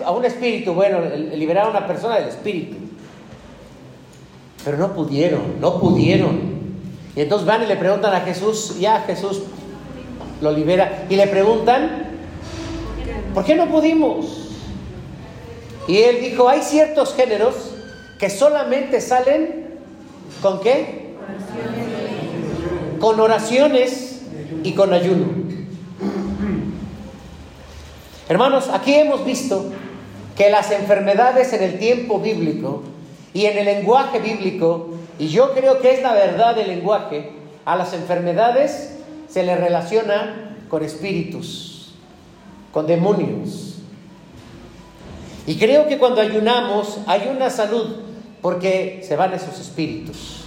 a 0.04 0.12
un 0.12 0.26
espíritu, 0.26 0.74
bueno, 0.74 1.00
liberar 1.36 1.68
a 1.68 1.70
una 1.70 1.88
persona 1.88 2.16
del 2.16 2.30
espíritu. 2.30 2.78
Pero 4.64 4.78
no 4.78 4.94
pudieron, 4.94 5.60
no 5.62 5.80
pudieron. 5.80 6.56
Y 7.16 7.22
entonces 7.22 7.48
van 7.48 7.64
y 7.64 7.68
le 7.68 7.76
preguntan 7.76 8.14
a 8.16 8.22
Jesús, 8.22 8.80
ya 8.80 9.02
Jesús 9.02 9.44
lo 10.42 10.52
libera, 10.52 11.06
y 11.10 11.16
le 11.16 11.28
preguntan, 11.28 12.08
¿por 13.34 13.46
qué 13.46 13.56
no 13.56 13.68
pudimos? 13.68 14.45
Y 15.88 15.98
él 15.98 16.20
dijo, 16.22 16.50
hay 16.50 16.62
ciertos 16.62 17.14
géneros 17.14 17.56
que 18.20 18.30
solamente 18.30 19.02
salen 19.02 19.66
con 20.42 20.62
qué? 20.62 21.14
Con 23.00 23.20
oraciones 23.20 24.22
y 24.64 24.74
con 24.74 24.94
ayuno. 24.94 25.28
Hermanos, 28.28 28.70
aquí 28.74 28.96
hemos 28.96 29.24
visto 29.24 29.72
que 30.36 30.50
las 30.50 30.72
enfermedades 30.72 31.54
en 31.54 31.64
el 31.64 31.78
tiempo 31.78 32.20
bíblico 32.20 32.84
y 33.34 33.46
en 33.46 33.58
el 33.58 33.66
lenguaje 33.66 34.20
bíblico, 34.20 34.90
y 35.20 35.28
yo 35.28 35.54
creo 35.54 35.80
que 35.82 35.94
es 35.94 36.02
la 36.02 36.14
verdad 36.14 36.56
del 36.56 36.68
lenguaje, 36.68 37.32
a 37.66 37.76
las 37.76 37.94
enfermedades 37.94 38.98
se 39.28 39.44
le 39.44 39.56
relaciona 39.56 40.56
con 40.70 40.84
espíritus, 40.84 41.94
con 42.72 42.88
demonios. 42.88 43.75
Y 45.48 45.58
creo 45.58 45.88
que 45.88 45.98
cuando 45.98 46.22
ayunamos 46.22 47.00
hay 47.06 47.30
una 47.36 47.50
salud 47.50 47.98
porque 48.42 49.02
se 49.08 49.16
van 49.16 49.34
esos 49.34 49.60
espíritus. 49.60 50.42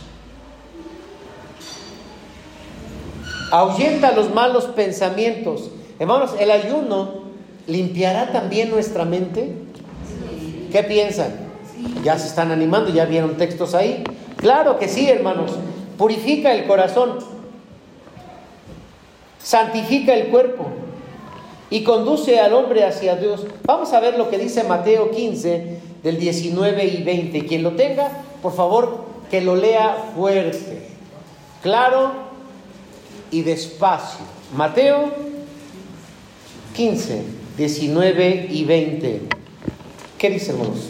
Ahuyenta 3.51 4.13
los 4.13 4.35
malos 4.35 4.65
pensamientos. 4.67 5.71
Hermanos, 5.99 6.33
el 6.39 6.51
ayuno 6.51 7.23
limpiará 7.67 8.33
también 8.33 8.71
nuestra 8.71 9.05
mente. 9.05 9.55
¿Qué 10.71 10.83
piensan? 10.83 11.49
Ya 12.05 12.19
se 12.19 12.27
están 12.27 12.51
animando, 12.51 12.91
ya 12.91 13.05
vieron 13.05 13.37
textos 13.37 13.75
ahí. 13.75 14.05
Claro 14.37 14.79
que 14.79 14.89
sí, 14.89 15.09
hermanos. 15.09 15.53
Purifica 15.97 16.53
el 16.53 16.67
corazón, 16.67 17.19
santifica 19.43 20.15
el 20.15 20.29
cuerpo 20.29 20.71
y 21.71 21.85
conduce 21.85 22.41
al 22.41 22.55
hombre 22.55 22.85
hacia 22.85 23.16
Dios. 23.16 23.47
Vamos 23.64 23.93
a 23.93 24.01
ver 24.01 24.16
lo 24.16 24.31
que 24.31 24.39
dice 24.39 24.64
Mateo 24.64 25.11
15, 25.11 25.81
del 26.03 26.19
19 26.19 26.85
y 26.85 27.03
20. 27.03 27.47
Quien 27.47 27.62
lo 27.62 27.73
tenga, 27.73 28.11
por 28.43 28.55
favor, 28.55 29.05
que 29.31 29.41
lo 29.41 29.57
lea 29.57 30.11
fuerte, 30.14 30.89
claro 31.62 32.12
y 33.31 33.43
despacio. 33.43 34.25
Mateo 34.55 35.12
15, 36.75 37.25
19 37.57 38.47
y 38.51 38.64
20. 38.64 39.23
¿Qué 40.16 40.31
dice, 40.31 40.53
hermanos? 40.53 40.89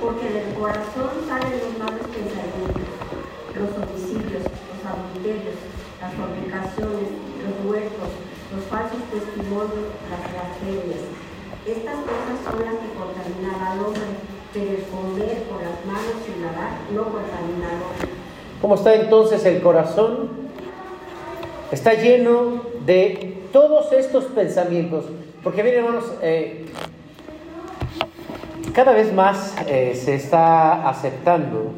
Porque 0.00 0.28
del 0.30 0.54
corazón 0.54 1.10
salen 1.28 1.52
los 1.58 1.78
malos 1.78 2.06
pensamientos, 2.06 2.82
los 3.54 3.70
homicidios, 3.76 4.42
los 4.42 4.86
adulterios, 4.86 5.56
las 6.00 6.14
fornicaciones, 6.14 7.10
los 7.42 7.70
huertos, 7.70 8.08
falsos 8.96 9.10
testimonios, 9.10 9.88
las 10.10 10.20
blasfemias. 10.32 11.00
Estas 11.66 11.96
cosas 11.96 12.36
son 12.44 12.64
las 12.64 12.74
que 12.74 12.94
contaminan 12.94 13.60
al 13.60 13.80
hombre, 13.80 14.00
pero 14.52 14.70
el 14.70 14.84
comer 14.84 15.42
con 15.48 15.58
las 15.62 15.84
manos 15.84 16.22
sin 16.24 16.42
lavar 16.42 16.70
no 16.92 17.04
contamina 17.04 17.68
al 17.70 17.82
hombre. 17.82 18.08
¿Cómo 18.60 18.74
está 18.74 18.94
entonces 18.94 19.44
el 19.44 19.60
corazón? 19.62 20.30
Está 21.72 21.94
lleno 21.94 22.62
de 22.84 23.42
todos 23.52 23.92
estos 23.92 24.24
pensamientos. 24.26 25.04
Porque 25.42 25.62
miren 25.62 25.84
hermanos, 25.84 26.04
eh, 26.22 26.66
cada 28.72 28.92
vez 28.92 29.12
más 29.12 29.54
eh, 29.66 29.94
se 29.94 30.14
está 30.14 30.88
aceptando, 30.88 31.72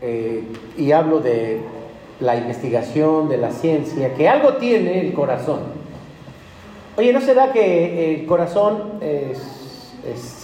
eh, 0.00 0.44
y 0.76 0.92
hablo 0.92 1.20
de 1.20 1.60
la 2.20 2.36
investigación, 2.36 3.28
de 3.28 3.38
la 3.38 3.50
ciencia, 3.50 4.14
que 4.14 4.28
algo 4.28 4.54
tiene 4.54 5.00
el 5.00 5.12
corazón. 5.12 5.83
Oye, 6.96 7.12
¿no 7.12 7.20
será 7.20 7.52
que 7.52 8.14
el 8.14 8.26
corazón 8.26 9.00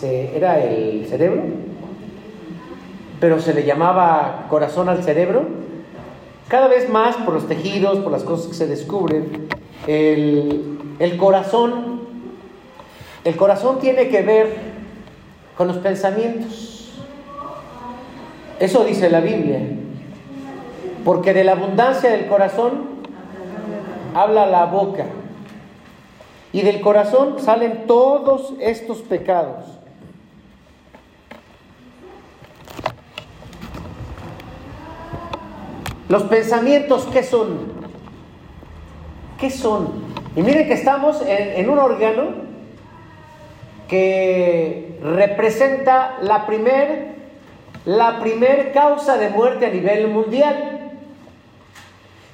era 0.03 0.59
el 0.59 1.07
cerebro? 1.09 1.43
Pero 3.21 3.41
se 3.41 3.55
le 3.55 3.65
llamaba 3.65 4.47
corazón 4.51 4.89
al 4.89 5.05
cerebro. 5.05 5.45
Cada 6.49 6.67
vez 6.67 6.89
más, 6.89 7.15
por 7.19 7.35
los 7.35 7.47
tejidos, 7.47 8.01
por 8.01 8.11
las 8.11 8.25
cosas 8.25 8.49
que 8.49 8.55
se 8.55 8.67
descubren, 8.67 9.49
el 9.87 11.17
corazón, 11.19 12.01
el 13.23 13.37
corazón 13.37 13.79
tiene 13.79 14.09
que 14.09 14.23
ver 14.23 14.57
con 15.57 15.69
los 15.69 15.77
pensamientos. 15.77 16.99
Eso 18.59 18.85
dice 18.85 19.09
la 19.09 19.21
Biblia. 19.21 19.61
Porque 21.05 21.33
de 21.33 21.45
la 21.45 21.53
abundancia 21.53 22.11
del 22.11 22.27
corazón 22.27 22.91
habla 24.15 24.47
la 24.47 24.65
boca. 24.65 25.07
Y 26.53 26.63
del 26.63 26.81
corazón 26.81 27.39
salen 27.39 27.87
todos 27.87 28.55
estos 28.61 28.99
pecados. 29.03 29.65
Los 36.09 36.25
pensamientos, 36.25 37.07
¿qué 37.13 37.23
son? 37.23 37.71
¿Qué 39.39 39.49
son? 39.49 39.93
Y 40.35 40.43
miren 40.43 40.67
que 40.67 40.75
estamos 40.75 41.23
en, 41.23 41.61
en 41.61 41.71
un 41.71 41.79
órgano 41.79 42.51
que 43.87 44.99
representa 45.03 46.19
la 46.21 46.47
primer, 46.47 47.15
la 47.85 48.19
primer 48.19 48.73
causa 48.73 49.17
de 49.19 49.29
muerte 49.29 49.67
a 49.67 49.71
nivel 49.71 50.09
mundial. 50.09 50.93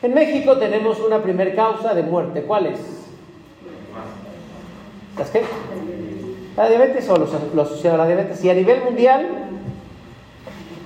En 0.02 0.14
México 0.14 0.58
tenemos 0.58 1.00
una 1.00 1.22
primer 1.22 1.54
causa 1.54 1.94
de 1.94 2.02
muerte. 2.02 2.42
¿Cuál 2.42 2.66
es? 2.66 2.95
¿Las 5.18 5.30
qué? 5.30 5.42
La 6.56 6.68
diabetes 6.68 7.08
o 7.08 7.16
los, 7.16 7.30
lo 7.54 7.62
asociado 7.62 7.96
a 7.96 7.98
la 7.98 8.06
diabetes. 8.06 8.44
Y 8.44 8.50
a 8.50 8.54
nivel 8.54 8.82
mundial, 8.82 9.28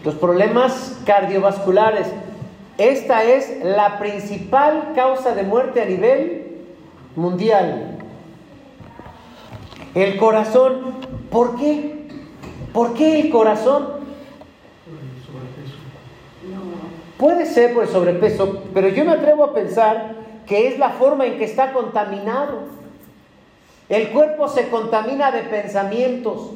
los 0.05 0.15
problemas 0.15 0.99
cardiovasculares. 1.05 2.09
Esta 2.79 3.25
es 3.25 3.63
la 3.63 3.99
principal 3.99 4.93
causa 4.95 5.35
de 5.35 5.43
muerte 5.43 5.83
a 5.83 5.85
nivel 5.85 6.63
mundial. 7.15 7.99
El 9.95 10.17
corazón, 10.17 10.95
¿por 11.31 11.57
qué? 11.57 12.09
¿Por 12.73 12.95
qué 12.95 13.21
el 13.21 13.31
corazón? 13.31 14.01
Puede 17.19 17.45
ser 17.45 17.75
por 17.75 17.83
el 17.83 17.91
sobrepeso, 17.91 18.63
pero 18.73 18.89
yo 18.89 19.05
me 19.05 19.13
atrevo 19.13 19.45
a 19.45 19.53
pensar 19.53 20.15
que 20.47 20.69
es 20.69 20.79
la 20.79 20.91
forma 20.91 21.27
en 21.27 21.37
que 21.37 21.45
está 21.45 21.73
contaminado. 21.73 22.80
El 23.91 24.11
cuerpo 24.11 24.49
se 24.49 24.69
contamina 24.69 25.33
de 25.33 25.41
pensamientos. 25.43 26.53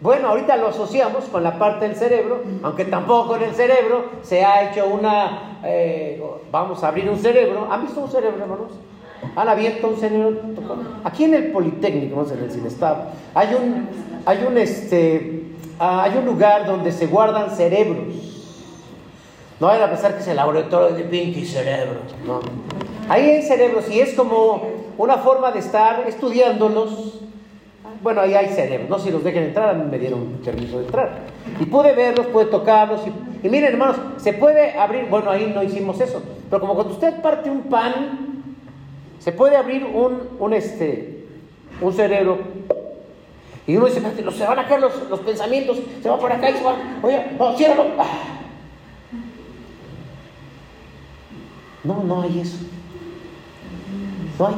Bueno, 0.00 0.28
ahorita 0.28 0.56
lo 0.56 0.68
asociamos 0.68 1.24
con 1.24 1.42
la 1.42 1.58
parte 1.58 1.86
del 1.86 1.96
cerebro, 1.96 2.42
aunque 2.62 2.86
tampoco 2.86 3.36
en 3.36 3.42
el 3.42 3.54
cerebro 3.54 4.06
se 4.22 4.42
ha 4.42 4.70
hecho 4.70 4.86
una, 4.86 5.58
eh, 5.64 6.22
vamos 6.50 6.82
a 6.82 6.88
abrir 6.88 7.10
un 7.10 7.18
cerebro. 7.18 7.68
¿Han 7.70 7.82
visto 7.82 8.00
un 8.00 8.10
cerebro, 8.10 8.42
hermanos? 8.42 8.72
¿Han 9.36 9.48
abierto 9.48 9.88
un 9.88 9.96
cerebro? 9.98 10.40
Aquí 11.04 11.24
en 11.24 11.34
el 11.34 11.52
Politécnico, 11.52 12.16
no 12.22 12.24
sé, 12.24 12.34
en 12.34 12.44
el 12.44 12.50
Cinestado, 12.50 13.02
hay 13.34 13.48
un, 13.54 13.88
hay 14.24 14.44
un, 14.48 14.56
este, 14.56 15.42
ah, 15.78 16.04
hay 16.04 16.16
un 16.16 16.24
lugar 16.24 16.64
donde 16.64 16.90
se 16.90 17.06
guardan 17.06 17.50
cerebros. 17.50 18.14
No 19.60 19.66
vayan 19.66 19.82
a 19.82 19.90
pensar 19.90 20.14
que 20.14 20.20
es 20.20 20.28
el 20.28 20.36
laboratorio 20.36 20.96
de 20.96 21.02
Pinky 21.02 21.44
Cerebro. 21.44 22.00
Ahí 23.10 23.28
hay 23.28 23.42
cerebros 23.42 23.90
y 23.90 24.00
es 24.00 24.14
como 24.14 24.77
una 24.98 25.16
forma 25.18 25.50
de 25.52 25.60
estar 25.60 26.04
estudiándolos. 26.06 27.20
Bueno, 28.02 28.20
ahí 28.20 28.34
hay 28.34 28.48
cerebros, 28.48 28.88
no 28.90 28.98
si 28.98 29.10
los 29.10 29.24
dejen 29.24 29.44
entrar, 29.44 29.70
a 29.70 29.72
mí 29.72 29.84
me 29.90 29.98
dieron 29.98 30.40
permiso 30.44 30.78
de 30.78 30.84
entrar. 30.84 31.20
Y 31.58 31.64
pude 31.64 31.94
verlos, 31.94 32.26
pude 32.26 32.44
tocarlos. 32.46 33.00
Y, 33.42 33.48
miren, 33.48 33.72
hermanos, 33.72 33.96
se 34.18 34.32
puede 34.34 34.78
abrir, 34.78 35.06
bueno, 35.08 35.30
ahí 35.30 35.50
no 35.54 35.62
hicimos 35.62 36.00
eso, 36.00 36.22
pero 36.50 36.60
como 36.60 36.74
cuando 36.74 36.92
usted 36.92 37.20
parte 37.22 37.50
un 37.50 37.62
pan, 37.62 38.28
se 39.18 39.32
puede 39.32 39.56
abrir 39.56 39.84
un, 39.84 40.28
un, 40.38 40.52
este, 40.52 41.26
un 41.80 41.92
cerebro. 41.92 42.38
Y 43.66 43.76
uno 43.76 43.86
dice, 43.86 43.98
"Espérate, 43.98 44.30
se 44.36 44.46
van 44.46 44.58
a 44.58 44.66
caer 44.66 44.80
los, 44.80 45.08
los 45.10 45.20
pensamientos, 45.20 45.78
se 46.02 46.08
va 46.08 46.18
por 46.18 46.32
acá 46.32 46.50
y 46.50 46.54
se 46.54 46.64
va, 46.64 46.76
oye, 47.02 47.26
no, 47.38 47.56
ciérralo. 47.56 47.84
Ah. 47.98 48.06
No, 51.84 52.02
no 52.04 52.22
hay 52.22 52.40
eso. 52.40 52.58
No 54.38 54.46
hay. 54.46 54.54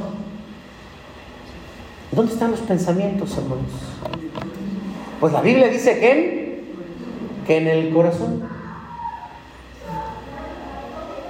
¿Dónde 2.20 2.34
están 2.34 2.50
los 2.50 2.60
pensamientos, 2.60 3.34
hermanos? 3.38 3.64
Pues 5.20 5.32
la 5.32 5.40
Biblia 5.40 5.68
dice 5.68 5.98
que 5.98 6.12
en, 6.12 7.46
que 7.46 7.56
en 7.56 7.66
el 7.66 7.94
corazón. 7.94 8.46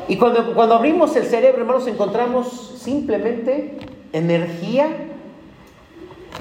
Y 0.08 0.16
cuando, 0.16 0.52
cuando 0.52 0.74
abrimos 0.74 1.14
el 1.14 1.26
cerebro, 1.26 1.60
hermanos, 1.60 1.86
encontramos 1.86 2.74
simplemente 2.82 3.78
energía 4.12 4.88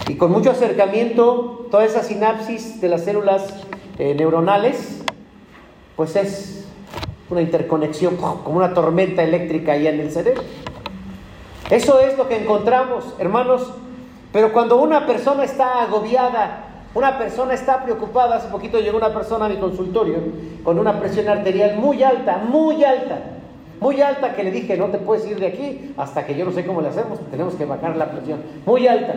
y 0.07 0.15
con 0.15 0.31
mucho 0.31 0.49
acercamiento, 0.49 1.67
toda 1.69 1.85
esa 1.85 2.01
sinapsis 2.01 2.81
de 2.81 2.89
las 2.89 3.05
células 3.05 3.53
eh, 3.99 4.15
neuronales, 4.15 5.03
pues 5.95 6.15
es 6.15 6.65
una 7.29 7.43
interconexión, 7.43 8.17
como 8.17 8.57
una 8.57 8.73
tormenta 8.73 9.21
eléctrica 9.21 9.73
ahí 9.73 9.85
en 9.85 9.99
el 9.99 10.11
cerebro. 10.11 10.41
Eso 11.69 11.99
es 11.99 12.17
lo 12.17 12.27
que 12.27 12.37
encontramos, 12.37 13.13
hermanos. 13.19 13.73
Pero 14.31 14.53
cuando 14.53 14.81
una 14.81 15.05
persona 15.05 15.43
está 15.43 15.83
agobiada, 15.83 16.65
una 16.93 17.17
persona 17.17 17.53
está 17.53 17.83
preocupada, 17.83 18.37
hace 18.37 18.49
poquito 18.49 18.79
llegó 18.79 18.97
una 18.97 19.13
persona 19.13 19.45
a 19.45 19.49
mi 19.49 19.57
consultorio 19.57 20.17
con 20.63 20.79
una 20.79 20.99
presión 20.99 21.27
arterial 21.27 21.77
muy 21.77 22.03
alta, 22.03 22.37
muy 22.37 22.83
alta, 22.83 23.19
muy 23.79 24.01
alta 24.01 24.33
que 24.33 24.43
le 24.43 24.51
dije, 24.51 24.77
no 24.77 24.87
te 24.87 24.97
puedes 24.97 25.27
ir 25.27 25.39
de 25.39 25.47
aquí 25.47 25.93
hasta 25.97 26.25
que 26.25 26.35
yo 26.35 26.45
no 26.45 26.51
sé 26.51 26.65
cómo 26.65 26.81
le 26.81 26.89
hacemos, 26.89 27.19
tenemos 27.31 27.55
que 27.55 27.65
bajar 27.65 27.95
la 27.95 28.11
presión, 28.11 28.41
muy 28.65 28.87
alta. 28.87 29.13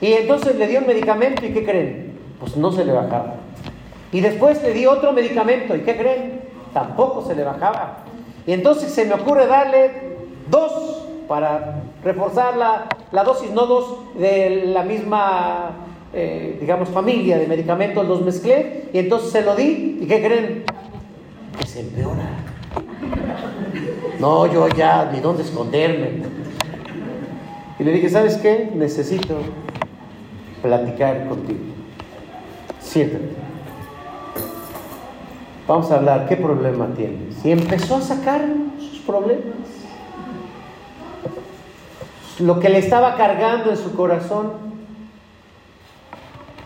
Y 0.00 0.12
entonces 0.12 0.56
le 0.56 0.66
dio 0.66 0.80
un 0.80 0.86
medicamento 0.86 1.44
y 1.44 1.52
¿qué 1.52 1.64
creen? 1.64 2.18
Pues 2.38 2.56
no 2.56 2.70
se 2.72 2.84
le 2.84 2.92
bajaba. 2.92 3.36
Y 4.12 4.20
después 4.20 4.62
le 4.62 4.72
di 4.72 4.86
otro 4.86 5.12
medicamento. 5.12 5.74
¿Y 5.74 5.80
qué 5.80 5.96
creen? 5.96 6.40
Tampoco 6.72 7.22
se 7.22 7.34
le 7.34 7.44
bajaba. 7.44 7.98
Y 8.46 8.52
entonces 8.52 8.92
se 8.92 9.04
me 9.04 9.14
ocurre 9.14 9.46
darle 9.46 9.90
dos 10.48 11.06
para 11.28 11.82
reforzar 12.06 12.56
la, 12.56 12.86
la 13.10 13.24
dosis, 13.24 13.50
no 13.50 13.66
dos 13.66 13.98
de 14.16 14.66
la 14.66 14.84
misma, 14.84 15.72
eh, 16.14 16.56
digamos, 16.60 16.88
familia 16.88 17.36
de 17.36 17.48
medicamentos, 17.48 18.06
los 18.06 18.22
mezclé 18.22 18.84
y 18.92 18.98
entonces 18.98 19.32
se 19.32 19.42
lo 19.42 19.56
di. 19.56 19.98
¿Y 20.00 20.06
qué 20.06 20.22
creen? 20.22 20.64
Que 21.58 21.66
se 21.66 21.80
empeora. 21.80 22.28
No, 24.20 24.46
yo 24.46 24.68
ya 24.68 25.10
ni 25.12 25.18
dónde 25.18 25.42
esconderme. 25.42 26.22
Y 27.78 27.84
le 27.84 27.90
dije, 27.90 28.08
¿sabes 28.08 28.36
qué? 28.36 28.70
Necesito 28.72 29.38
platicar 30.62 31.28
contigo. 31.28 31.58
Siéntate. 32.78 33.24
Vamos 35.66 35.90
a 35.90 35.96
hablar, 35.96 36.28
¿qué 36.28 36.36
problema 36.36 36.88
tienes? 36.96 37.44
Y 37.44 37.50
empezó 37.50 37.96
a 37.96 38.00
sacar 38.00 38.46
sus 38.78 39.00
problemas. 39.00 39.75
Lo 42.38 42.60
que 42.60 42.68
le 42.68 42.78
estaba 42.78 43.16
cargando 43.16 43.70
en 43.70 43.76
su 43.76 43.94
corazón. 43.94 44.52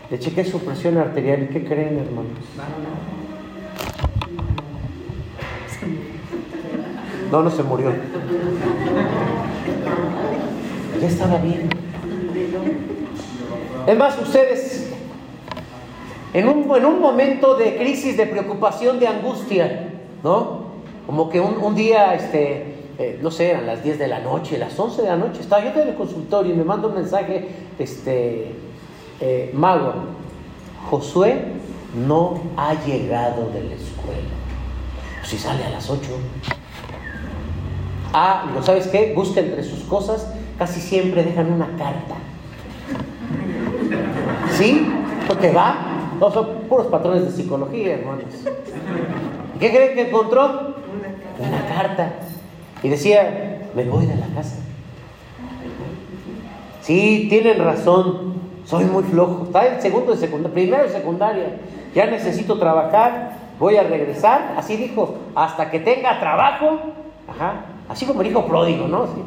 Le 0.09 0.19
chequé 0.19 0.43
su 0.43 0.59
presión 0.59 0.97
arterial. 0.97 1.43
¿Y 1.43 1.53
qué 1.53 1.63
creen, 1.63 1.99
hermanos? 1.99 2.37
No, 7.31 7.41
no 7.41 7.49
se 7.49 7.63
murió. 7.63 7.93
Ya 10.99 11.07
estaba 11.07 11.37
bien. 11.37 11.69
Es 13.87 13.97
más, 13.97 14.19
ustedes, 14.19 14.91
en 16.33 16.47
un, 16.49 16.75
en 16.75 16.85
un 16.85 16.99
momento 16.99 17.55
de 17.55 17.77
crisis, 17.77 18.17
de 18.17 18.25
preocupación, 18.27 18.99
de 18.99 19.07
angustia, 19.07 19.93
¿no? 20.23 20.65
Como 21.05 21.29
que 21.29 21.39
un, 21.39 21.57
un 21.57 21.73
día, 21.73 22.13
este, 22.13 22.80
eh, 23.01 23.19
no 23.19 23.31
sé, 23.31 23.49
eran 23.49 23.65
las 23.65 23.83
10 23.83 23.97
de 23.97 24.07
la 24.07 24.19
noche, 24.19 24.59
las 24.59 24.79
11 24.79 25.01
de 25.01 25.07
la 25.07 25.15
noche, 25.15 25.41
estaba 25.41 25.63
yo 25.63 25.81
en 25.81 25.87
el 25.87 25.95
consultorio 25.95 26.53
y 26.53 26.55
me 26.55 26.63
manda 26.63 26.87
un 26.87 26.93
mensaje, 26.93 27.47
este, 27.79 28.51
eh, 29.19 29.49
Mago, 29.55 29.93
Josué 30.87 31.45
no 32.07 32.39
ha 32.57 32.75
llegado 32.85 33.49
de 33.49 33.63
la 33.63 33.73
escuela. 33.73 34.29
Si 35.23 35.35
sale 35.35 35.63
a 35.63 35.69
las 35.71 35.89
8. 35.89 35.99
Ah, 38.13 38.45
¿no 38.53 38.61
sabes 38.61 38.85
qué? 38.87 39.13
Busca 39.15 39.39
entre 39.39 39.63
sus 39.63 39.79
cosas, 39.85 40.31
casi 40.59 40.79
siempre 40.79 41.23
dejan 41.23 41.51
una 41.51 41.69
carta. 41.77 42.15
¿Sí? 44.51 44.87
Porque 45.27 45.51
va. 45.51 45.87
No, 46.19 46.31
son 46.31 46.67
puros 46.69 46.85
patrones 46.85 47.25
de 47.25 47.31
psicología, 47.31 47.95
hermanos. 47.95 48.25
¿Qué 49.59 49.71
creen 49.71 49.95
que 49.95 50.09
encontró? 50.09 50.75
Una 51.39 51.65
carta. 51.67 52.13
Y 52.83 52.89
decía, 52.89 53.69
me 53.75 53.83
voy 53.85 54.05
de 54.05 54.15
la 54.15 54.27
casa. 54.27 54.57
Sí, 56.81 57.27
tienen 57.29 57.63
razón. 57.63 58.33
Soy 58.65 58.85
muy 58.85 59.03
flojo. 59.03 59.45
Está 59.45 59.67
en 59.67 59.81
segundo 59.81 60.11
de 60.13 60.17
secundaria, 60.17 60.53
primero 60.53 60.83
de 60.83 60.89
secundaria. 60.89 61.57
Ya 61.93 62.07
necesito 62.07 62.57
trabajar. 62.57 63.37
Voy 63.59 63.77
a 63.77 63.83
regresar. 63.83 64.55
Así 64.57 64.77
dijo, 64.77 65.15
hasta 65.35 65.69
que 65.69 65.79
tenga 65.79 66.19
trabajo. 66.19 66.79
Ajá. 67.27 67.65
Así 67.87 68.05
como 68.05 68.23
dijo 68.23 68.45
pródigo, 68.45 68.87
¿no? 68.87 69.05
Sí. 69.07 69.21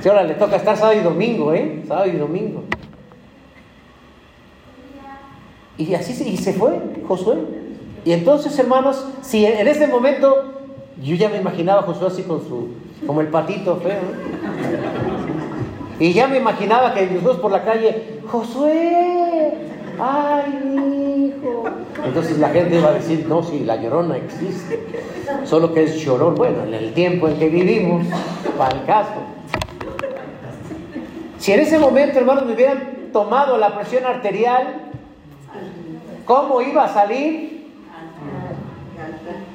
Sí, 0.00 0.08
ahora 0.08 0.24
le 0.24 0.34
toca 0.34 0.56
estar 0.56 0.76
sábado 0.76 0.98
y 0.98 1.02
domingo, 1.02 1.52
¿eh? 1.54 1.82
Sábado 1.86 2.06
y 2.08 2.16
domingo. 2.16 2.64
Y 5.78 5.94
así 5.94 6.12
y 6.28 6.36
se 6.36 6.52
fue 6.52 6.78
Josué. 7.06 7.63
Y 8.04 8.12
entonces, 8.12 8.58
hermanos, 8.58 9.04
si 9.22 9.46
en 9.46 9.66
ese 9.66 9.86
momento 9.86 10.54
yo 11.02 11.16
ya 11.16 11.28
me 11.28 11.38
imaginaba 11.38 11.80
a 11.80 11.82
Josué 11.84 12.08
así 12.08 12.22
con 12.22 12.40
su, 12.40 12.68
como 13.06 13.20
el 13.20 13.28
patito 13.28 13.76
feo. 13.76 14.00
Y 15.98 16.12
ya 16.12 16.26
me 16.26 16.38
imaginaba 16.38 16.92
que 16.94 17.06
los 17.06 17.22
dos 17.22 17.38
por 17.38 17.50
la 17.50 17.64
calle, 17.64 18.20
Josué, 18.26 19.54
ay, 19.98 21.32
hijo. 21.36 21.64
Entonces 22.04 22.38
la 22.38 22.48
gente 22.50 22.78
iba 22.78 22.88
a 22.88 22.94
decir, 22.94 23.26
no, 23.28 23.42
si 23.42 23.60
la 23.60 23.76
llorona 23.76 24.16
existe, 24.16 24.80
solo 25.44 25.72
que 25.72 25.84
es 25.84 25.96
llorón. 25.96 26.34
Bueno, 26.34 26.64
en 26.64 26.74
el 26.74 26.92
tiempo 26.92 27.28
en 27.28 27.38
que 27.38 27.48
vivimos, 27.48 28.06
para 28.58 28.76
el 28.76 28.84
caso. 28.84 29.20
Si 31.38 31.52
en 31.52 31.60
ese 31.60 31.78
momento, 31.78 32.18
hermanos, 32.18 32.46
me 32.46 32.54
hubieran 32.54 33.10
tomado 33.12 33.56
la 33.56 33.74
presión 33.74 34.04
arterial, 34.04 34.90
¿cómo 36.24 36.60
iba 36.60 36.84
a 36.84 36.88
salir? 36.88 37.53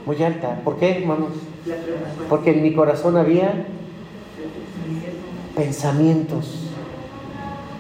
Muy 0.10 0.24
alta. 0.24 0.60
¿Por 0.64 0.78
qué, 0.78 0.98
hermanos? 0.98 1.30
Porque 2.30 2.50
en 2.50 2.64
mi 2.64 2.74
corazón 2.74 3.16
había 3.16 3.68
pensamientos 5.56 6.68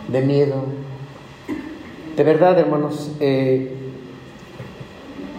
de 0.07 0.21
miedo. 0.21 0.57
De 2.15 2.23
verdad, 2.23 2.59
hermanos, 2.59 3.13
eh, 3.19 3.75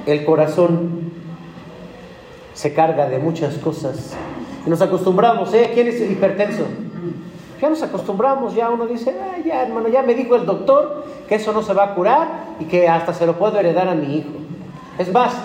el 0.04 0.24
corazón 0.24 1.12
se 2.54 2.74
carga 2.74 3.08
de 3.08 3.20
muchas 3.20 3.54
cosas. 3.58 4.16
Y 4.66 4.70
nos 4.70 4.82
acostumbramos, 4.82 5.54
¿eh? 5.54 5.70
¿Quién 5.72 5.86
es 5.86 6.00
hipertenso? 6.00 6.64
Ya 7.62 7.70
nos 7.70 7.84
acostumbramos, 7.84 8.56
ya 8.56 8.68
uno 8.68 8.88
dice, 8.88 9.14
ah, 9.16 9.38
ya 9.46 9.62
hermano, 9.62 9.86
ya 9.86 10.02
me 10.02 10.16
dijo 10.16 10.34
el 10.34 10.44
doctor 10.44 11.06
que 11.28 11.36
eso 11.36 11.52
no 11.52 11.62
se 11.62 11.72
va 11.72 11.84
a 11.84 11.94
curar 11.94 12.56
y 12.58 12.64
que 12.64 12.88
hasta 12.88 13.14
se 13.14 13.26
lo 13.26 13.38
puedo 13.38 13.60
heredar 13.60 13.86
a 13.86 13.94
mi 13.94 14.16
hijo. 14.16 14.30
Es 14.98 15.12
más, 15.12 15.36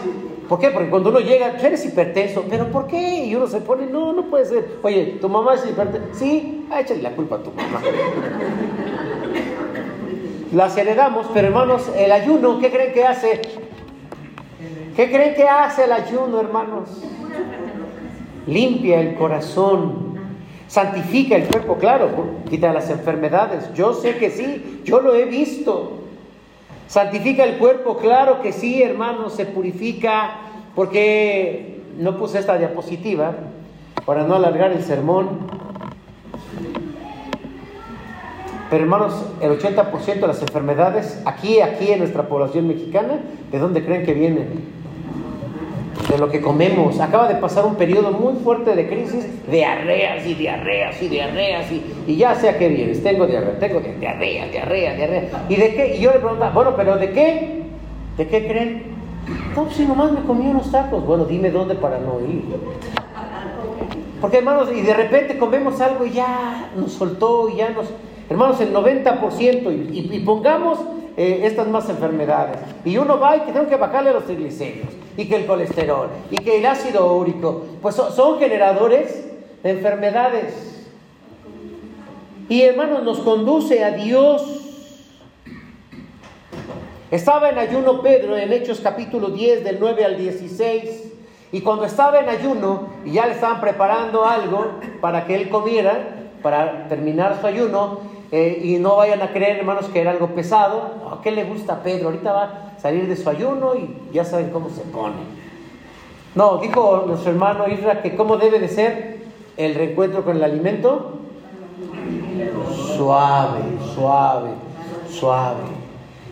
¿por 0.47 0.59
qué? 0.59 0.69
Porque 0.69 0.89
cuando 0.89 1.09
uno 1.09 1.19
llega, 1.19 1.57
tú 1.57 1.65
eres 1.65 1.85
hipertenso, 1.85 2.45
pero 2.49 2.71
¿por 2.71 2.87
qué? 2.87 3.25
Y 3.25 3.35
uno 3.35 3.47
se 3.47 3.61
pone, 3.61 3.85
no, 3.85 4.13
no 4.13 4.23
puede 4.25 4.45
ser. 4.45 4.79
Oye, 4.83 5.17
¿tu 5.21 5.29
mamá 5.29 5.55
es 5.55 5.65
hipertensa? 5.67 6.07
Sí, 6.13 6.65
ah, 6.71 6.81
échale 6.81 7.01
la 7.01 7.11
culpa 7.11 7.35
a 7.37 7.43
tu 7.43 7.51
mamá. 7.51 7.81
Las 10.53 10.77
heredamos, 10.77 11.27
pero 11.33 11.47
hermanos, 11.47 11.91
el 11.97 12.11
ayuno, 12.11 12.59
¿qué 12.59 12.71
creen 12.71 12.93
que 12.93 13.03
hace? 13.03 13.41
¿Qué 14.95 15.11
creen 15.11 15.35
que 15.35 15.43
hace 15.43 15.83
el 15.83 15.91
ayuno, 15.91 16.39
hermanos? 16.39 16.89
Limpia 18.47 19.01
el 19.01 19.15
corazón, 19.15 20.17
santifica 20.67 21.35
el 21.35 21.43
cuerpo, 21.47 21.75
claro, 21.75 22.09
quita 22.49 22.71
las 22.71 22.89
enfermedades. 22.89 23.73
Yo 23.73 23.93
sé 23.93 24.17
que 24.17 24.29
sí, 24.29 24.81
yo 24.85 25.01
lo 25.01 25.15
he 25.15 25.25
visto. 25.25 26.04
Santifica 26.87 27.43
el 27.43 27.57
cuerpo, 27.57 27.97
claro 27.97 28.41
que 28.41 28.51
sí, 28.51 28.81
hermanos, 28.81 29.33
se 29.33 29.45
purifica, 29.45 30.37
porque 30.75 31.81
no 31.97 32.17
puse 32.17 32.39
esta 32.39 32.57
diapositiva 32.57 33.35
para 34.05 34.23
no 34.23 34.35
alargar 34.35 34.71
el 34.71 34.83
sermón. 34.83 35.47
Pero 38.69 38.83
hermanos, 38.83 39.13
el 39.41 39.51
80% 39.51 40.19
de 40.19 40.27
las 40.27 40.41
enfermedades 40.41 41.21
aquí, 41.25 41.61
aquí 41.61 41.91
en 41.91 41.99
nuestra 41.99 42.27
población 42.27 42.67
mexicana, 42.67 43.19
¿de 43.51 43.59
dónde 43.59 43.85
creen 43.85 44.05
que 44.05 44.13
vienen? 44.13 44.84
De 46.15 46.21
lo 46.21 46.29
que 46.29 46.39
comemos. 46.39 47.01
Acaba 47.01 47.27
de 47.27 47.35
pasar 47.35 47.65
un 47.65 47.75
periodo 47.75 48.13
muy 48.13 48.35
fuerte 48.41 48.73
de 48.73 48.87
crisis, 48.87 49.27
diarreas 49.51 50.25
y 50.25 50.33
diarreas 50.33 51.01
y 51.01 51.09
diarreas 51.09 51.69
y, 51.69 51.83
y 52.07 52.15
ya 52.15 52.33
sé 52.35 52.47
a 52.47 52.57
qué 52.57 52.69
vienes. 52.69 53.03
Tengo 53.03 53.27
diarrea, 53.27 53.59
tengo 53.59 53.81
diarrea, 53.81 54.47
diarrea, 54.47 54.95
diarrea. 54.95 55.45
¿Y 55.49 55.55
de 55.55 55.75
qué? 55.75 55.97
Y 55.97 55.99
yo 55.99 56.13
le 56.13 56.19
preguntaba, 56.19 56.51
bueno, 56.51 56.73
pero 56.77 56.95
¿de 56.95 57.11
qué? 57.11 57.63
¿De 58.17 58.27
qué 58.29 58.47
creen? 58.47 58.83
No, 59.57 59.65
pues 59.65 59.75
si 59.75 59.83
nomás 59.83 60.13
me 60.13 60.21
comí 60.21 60.47
unos 60.47 60.71
tacos. 60.71 61.05
Bueno, 61.05 61.25
dime 61.25 61.51
dónde 61.51 61.75
para 61.75 61.97
no 61.97 62.21
ir. 62.21 62.45
Porque 64.21 64.37
hermanos, 64.37 64.69
y 64.73 64.79
de 64.79 64.93
repente 64.93 65.37
comemos 65.37 65.81
algo 65.81 66.05
y 66.05 66.11
ya 66.11 66.69
nos 66.77 66.93
soltó 66.93 67.49
y 67.49 67.57
ya 67.57 67.71
nos... 67.71 67.87
Hermanos, 68.29 68.61
el 68.61 68.73
90%, 68.73 69.91
y, 69.91 69.99
y, 69.99 70.15
y 70.15 70.19
pongamos 70.21 70.79
eh, 71.17 71.41
estas 71.43 71.67
más 71.67 71.89
enfermedades. 71.89 72.57
Y 72.83 72.97
uno 72.97 73.19
va 73.19 73.37
y 73.37 73.41
que 73.41 73.51
tengo 73.51 73.67
que 73.67 73.77
bajarle 73.77 74.11
los 74.13 74.25
triglicéridos, 74.25 74.93
y 75.15 75.27
que 75.27 75.35
el 75.35 75.45
colesterol, 75.45 76.09
y 76.29 76.37
que 76.37 76.57
el 76.57 76.65
ácido 76.65 77.13
úrico, 77.15 77.63
pues 77.81 77.95
son, 77.95 78.11
son 78.11 78.39
generadores 78.39 79.25
de 79.63 79.69
enfermedades. 79.71 80.75
Y 82.47 82.61
hermanos, 82.61 83.03
nos 83.03 83.19
conduce 83.19 83.83
a 83.83 83.91
Dios. 83.91 84.61
Estaba 87.09 87.49
en 87.49 87.57
ayuno 87.57 88.01
Pedro 88.01 88.37
en 88.37 88.51
Hechos 88.51 88.81
capítulo 88.81 89.29
10 89.29 89.63
del 89.63 89.77
9 89.79 90.05
al 90.05 90.17
16. 90.17 91.13
Y 91.51 91.61
cuando 91.61 91.85
estaba 91.85 92.19
en 92.19 92.29
ayuno 92.29 92.89
y 93.05 93.13
ya 93.13 93.25
le 93.25 93.33
estaban 93.33 93.61
preparando 93.61 94.25
algo 94.25 94.79
para 94.99 95.25
que 95.25 95.35
él 95.35 95.49
comiera, 95.49 96.27
para 96.41 96.87
terminar 96.87 97.39
su 97.39 97.47
ayuno, 97.47 98.01
eh, 98.31 98.61
y 98.63 98.77
no 98.77 98.95
vayan 98.97 99.21
a 99.21 99.31
creer, 99.31 99.59
hermanos, 99.59 99.87
que 99.87 100.01
era 100.01 100.11
algo 100.11 100.29
pesado. 100.29 101.19
¿Qué 101.23 101.31
le 101.31 101.43
gusta 101.43 101.83
Pedro? 101.83 102.07
Ahorita 102.07 102.31
va 102.31 102.43
a 102.43 102.79
salir 102.79 103.07
de 103.07 103.15
su 103.15 103.29
ayuno 103.29 103.75
y 103.75 104.13
ya 104.13 104.25
saben 104.25 104.49
cómo 104.49 104.69
se 104.69 104.81
pone. 104.81 105.15
No, 106.33 106.57
dijo 106.57 107.05
nuestro 107.07 107.31
hermano 107.31 107.67
Isra 107.67 108.01
que 108.01 108.15
cómo 108.15 108.37
debe 108.37 108.59
de 108.59 108.67
ser 108.67 109.19
el 109.57 109.75
reencuentro 109.75 110.25
con 110.25 110.35
el 110.35 110.43
alimento. 110.43 111.19
Suave, 112.97 113.61
suave, 113.93 114.49
suave. 115.09 115.63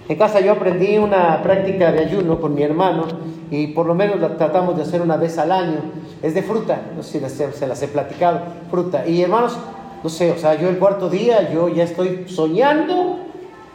En 0.09 0.17
casa 0.17 0.41
yo 0.41 0.51
aprendí 0.51 0.97
una 0.97 1.41
práctica 1.41 1.91
de 1.91 1.99
ayuno 1.99 2.41
con 2.41 2.53
mi 2.53 2.63
hermano 2.63 3.05
y 3.49 3.67
por 3.67 3.85
lo 3.85 3.95
menos 3.95 4.19
la 4.19 4.35
tratamos 4.35 4.75
de 4.75 4.81
hacer 4.81 5.01
una 5.01 5.15
vez 5.15 5.37
al 5.37 5.51
año. 5.51 5.79
Es 6.21 6.33
de 6.33 6.43
fruta, 6.43 6.81
no 6.95 7.03
sé 7.03 7.27
si 7.29 7.57
se 7.57 7.67
las 7.67 7.81
he 7.81 7.87
platicado, 7.87 8.41
fruta. 8.69 9.07
Y 9.07 9.21
hermanos, 9.21 9.57
no 10.03 10.09
sé, 10.09 10.31
o 10.31 10.37
sea, 10.37 10.59
yo 10.59 10.69
el 10.69 10.77
cuarto 10.79 11.09
día 11.09 11.49
yo 11.51 11.69
ya 11.69 11.85
estoy 11.85 12.25
soñando, 12.27 13.19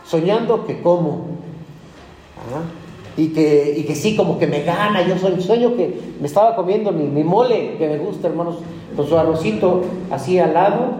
soñando 0.05 0.67
que 0.67 0.83
como. 0.83 1.39
Y 3.17 3.29
que, 3.29 3.75
y 3.79 3.85
que 3.85 3.95
sí, 3.95 4.15
como 4.15 4.39
que 4.39 4.47
me 4.47 4.63
gana, 4.63 5.03
yo 5.03 5.19
soy, 5.19 5.41
sueño 5.41 5.75
que 5.75 5.99
me 6.21 6.27
estaba 6.27 6.55
comiendo 6.55 6.93
mi, 6.93 7.05
mi 7.05 7.25
mole, 7.25 7.77
que 7.79 7.89
me 7.89 7.99
gusta, 7.99 8.29
hermanos, 8.29 8.59
con 8.95 9.09
su 9.09 9.19
arrocito 9.19 9.83
así 10.11 10.39
al 10.39 10.55
lado 10.55 10.91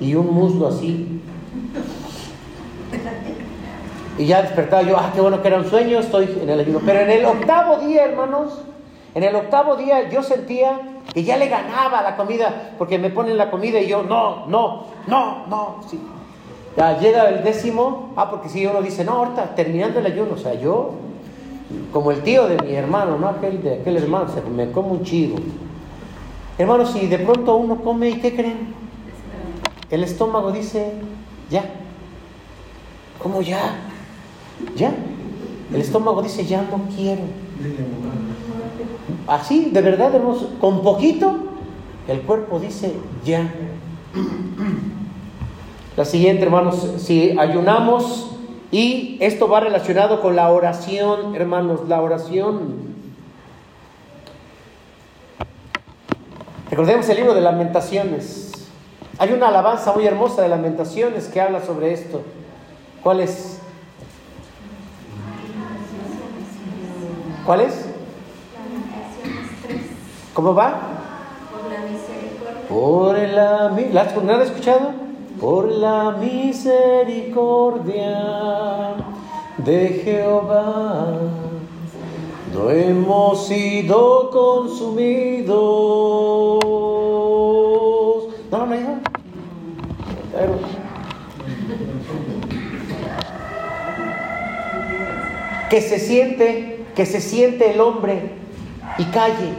y 0.00 0.14
un 0.14 0.32
muslo 0.32 0.68
así. 0.68 1.20
Y 4.18 4.26
ya 4.26 4.42
despertaba 4.42 4.82
yo, 4.82 4.96
ah, 4.96 5.10
qué 5.14 5.20
bueno 5.20 5.42
que 5.42 5.48
era 5.48 5.58
un 5.58 5.68
sueño, 5.68 5.98
estoy 5.98 6.28
en 6.40 6.48
el 6.48 6.60
ayuno. 6.60 6.80
Pero 6.84 7.00
en 7.00 7.10
el 7.10 7.24
octavo 7.24 7.78
día, 7.78 8.04
hermanos, 8.04 8.60
en 9.14 9.24
el 9.24 9.34
octavo 9.34 9.76
día 9.76 10.08
yo 10.10 10.22
sentía 10.22 10.80
que 11.14 11.22
ya 11.22 11.36
le 11.36 11.48
ganaba 11.48 12.02
la 12.02 12.16
comida, 12.16 12.72
porque 12.76 12.98
me 12.98 13.08
ponen 13.08 13.38
la 13.38 13.48
comida 13.48 13.80
y 13.80 13.86
yo, 13.86 14.02
no, 14.02 14.46
no, 14.46 14.86
no, 15.06 15.46
no, 15.46 15.76
sí. 15.88 16.00
Ya 16.76 16.98
llega 16.98 17.28
el 17.28 17.44
décimo, 17.44 18.12
ah, 18.16 18.28
porque 18.28 18.48
si 18.48 18.66
uno 18.66 18.82
dice, 18.82 19.04
no, 19.04 19.12
ahorita 19.12 19.54
terminando 19.54 20.00
el 20.00 20.06
ayuno, 20.06 20.34
o 20.34 20.36
sea, 20.36 20.54
yo, 20.54 20.94
como 21.92 22.10
el 22.10 22.22
tío 22.22 22.48
de 22.48 22.60
mi 22.64 22.74
hermano, 22.74 23.16
no 23.16 23.28
aquel 23.28 23.62
de 23.62 23.74
aquel 23.74 23.96
hermano, 23.96 24.28
se 24.28 24.42
me 24.42 24.72
como 24.72 24.90
un 24.90 25.04
chivo. 25.04 25.36
Hermanos, 26.58 26.90
si 26.90 27.06
de 27.06 27.18
pronto 27.20 27.54
uno 27.56 27.76
come, 27.76 28.10
¿y 28.10 28.20
qué 28.20 28.34
creen? 28.34 28.74
El 29.90 30.02
estómago 30.02 30.50
dice, 30.50 30.94
ya. 31.48 31.64
¿Cómo 33.22 33.40
ya? 33.40 33.76
Ya. 34.74 34.92
El 35.72 35.80
estómago 35.80 36.22
dice, 36.22 36.44
ya 36.44 36.62
no 36.62 36.80
quiero. 36.94 37.22
Así, 39.26 39.70
de 39.70 39.80
verdad, 39.80 40.14
hermanos, 40.14 40.46
con 40.60 40.82
poquito, 40.82 41.36
el 42.08 42.20
cuerpo 42.22 42.58
dice, 42.58 42.94
ya. 43.24 43.52
La 45.96 46.04
siguiente, 46.04 46.44
hermanos, 46.44 46.94
si 46.98 47.38
ayunamos 47.38 48.30
y 48.70 49.18
esto 49.20 49.48
va 49.48 49.60
relacionado 49.60 50.20
con 50.20 50.34
la 50.34 50.50
oración, 50.50 51.34
hermanos, 51.34 51.88
la 51.88 52.02
oración. 52.02 52.94
Recordemos 56.70 57.08
el 57.08 57.16
libro 57.16 57.34
de 57.34 57.40
lamentaciones. 57.40 58.50
Hay 59.18 59.32
una 59.32 59.48
alabanza 59.48 59.92
muy 59.92 60.06
hermosa 60.06 60.42
de 60.42 60.48
lamentaciones 60.48 61.28
que 61.28 61.40
habla 61.40 61.64
sobre 61.64 61.92
esto. 61.92 62.22
¿Cuál 63.02 63.20
es? 63.20 63.60
¿Cuál 67.46 67.60
es? 67.60 67.83
¿Cómo 70.34 70.54
va? 70.54 70.74
Por 71.52 71.62
la 71.70 71.80
misericordia. 71.90 72.68
Por 72.68 73.18
la 73.18 73.68
mi- 73.74 73.88
¿La 73.92 74.02
has- 74.02 74.14
¿no 74.16 74.22
la 74.32 74.38
has 74.38 74.46
escuchado? 74.50 74.90
Por 75.40 75.70
la 75.70 76.12
misericordia 76.12 78.94
de 79.58 79.88
Jehová 80.04 81.18
no 82.52 82.70
hemos 82.70 83.46
sido 83.46 84.30
consumidos. 84.30 85.54
No, 88.50 88.58
no, 88.58 88.66
no, 88.66 88.74
no. 88.80 89.00
Que 95.70 95.80
se 95.80 95.98
siente, 95.98 96.84
que 96.94 97.06
se 97.06 97.20
siente 97.20 97.72
el 97.72 97.80
hombre 97.80 98.30
y 98.98 99.04
calle, 99.06 99.54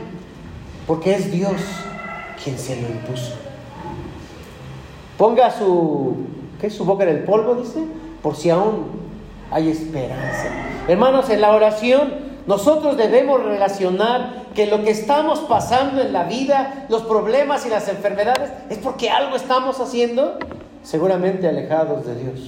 porque 0.88 1.16
es 1.16 1.32
Dios 1.32 1.62
quien 2.44 2.58
se 2.58 2.82
lo 2.82 2.88
impuso. 2.88 3.34
Ponga 5.18 5.50
su, 5.52 6.16
¿qué? 6.60 6.70
Su 6.70 6.86
boca 6.86 7.04
en 7.04 7.10
el 7.10 7.24
polvo, 7.24 7.56
dice, 7.56 7.84
por 8.22 8.36
si 8.36 8.50
aún 8.50 8.88
hay 9.52 9.70
esperanza. 9.70 10.48
Hermanos, 10.88 11.30
en 11.30 11.42
la 11.42 11.54
oración 11.54 12.26
nosotros 12.48 12.96
debemos 12.98 13.44
relacionar 13.44 14.46
que 14.54 14.68
lo 14.68 14.84
que 14.84 14.92
estamos 14.92 15.40
pasando 15.40 16.02
en 16.02 16.14
la 16.14 16.24
vida, 16.26 16.86
los 16.90 17.04
problemas 17.04 17.66
y 17.66 17.70
las 17.70 17.88
enfermedades, 17.88 18.52
es 18.70 18.78
porque 18.78 19.10
algo 19.10 19.36
estamos 19.36 19.80
haciendo 19.80 20.38
seguramente 20.84 21.48
alejados 21.48 22.06
de 22.06 22.16
Dios. 22.16 22.40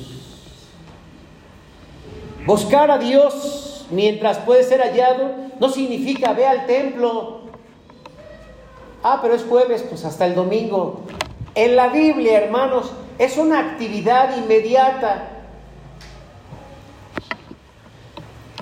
Buscar 2.46 2.92
a 2.92 2.98
Dios 2.98 3.86
mientras 3.90 4.38
puede 4.38 4.64
ser 4.64 4.82
hallado 4.82 5.32
no 5.60 5.70
significa 5.70 6.34
ve 6.34 6.46
al 6.46 6.66
templo. 6.66 7.37
Ah, 9.04 9.20
pero 9.22 9.36
es 9.36 9.44
jueves, 9.44 9.84
pues 9.88 10.06
hasta 10.06 10.26
el 10.26 10.36
domingo. 10.36 11.02
En 11.56 11.76
la 11.76 11.90
Biblia, 11.90 12.38
hermanos, 12.40 12.92
es 13.18 13.38
una 13.38 13.60
actividad 13.60 14.38
inmediata. 14.38 15.30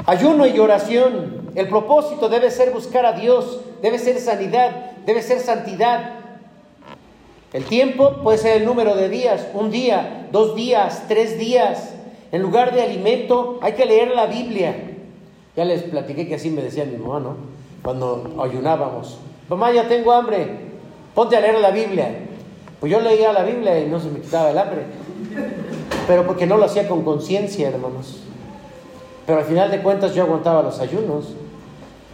Ayuno 0.05 0.45
y 0.45 0.59
oración. 0.59 1.51
El 1.55 1.67
propósito 1.67 2.29
debe 2.29 2.51
ser 2.51 2.71
buscar 2.71 3.05
a 3.05 3.13
Dios, 3.13 3.61
debe 3.81 3.97
ser 3.97 4.19
sanidad, 4.19 4.91
debe 5.05 5.21
ser 5.21 5.39
santidad. 5.39 6.19
El 7.53 7.63
tiempo 7.63 8.21
puede 8.21 8.37
ser 8.37 8.57
el 8.57 8.65
número 8.65 8.95
de 8.95 9.07
días, 9.07 9.47
un 9.53 9.71
día, 9.71 10.27
dos 10.31 10.55
días, 10.55 11.03
tres 11.07 11.39
días. 11.39 11.93
En 12.33 12.41
lugar 12.41 12.73
de 12.73 12.81
alimento 12.81 13.59
hay 13.61 13.73
que 13.73 13.85
leer 13.85 14.09
la 14.09 14.25
Biblia. 14.25 14.75
Ya 15.55 15.63
les 15.63 15.83
platiqué 15.83 16.27
que 16.27 16.35
así 16.35 16.49
me 16.49 16.61
decía 16.61 16.83
mi 16.83 16.97
mamá, 16.97 17.21
¿no? 17.21 17.37
Cuando 17.81 18.35
ayunábamos. 18.43 19.19
Mamá, 19.49 19.71
ya 19.71 19.87
tengo 19.87 20.11
hambre, 20.11 20.47
ponte 21.13 21.35
a 21.35 21.41
leer 21.41 21.59
la 21.59 21.71
Biblia. 21.71 22.19
Pues 22.79 22.91
yo 22.91 22.99
leía 22.99 23.31
la 23.31 23.43
Biblia 23.43 23.79
y 23.79 23.87
no 23.87 23.99
se 23.99 24.09
me 24.09 24.19
quitaba 24.19 24.49
el 24.51 24.57
hambre. 24.57 24.83
Pero 26.07 26.25
porque 26.25 26.45
no 26.45 26.57
lo 26.57 26.65
hacía 26.65 26.87
con 26.87 27.03
conciencia, 27.03 27.69
hermanos. 27.69 28.21
Pero 29.25 29.39
al 29.39 29.45
final 29.45 29.71
de 29.71 29.81
cuentas 29.81 30.13
yo 30.13 30.23
aguantaba 30.23 30.61
los 30.63 30.79
ayunos. 30.79 31.33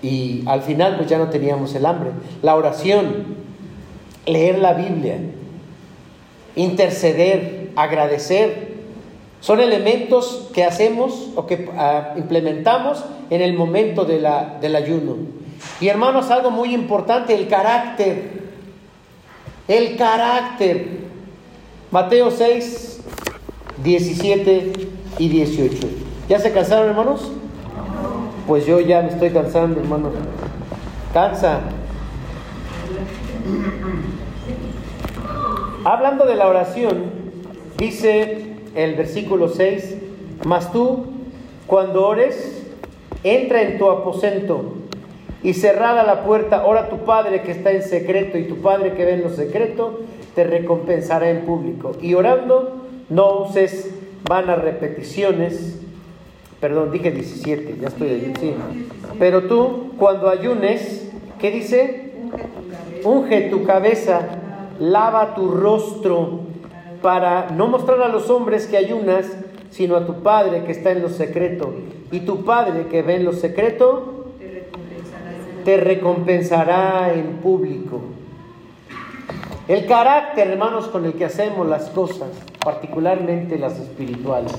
Y 0.02 0.44
al 0.48 0.62
final 0.62 0.96
pues 0.98 1.08
ya 1.10 1.18
no 1.18 1.30
teníamos 1.30 1.74
el 1.76 1.86
hambre. 1.86 2.12
La 2.42 2.56
oración, 2.56 3.26
leer 4.26 4.60
la 4.60 4.74
Biblia, 4.74 5.18
interceder, 6.56 7.72
agradecer, 7.76 8.72
son 9.40 9.60
elementos 9.60 10.50
que 10.54 10.64
hacemos 10.64 11.30
o 11.36 11.48
que 11.48 11.70
ah, 11.78 12.14
implementamos 12.18 13.04
en 13.30 13.42
el 13.42 13.54
momento 13.54 14.06
de 14.06 14.20
la- 14.20 14.58
del 14.62 14.76
ayuno. 14.76 15.16
Y 15.80 15.88
hermanos, 15.88 16.30
algo 16.30 16.52
muy 16.52 16.74
importante, 16.74 17.34
el 17.34 17.48
carácter. 17.48 18.42
El 19.68 19.98
carácter. 19.98 21.02
Mateo 21.90 22.32
6, 22.32 23.02
17 23.84 24.74
y 25.18 25.30
18. 25.30 25.88
¿Ya 26.30 26.40
se 26.40 26.52
cansaron, 26.52 26.90
hermanos? 26.90 27.32
Pues 28.48 28.66
yo 28.66 28.80
ya 28.80 29.02
me 29.02 29.10
estoy 29.10 29.32
cansando, 29.32 29.80
hermanos. 29.80 30.14
Cansa. 31.14 31.62
Hablando 35.84 36.26
de 36.26 36.36
la 36.36 36.48
oración, 36.48 37.06
dice 37.78 38.56
el 38.76 38.96
versículo 38.96 39.48
6, 39.50 39.98
mas 40.46 40.72
tú, 40.72 41.08
cuando 41.66 42.06
ores, 42.06 42.64
entra 43.24 43.64
en 43.64 43.80
tu 43.80 43.90
aposento 43.90 44.81
y 45.44 45.54
cerrada 45.54 46.04
la 46.04 46.24
puerta, 46.24 46.66
ora 46.66 46.82
a 46.82 46.90
tu 46.90 47.00
Padre 47.00 47.42
que 47.42 47.52
está 47.52 47.72
en 47.72 47.82
secreto 47.84 48.38
y 48.38 48.44
tu 48.44 48.58
Padre 48.58 48.94
que 48.94 49.06
ve 49.06 49.14
en 49.14 49.24
lo 49.24 49.30
secreto, 49.30 50.02
te 50.36 50.44
recompensará 50.44 51.30
en 51.30 51.42
público. 51.42 51.94
Y 52.02 52.14
orando, 52.14 52.86
no 53.10 53.44
uses 53.44 53.92
vanas 54.28 54.60
repeticiones. 54.60 55.80
Perdón, 56.60 56.92
dije 56.92 57.12
17, 57.12 57.78
ya 57.82 57.88
estoy 57.88 58.10
ahí, 58.10 58.34
sí. 58.40 58.54
Pero 59.18 59.44
tú, 59.44 59.94
cuando 59.98 60.30
ayunes, 60.30 61.10
¿qué 61.40 61.50
dice? 61.50 62.12
Unge 63.04 63.50
tu 63.50 63.64
cabeza, 63.64 64.22
lava 64.80 65.34
tu 65.34 65.50
rostro, 65.50 66.42
para 67.02 67.50
no 67.50 67.68
mostrar 67.68 68.02
a 68.04 68.08
los 68.10 68.30
hombres 68.30 68.68
que 68.68 68.78
ayunas, 68.78 69.26
sino 69.72 69.96
a 69.96 70.06
tu 70.06 70.22
Padre 70.22 70.64
que 70.66 70.72
está 70.72 70.92
en 70.92 71.02
lo 71.02 71.10
secreto. 71.10 71.74
Y 72.12 72.22
tu 72.22 72.46
Padre 72.46 72.86
que 72.92 73.02
ve 73.02 73.16
en 73.16 73.26
lo 73.26 73.34
secreto, 73.34 74.21
te 75.64 75.78
recompensará 75.78 77.14
en 77.14 77.38
público. 77.38 78.02
El 79.68 79.86
carácter, 79.86 80.50
hermanos, 80.50 80.88
con 80.88 81.06
el 81.06 81.14
que 81.14 81.26
hacemos 81.26 81.68
las 81.68 81.90
cosas, 81.90 82.30
particularmente 82.64 83.58
las 83.58 83.80
espirituales. 83.80 84.54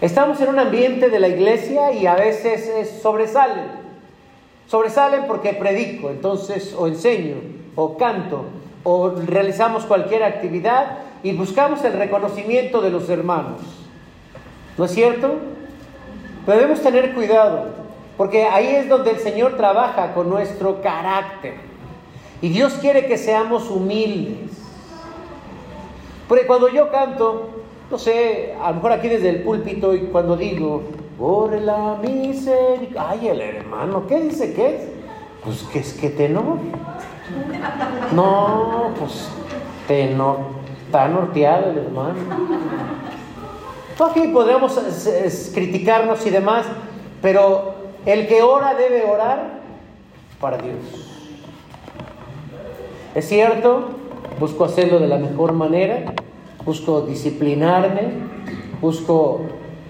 Estamos 0.00 0.40
en 0.40 0.48
un 0.50 0.58
ambiente 0.58 1.08
de 1.08 1.18
la 1.18 1.28
iglesia 1.28 1.92
y 1.92 2.06
a 2.06 2.14
veces 2.14 2.68
es- 2.68 3.00
sobresalen. 3.02 3.82
Sobresalen 4.66 5.24
porque 5.26 5.54
predico, 5.54 6.10
entonces, 6.10 6.74
o 6.78 6.86
enseño, 6.86 7.36
o 7.74 7.96
canto, 7.96 8.44
o 8.82 9.10
realizamos 9.10 9.84
cualquier 9.84 10.22
actividad 10.24 10.98
y 11.22 11.32
buscamos 11.32 11.82
el 11.84 11.94
reconocimiento 11.94 12.82
de 12.82 12.90
los 12.90 13.08
hermanos. 13.08 13.60
¿No 14.76 14.84
es 14.84 14.90
cierto? 14.90 15.34
Debemos 16.46 16.80
tener 16.82 17.14
cuidado, 17.14 17.68
porque 18.16 18.44
ahí 18.44 18.68
es 18.68 18.88
donde 18.88 19.10
el 19.10 19.18
Señor 19.18 19.56
trabaja 19.56 20.14
con 20.14 20.28
nuestro 20.30 20.80
carácter. 20.82 21.54
Y 22.40 22.48
Dios 22.48 22.74
quiere 22.74 23.06
que 23.06 23.18
seamos 23.18 23.70
humildes. 23.70 24.50
Porque 26.28 26.46
cuando 26.46 26.68
yo 26.68 26.90
canto, 26.90 27.50
no 27.90 27.98
sé, 27.98 28.54
a 28.62 28.70
lo 28.70 28.76
mejor 28.76 28.92
aquí 28.92 29.08
desde 29.08 29.30
el 29.30 29.42
púlpito 29.42 29.94
y 29.94 30.06
cuando 30.06 30.36
digo, 30.36 30.82
por 31.18 31.52
la 31.52 31.96
misericordia, 32.02 33.08
ay, 33.08 33.28
el 33.28 33.40
hermano, 33.40 34.06
¿qué 34.06 34.20
dice 34.20 34.52
que 34.54 34.76
es? 34.76 34.82
Pues 35.44 35.62
que 35.64 35.78
es 35.80 35.92
que 35.94 36.10
tenor. 36.10 36.58
No, 38.12 38.90
pues 38.98 39.28
tenor, 39.86 40.38
está 40.86 41.08
norteado 41.08 41.70
el 41.70 41.78
hermano. 41.78 42.14
Aquí 44.10 44.28
podríamos 44.28 44.78
criticarnos 45.54 46.26
y 46.26 46.30
demás, 46.30 46.66
pero 47.22 47.73
el 48.06 48.26
que 48.26 48.42
ora 48.42 48.74
debe 48.74 49.04
orar 49.04 49.60
para 50.40 50.58
Dios. 50.58 50.76
Es 53.14 53.28
cierto, 53.28 53.90
busco 54.38 54.64
hacerlo 54.64 54.98
de 54.98 55.08
la 55.08 55.18
mejor 55.18 55.52
manera, 55.52 56.14
busco 56.64 57.02
disciplinarme, 57.02 58.12
busco 58.80 59.42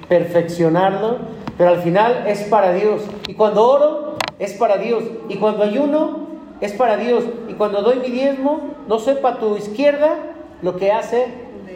perfeccionarlo, 0.08 1.18
pero 1.56 1.70
al 1.70 1.80
final 1.82 2.24
es 2.26 2.42
para 2.44 2.72
Dios. 2.72 3.02
Y 3.26 3.34
cuando 3.34 3.66
oro, 3.66 4.14
es 4.38 4.52
para 4.54 4.76
Dios. 4.76 5.04
Y 5.28 5.36
cuando 5.36 5.64
ayuno, 5.64 6.26
es 6.60 6.72
para 6.72 6.96
Dios. 6.96 7.24
Y 7.48 7.54
cuando 7.54 7.82
doy 7.82 7.98
mi 8.00 8.10
diezmo, 8.10 8.74
no 8.88 8.98
sepa 8.98 9.38
tu 9.38 9.56
izquierda 9.56 10.16
lo 10.62 10.76
que 10.76 10.92
hace 10.92 11.26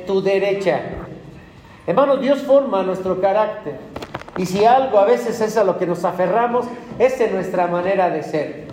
tu 0.06 0.22
derecha. 0.22 0.80
Hermanos, 1.86 2.20
Dios 2.20 2.40
forma 2.42 2.82
nuestro 2.82 3.20
carácter. 3.20 3.78
Y 4.38 4.46
si 4.46 4.64
algo 4.64 5.00
a 5.00 5.04
veces 5.04 5.40
es 5.40 5.56
a 5.56 5.64
lo 5.64 5.78
que 5.78 5.86
nos 5.86 6.04
aferramos, 6.04 6.64
es 7.00 7.20
en 7.20 7.34
nuestra 7.34 7.66
manera 7.66 8.08
de 8.08 8.22
ser. 8.22 8.68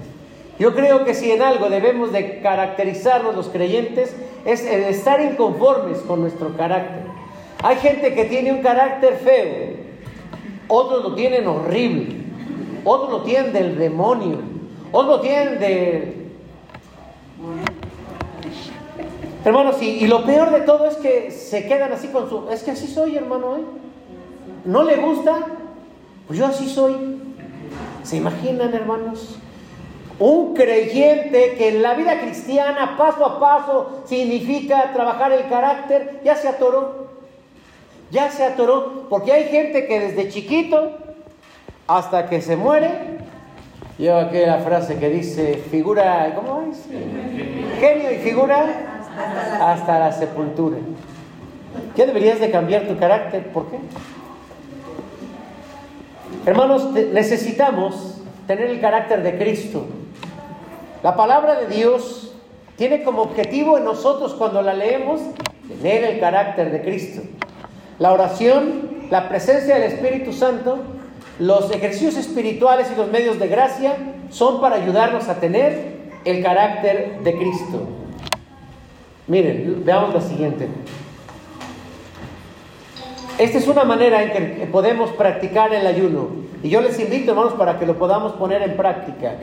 Yo 0.60 0.76
creo 0.76 1.04
que 1.04 1.16
si 1.16 1.32
en 1.32 1.42
algo 1.42 1.70
debemos 1.70 2.14
de 2.14 2.40
caracterizarnos 2.40 3.36
los 3.36 3.50
creyentes, 3.50 4.16
es 4.46 4.64
el 4.64 4.84
estar 4.84 5.20
inconformes 5.20 5.98
con 6.00 6.22
nuestro 6.22 6.56
carácter. 6.56 7.04
Hay 7.64 7.78
gente 7.78 8.14
que 8.14 8.26
tiene 8.26 8.54
un 8.54 8.62
carácter 8.62 9.16
feo, 9.16 9.78
otros 10.68 11.04
lo 11.04 11.16
tienen 11.16 11.48
horrible, 11.48 12.16
otros 12.84 13.10
lo 13.10 13.22
tienen 13.24 13.52
del 13.52 13.78
demonio, 13.78 14.38
otros 14.92 15.18
lo 15.18 15.22
tienen 15.22 15.60
de... 15.60 16.26
Hermanos, 19.44 19.82
y, 19.82 20.06
lo 20.08 20.24
peor 20.26 20.52
de 20.52 20.62
todo 20.62 20.88
es 20.88 20.96
que 20.98 21.32
se 21.32 21.68
quedan 21.68 21.92
así 21.92 22.10
con 22.10 22.30
su... 22.30 22.50
Es 22.50 22.64
que 22.64 22.72
así 22.72 22.88
soy, 22.88 23.16
hermano, 23.16 23.58
¿eh? 23.58 23.85
¿No 24.66 24.84
le 24.84 24.98
gusta? 24.98 25.46
Pues 26.28 26.40
yo 26.40 26.48
así 26.48 26.68
soy. 26.68 27.22
¿Se 28.04 28.18
imaginan, 28.18 28.74
hermanos? 28.74 29.38
Un 30.18 30.54
creyente 30.54 31.56
que 31.58 31.70
en 31.70 31.82
la 31.82 31.94
vida 31.94 32.20
cristiana, 32.20 32.96
paso 32.98 33.26
a 33.26 33.40
paso, 33.40 34.04
significa 34.06 34.92
trabajar 34.94 35.32
el 35.34 35.48
carácter, 35.50 36.22
ya 36.24 36.36
se 36.36 36.48
atoró. 36.48 37.08
Ya 38.12 38.32
se 38.32 38.44
atoró. 38.44 39.08
Porque 39.10 39.32
hay 39.32 39.46
gente 39.46 39.86
que 39.88 40.00
desde 40.00 40.30
chiquito 40.30 40.94
hasta 41.88 42.28
que 42.28 42.42
se 42.42 42.56
muere, 42.56 42.90
lleva 43.98 44.22
aquella 44.22 44.60
frase 44.60 44.98
que 44.98 45.10
dice, 45.10 45.62
figura, 45.70 46.34
¿cómo 46.36 46.64
es? 46.72 46.86
Genio 47.80 48.12
y 48.12 48.18
figura 48.18 48.66
hasta 49.62 50.00
la 50.00 50.12
sepultura. 50.12 50.78
¿Qué 51.96 52.06
deberías 52.06 52.40
de 52.40 52.50
cambiar 52.52 52.88
tu 52.88 52.98
carácter? 52.98 53.52
¿Por 53.52 53.70
qué? 53.70 53.78
Hermanos, 56.46 56.92
necesitamos 56.92 58.22
tener 58.46 58.70
el 58.70 58.80
carácter 58.80 59.24
de 59.24 59.36
Cristo. 59.38 59.86
La 61.02 61.16
palabra 61.16 61.56
de 61.60 61.68
Dios 61.68 62.34
tiene 62.76 63.04
como 63.04 63.24
objetivo 63.24 63.80
en 63.80 63.86
nosotros 63.86 64.36
cuando 64.36 64.62
la 64.62 64.76
leemos 64.76 65.22
tener 65.68 66.04
el 66.04 66.20
carácter 66.20 66.72
de 66.72 66.82
Cristo. 66.82 67.24
La 67.98 68.14
oración, 68.14 69.08
la 69.10 69.28
presencia 69.28 69.74
del 69.76 69.92
Espíritu 69.92 70.34
Santo, 70.34 70.78
los 71.40 71.72
ejercicios 71.72 72.16
espirituales 72.16 72.92
y 72.94 72.96
los 72.96 73.10
medios 73.10 73.40
de 73.40 73.48
gracia 73.48 73.96
son 74.30 74.62
para 74.62 74.76
ayudarnos 74.76 75.28
a 75.28 75.40
tener 75.40 75.96
el 76.26 76.44
carácter 76.44 77.22
de 77.24 77.38
Cristo. 77.38 77.88
Miren, 79.28 79.82
veamos 79.84 80.14
la 80.14 80.22
siguiente. 80.22 80.68
Esta 83.38 83.58
es 83.58 83.68
una 83.68 83.84
manera 83.84 84.24
en 84.24 84.32
que 84.32 84.66
podemos 84.66 85.12
practicar 85.12 85.74
el 85.74 85.86
ayuno. 85.86 86.30
Y 86.64 86.70
yo 86.70 86.82
les 86.82 86.98
invito, 87.00 87.32
hermanos, 87.32 87.54
para 87.54 87.78
que 87.78 87.86
lo 87.86 87.98
podamos 87.98 88.34
poner 88.34 88.62
en 88.62 88.78
práctica. 88.78 89.34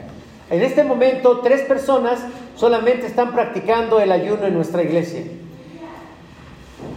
En 0.49 0.61
este 0.61 0.83
momento, 0.83 1.39
tres 1.41 1.61
personas 1.61 2.19
solamente 2.55 3.05
están 3.05 3.33
practicando 3.33 3.99
el 3.99 4.11
ayuno 4.11 4.45
en 4.45 4.55
nuestra 4.55 4.81
iglesia. 4.81 5.21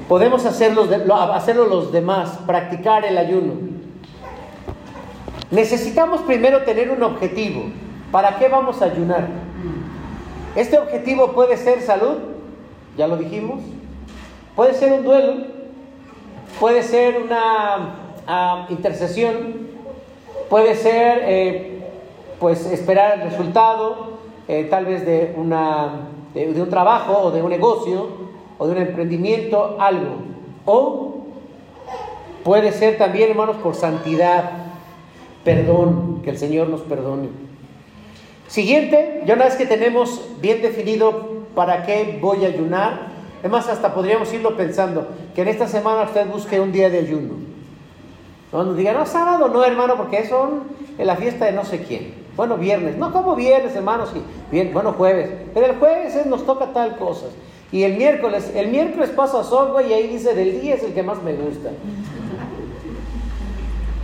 Podemos 0.09 0.47
hacerlo, 0.47 0.89
hacerlo 1.33 1.67
los 1.67 1.93
demás, 1.93 2.39
practicar 2.47 3.05
el 3.05 3.19
ayuno. 3.19 3.55
Necesitamos 5.51 6.23
primero 6.23 6.63
tener 6.63 6.91
un 6.91 7.03
objetivo. 7.03 7.65
¿Para 8.11 8.39
qué 8.39 8.49
vamos 8.49 8.81
a 8.81 8.87
ayunar? 8.87 9.29
Este 10.55 10.79
objetivo 10.79 11.33
puede 11.33 11.57
ser 11.59 11.83
salud, 11.83 12.17
ya 12.97 13.07
lo 13.07 13.17
dijimos. 13.17 13.61
Puede 14.55 14.73
ser 14.75 14.93
un 14.93 15.05
duelo, 15.05 15.56
puede 16.59 16.83
ser 16.83 17.21
una 17.21 18.67
intercesión, 18.69 19.69
puede 20.49 20.75
ser 20.75 21.23
eh, 21.25 21.83
pues 22.41 22.67
esperar 22.67 23.21
el 23.21 23.31
resultado 23.31 24.19
eh, 24.49 24.67
tal 24.71 24.87
vez 24.87 25.05
de, 25.07 25.35
una, 25.37 26.09
de, 26.35 26.61
un 26.61 26.71
trabajo 26.71 27.19
o 27.25 27.31
de 27.31 27.43
un 27.43 27.51
negocio 27.51 28.09
o 28.59 28.67
de 28.67 28.73
un 28.73 28.79
emprendimiento, 28.83 29.77
algo. 29.79 30.17
O 30.65 31.19
puede 32.43 32.73
ser 32.73 32.99
también, 32.99 33.31
hermanos, 33.31 33.57
por 33.57 33.75
santidad, 33.75 34.51
perdón, 35.45 36.21
que 36.23 36.31
el 36.31 36.39
Señor 36.39 36.69
nos 36.69 36.81
perdone. 36.83 37.29
Siguiente, 38.49 39.23
ya 39.27 39.35
una 39.35 39.45
vez 39.45 39.57
que 39.57 39.67
tenemos 39.67 40.21
bien 40.41 40.63
definido 40.63 41.37
¿Para 41.57 41.87
qué 41.87 42.19
voy 42.21 42.45
a 42.45 42.49
ayunar? 42.49 43.16
Además, 43.47 43.69
hasta 43.69 43.95
podríamos 43.95 44.33
irlo 44.33 44.57
pensando, 44.57 45.07
que 45.33 45.43
en 45.43 45.47
esta 45.47 45.69
semana 45.69 46.03
usted 46.03 46.27
busque 46.27 46.59
un 46.59 46.73
día 46.73 46.91
de 46.91 46.99
ayuno. 46.99 47.35
No 48.53 48.65
nos 48.65 48.77
diga, 48.77 48.93
no, 48.93 49.07
sábado 49.07 49.47
no, 49.47 49.65
hermano, 49.65 49.95
porque 49.97 50.27
son 50.27 50.65
en 50.99 51.07
la 51.07 51.15
fiesta 51.15 51.45
de 51.45 51.53
no 51.53 51.65
sé 51.65 51.85
quién. 51.85 52.13
Bueno, 52.35 52.57
viernes. 52.57 52.97
No, 52.97 53.13
como 53.13 53.37
viernes, 53.37 53.77
hermanos. 53.77 54.11
Sí. 54.13 54.21
Bien, 54.51 54.73
bueno, 54.75 54.95
jueves. 54.95 55.31
Pero 55.55 55.67
el 55.67 55.77
jueves 55.79 56.27
nos 56.27 56.45
toca 56.45 56.73
tal 56.73 56.97
cosa. 56.97 57.27
Y 57.71 57.85
el 57.85 57.97
miércoles, 57.97 58.51
el 58.53 58.67
miércoles 58.67 59.11
paso 59.11 59.39
a 59.39 59.45
software 59.45 59.87
y 59.87 59.93
ahí 59.93 60.09
dice, 60.09 60.35
del 60.35 60.61
día 60.61 60.75
es 60.75 60.83
el 60.83 60.93
que 60.93 61.05
más 61.05 61.23
me 61.23 61.35
gusta. 61.35 61.71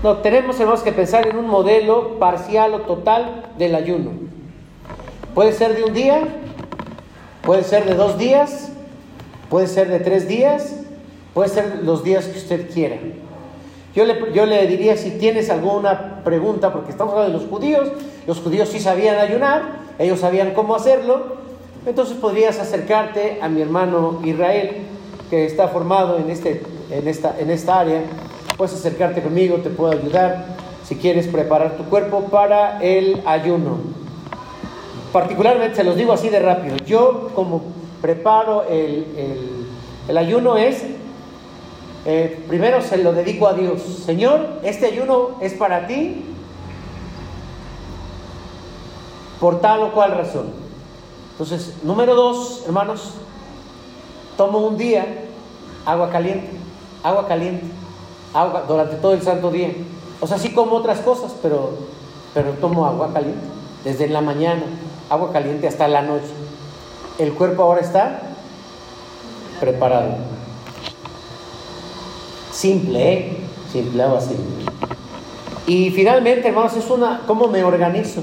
No, 0.05 0.19
tenemos, 0.19 0.61
hermanos, 0.61 0.85
que 0.85 0.93
pensar 0.93 1.27
en 1.27 1.37
un 1.37 1.49
modelo 1.49 2.21
parcial 2.21 2.75
o 2.75 2.83
total 2.83 3.47
del 3.59 3.75
ayuno. 3.75 4.13
Puede 5.35 5.53
ser 5.53 5.75
de 5.75 5.83
un 5.83 5.95
día, 5.95 6.29
Puede 7.43 7.65
ser 7.65 7.85
de 7.85 7.95
dos 7.95 8.19
días, 8.19 8.71
puede 9.53 9.67
ser 9.67 9.91
de 9.91 10.01
tres 10.01 10.27
días, 10.27 10.77
puede 11.35 11.51
ser 11.51 11.81
los 11.85 12.03
días 12.03 12.25
que 12.25 12.39
usted 12.39 12.71
quiera. 12.73 12.97
Yo 13.95 14.07
le, 14.07 14.33
yo 14.33 14.47
le 14.47 14.67
diría 14.67 14.97
si 14.97 15.11
tienes 15.11 15.51
alguna 15.51 16.23
pregunta, 16.25 16.73
porque 16.73 16.91
estamos 16.91 17.13
hablando 17.13 17.37
de 17.37 17.45
los 17.45 17.51
judíos, 17.53 17.93
los 18.27 18.41
judíos 18.41 18.71
sí 18.71 18.81
sabían 18.81 19.19
ayunar, 19.19 19.81
ellos 19.99 20.21
sabían 20.21 20.55
cómo 20.55 20.75
hacerlo, 20.75 21.37
entonces 21.85 22.17
podrías 22.17 22.59
acercarte 22.61 23.41
a 23.43 23.51
mi 23.51 23.61
hermano 23.61 24.23
Israel, 24.25 24.87
que 25.29 25.45
está 25.45 25.69
formado 25.69 26.17
en, 26.17 26.31
este, 26.31 26.63
en, 26.91 27.07
esta, 27.07 27.39
en 27.39 27.51
esta 27.51 27.81
área, 27.81 28.01
puedes 28.57 28.73
acercarte 28.73 29.21
conmigo, 29.21 29.57
te 29.57 29.69
puedo 29.69 29.93
ayudar 29.93 30.47
si 30.83 30.97
quieres 30.97 31.27
preparar 31.27 31.77
tu 31.77 31.85
cuerpo 31.85 32.23
para 32.31 32.83
el 32.83 33.21
ayuno. 33.27 33.81
Particularmente, 35.13 35.77
se 35.77 35.85
los 35.85 35.97
digo 35.97 36.15
así 36.15 36.31
de 36.31 36.41
rápido, 36.41 36.77
yo 36.87 37.29
como 37.35 37.82
preparo 38.03 38.65
el, 38.65 40.19
ayuno 40.19 40.59
es, 40.59 40.83
eh, 42.05 42.45
primero 42.49 42.83
se 42.83 42.99
lo 42.99 43.15
dedico 43.15 43.49
a 43.49 43.55
Dios. 43.55 43.81
Señor, 44.05 44.61
este 44.63 44.87
ayuno 44.87 45.37
es 45.41 45.55
para 45.55 45.87
ti 45.87 46.25
por 49.41 49.61
tal 49.61 49.85
o 49.85 49.93
cual 49.93 50.13
razón. 50.13 50.53
Entonces, 51.33 51.77
número 51.83 52.15
dos, 52.15 52.65
hermanos, 52.67 53.15
tomo 54.37 54.59
un 54.59 54.77
día 54.77 55.07
agua 55.87 56.11
caliente, 56.11 56.51
agua 57.03 57.27
caliente, 57.27 57.65
agua 58.35 58.65
durante 58.69 58.97
todo 58.97 59.15
el 59.15 59.23
santo 59.23 59.51
día. 59.51 59.71
O 60.21 60.27
sea, 60.27 60.37
sí 60.39 60.53
como 60.53 60.77
otras 60.77 61.01
cosas, 61.01 61.35
pero, 61.41 61.71
pero 62.35 62.51
tomo 62.53 62.85
agua 62.85 63.13
caliente 63.13 63.41
desde 63.85 64.09
la 64.09 64.21
mañana 64.21 64.63
agua 65.13 65.31
caliente 65.33 65.69
hasta 65.69 65.89
la 65.89 66.03
noche. 66.03 66.42
El 67.19 67.33
cuerpo 67.35 67.63
ahora 67.63 67.81
está 67.81 68.21
preparado. 69.61 70.15
Simple, 72.51 73.13
¿eh? 73.13 73.37
Simple, 73.71 74.03
agua 74.03 74.21
simple. 74.21 74.65
Y 75.67 75.91
finalmente, 75.91 76.49
hermanos, 76.49 76.77
es 76.77 76.89
una, 76.91 77.23
¿cómo 77.27 77.49
me 77.49 77.63
organizo? 77.63 78.23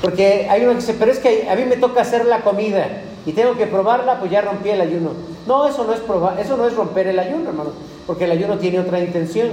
Porque 0.00 0.48
hay 0.48 0.62
uno 0.62 0.72
que 0.72 0.78
dice, 0.78 0.96
pero 0.98 1.12
es 1.12 1.18
que 1.18 1.48
a 1.48 1.56
mí 1.56 1.64
me 1.64 1.76
toca 1.76 2.00
hacer 2.00 2.24
la 2.24 2.42
comida 2.42 3.02
y 3.26 3.32
tengo 3.32 3.56
que 3.56 3.66
probarla, 3.66 4.18
pues 4.18 4.30
ya 4.30 4.40
rompí 4.40 4.70
el 4.70 4.80
ayuno. 4.80 5.10
No, 5.46 5.66
eso 5.66 5.84
no 5.84 5.92
es 5.92 6.00
probar, 6.00 6.38
eso 6.40 6.56
no 6.56 6.66
es 6.66 6.74
romper 6.74 7.08
el 7.08 7.18
ayuno, 7.18 7.50
hermano, 7.50 7.70
porque 8.06 8.24
el 8.24 8.32
ayuno 8.32 8.58
tiene 8.58 8.80
otra 8.80 9.00
intención. 9.00 9.48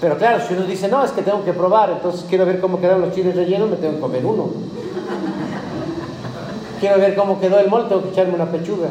Pero 0.00 0.16
claro, 0.18 0.42
si 0.46 0.54
uno 0.54 0.64
dice, 0.64 0.88
no, 0.88 1.04
es 1.04 1.12
que 1.12 1.22
tengo 1.22 1.44
que 1.44 1.52
probar, 1.52 1.90
entonces 1.90 2.24
quiero 2.28 2.46
ver 2.46 2.60
cómo 2.60 2.80
quedan 2.80 3.00
los 3.00 3.14
chiles 3.14 3.36
rellenos, 3.36 3.70
me 3.70 3.76
tengo 3.76 3.94
que 3.94 4.00
comer 4.00 4.24
uno. 4.24 4.50
Quiero 6.80 6.98
ver 6.98 7.14
cómo 7.14 7.38
quedó 7.38 7.60
el 7.60 7.68
mol, 7.68 7.88
tengo 7.88 8.02
que 8.02 8.08
echarme 8.08 8.34
una 8.34 8.50
pechuga. 8.50 8.88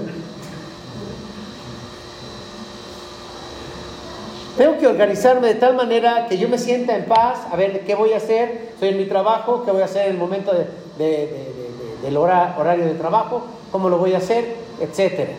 Tengo 4.56 4.78
que 4.78 4.88
organizarme 4.88 5.48
de 5.48 5.56
tal 5.56 5.76
manera 5.76 6.28
que 6.28 6.38
yo 6.38 6.50
me 6.50 6.58
sienta 6.58 6.96
en 6.96 7.06
paz, 7.06 7.40
a 7.52 7.56
ver 7.56 7.86
qué 7.86 7.96
voy 7.96 8.14
a 8.14 8.18
hacer, 8.18 8.72
estoy 8.74 8.90
en 8.90 8.98
mi 8.98 9.06
trabajo, 9.06 9.64
qué 9.64 9.72
voy 9.72 9.82
a 9.82 9.86
hacer 9.86 10.08
en 10.08 10.12
el 10.12 10.18
momento 10.18 10.52
del 10.98 12.18
horario 12.18 12.86
de 12.86 12.94
trabajo, 12.94 13.44
cómo 13.72 13.90
lo 13.90 13.98
voy 13.98 14.14
a 14.14 14.18
hacer, 14.18 14.54
etc. 14.82 15.30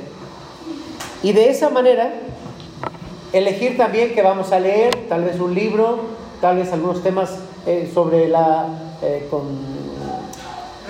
Y 1.23 1.33
de 1.33 1.51
esa 1.51 1.69
manera, 1.69 2.15
elegir 3.33 3.77
también 3.77 4.15
que 4.15 4.23
vamos 4.23 4.51
a 4.53 4.59
leer, 4.59 5.07
tal 5.09 5.23
vez 5.23 5.39
un 5.39 5.55
libro, 5.55 5.99
tal 6.41 6.57
vez 6.57 6.73
algunos 6.73 7.03
temas 7.03 7.39
eh, 7.67 7.91
sobre 7.93 8.27
la, 8.27 8.67
eh, 9.03 9.29
con 9.31 9.90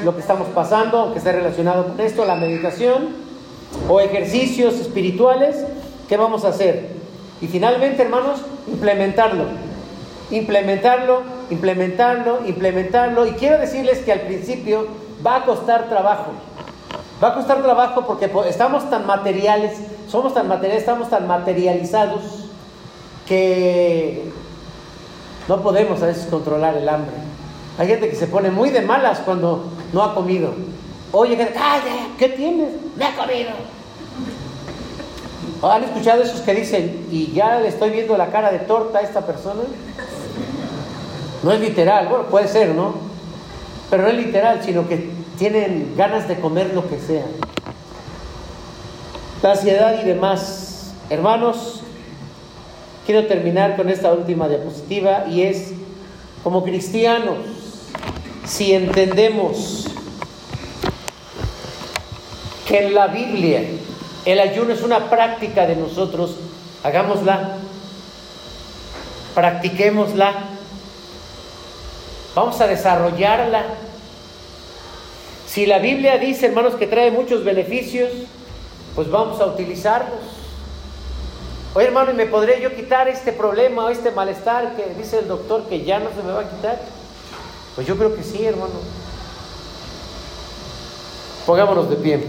lo 0.04 0.14
que 0.14 0.20
estamos 0.20 0.48
pasando, 0.48 1.12
que 1.12 1.18
esté 1.18 1.32
relacionado 1.32 1.86
con 1.86 2.00
esto, 2.00 2.24
la 2.24 2.34
meditación, 2.34 3.30
o 3.88 4.00
ejercicios 4.00 4.74
espirituales, 4.74 5.64
¿qué 6.08 6.16
vamos 6.16 6.44
a 6.44 6.48
hacer? 6.48 6.88
Y 7.40 7.46
finalmente, 7.46 8.02
hermanos, 8.02 8.40
implementarlo. 8.66 9.44
Implementarlo, 10.30 11.22
implementarlo, 11.50 12.46
implementarlo. 12.46 13.26
Y 13.26 13.32
quiero 13.32 13.58
decirles 13.58 13.98
que 13.98 14.12
al 14.12 14.20
principio 14.20 14.86
va 15.24 15.36
a 15.36 15.44
costar 15.44 15.88
trabajo. 15.88 16.32
Va 17.22 17.28
a 17.28 17.34
costar 17.34 17.62
trabajo 17.62 18.06
porque 18.06 18.30
estamos 18.48 18.88
tan 18.88 19.06
materiales, 19.06 19.78
somos 20.08 20.34
tan 20.34 20.48
materiales, 20.48 20.82
estamos 20.82 21.10
tan 21.10 21.26
materializados 21.26 22.46
que 23.26 24.30
no 25.48 25.60
podemos 25.62 26.02
a 26.02 26.06
veces 26.06 26.26
controlar 26.26 26.76
el 26.76 26.88
hambre. 26.88 27.14
Hay 27.78 27.88
gente 27.88 28.08
que 28.08 28.16
se 28.16 28.26
pone 28.26 28.50
muy 28.50 28.70
de 28.70 28.82
malas 28.82 29.20
cuando 29.20 29.64
no 29.92 30.02
ha 30.02 30.14
comido. 30.14 30.52
Oye, 31.12 31.36
¿qué 32.18 32.28
tienes? 32.28 32.68
Me 32.96 33.04
ha 33.04 33.16
comido. 33.16 33.50
¿Han 35.62 35.84
escuchado 35.84 36.22
esos 36.22 36.40
que 36.40 36.54
dicen, 36.54 37.06
y 37.10 37.32
ya 37.32 37.60
le 37.60 37.68
estoy 37.68 37.90
viendo 37.90 38.16
la 38.16 38.30
cara 38.30 38.50
de 38.50 38.60
torta 38.60 38.98
a 38.98 39.02
esta 39.02 39.26
persona? 39.26 39.62
No 41.42 41.52
es 41.52 41.60
literal, 41.60 42.08
bueno, 42.08 42.24
puede 42.26 42.48
ser, 42.48 42.74
¿no? 42.74 42.94
Pero 43.90 44.04
no 44.04 44.08
es 44.08 44.14
literal, 44.14 44.62
sino 44.64 44.88
que 44.88 45.10
tienen 45.38 45.94
ganas 45.96 46.28
de 46.28 46.38
comer 46.38 46.72
lo 46.74 46.88
que 46.88 46.98
sea. 46.98 47.24
La 49.42 49.52
ansiedad 49.52 50.00
y 50.02 50.06
demás. 50.06 50.92
Hermanos, 51.10 51.80
quiero 53.04 53.26
terminar 53.26 53.76
con 53.76 53.88
esta 53.88 54.12
última 54.12 54.48
diapositiva 54.48 55.26
y 55.28 55.42
es, 55.42 55.72
como 56.44 56.62
cristianos, 56.62 57.38
si 58.46 58.74
entendemos 58.74 59.86
que 62.66 62.86
en 62.86 62.94
la 62.94 63.08
Biblia 63.08 63.62
el 64.24 64.38
ayuno 64.38 64.72
es 64.72 64.82
una 64.82 65.08
práctica 65.10 65.66
de 65.66 65.76
nosotros. 65.76 66.36
Hagámosla. 66.82 67.56
Practiquémosla. 69.34 70.34
Vamos 72.34 72.60
a 72.60 72.66
desarrollarla. 72.66 73.64
Si 75.46 75.66
la 75.66 75.78
Biblia 75.78 76.18
dice, 76.18 76.46
hermanos, 76.46 76.74
que 76.76 76.86
trae 76.86 77.10
muchos 77.10 77.44
beneficios, 77.44 78.10
pues 78.94 79.10
vamos 79.10 79.40
a 79.40 79.46
utilizarlos. 79.46 80.20
Oye, 81.74 81.86
hermano, 81.86 82.12
¿y 82.12 82.14
me 82.14 82.26
podré 82.26 82.60
yo 82.60 82.74
quitar 82.74 83.08
este 83.08 83.32
problema 83.32 83.86
o 83.86 83.88
este 83.88 84.10
malestar 84.10 84.76
que 84.76 84.94
dice 84.96 85.20
el 85.20 85.28
doctor 85.28 85.64
que 85.68 85.82
ya 85.84 85.98
no 85.98 86.10
se 86.10 86.22
me 86.22 86.32
va 86.32 86.42
a 86.42 86.50
quitar? 86.50 86.80
Pues 87.80 87.88
yo 87.88 87.96
creo 87.96 88.14
que 88.14 88.22
sí, 88.22 88.44
hermano. 88.44 88.74
Pongámonos 91.46 91.88
de 91.88 91.96
pie. 91.96 92.22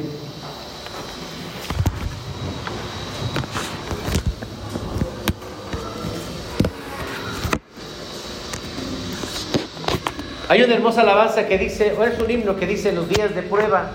Hay 10.48 10.64
una 10.64 10.74
hermosa 10.74 11.02
alabanza 11.02 11.46
que 11.46 11.58
dice, 11.58 11.98
o 12.00 12.04
es 12.06 12.18
un 12.18 12.32
himno 12.32 12.56
que 12.56 12.66
dice 12.66 12.94
los 12.94 13.10
días 13.10 13.36
de 13.36 13.42
prueba 13.42 13.92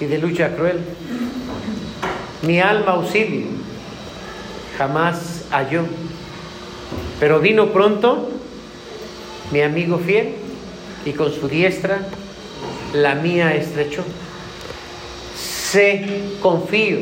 y 0.00 0.06
de 0.06 0.16
lucha 0.16 0.56
cruel. 0.56 0.80
Mi 2.40 2.60
alma 2.60 2.92
auxilio 2.92 3.48
jamás 4.78 5.44
halló, 5.50 5.82
pero 7.20 7.40
vino 7.40 7.74
pronto 7.74 8.37
mi 9.50 9.62
amigo 9.62 9.98
fiel 9.98 10.34
y 11.04 11.12
con 11.12 11.32
su 11.32 11.48
diestra 11.48 12.00
la 12.92 13.14
mía 13.14 13.54
estrechó. 13.54 14.04
Sé, 15.36 16.06
confío 16.40 16.98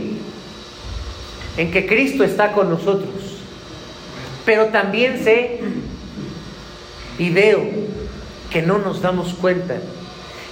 en 1.57 1.71
que 1.71 1.87
Cristo 1.87 2.25
está 2.25 2.53
con 2.53 2.69
nosotros, 2.69 3.15
pero 4.45 4.67
también 4.67 5.23
sé 5.23 5.61
y 7.19 7.31
veo 7.31 7.65
que 8.51 8.63
no 8.63 8.79
nos 8.79 9.01
damos 9.01 9.35
cuenta. 9.35 9.77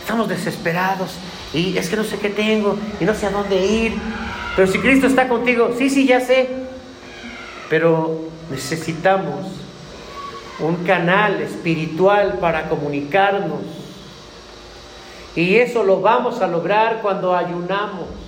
Estamos 0.01 0.29
desesperados 0.29 1.13
y 1.53 1.77
es 1.77 1.89
que 1.89 1.97
no 1.97 2.05
sé 2.05 2.19
qué 2.19 2.31
tengo 2.31 2.77
y 3.01 3.05
no 3.05 3.15
sé 3.15 3.27
a 3.27 3.31
dónde 3.31 3.67
ir. 3.67 3.95
Pero 4.57 4.71
si 4.71 4.79
Cristo 4.79 5.07
está 5.07 5.29
contigo, 5.29 5.75
sí, 5.77 5.91
sí, 5.91 6.07
ya 6.07 6.21
sé. 6.21 6.49
Pero 7.69 8.29
necesitamos 8.51 9.64
un 10.61 10.85
canal 10.85 11.41
espiritual 11.41 12.39
para 12.41 12.69
comunicarnos. 12.69 13.61
Y 15.35 15.57
eso 15.57 15.83
lo 15.83 16.01
vamos 16.01 16.41
a 16.41 16.47
lograr 16.47 17.01
cuando 17.03 17.35
ayunamos. 17.35 18.24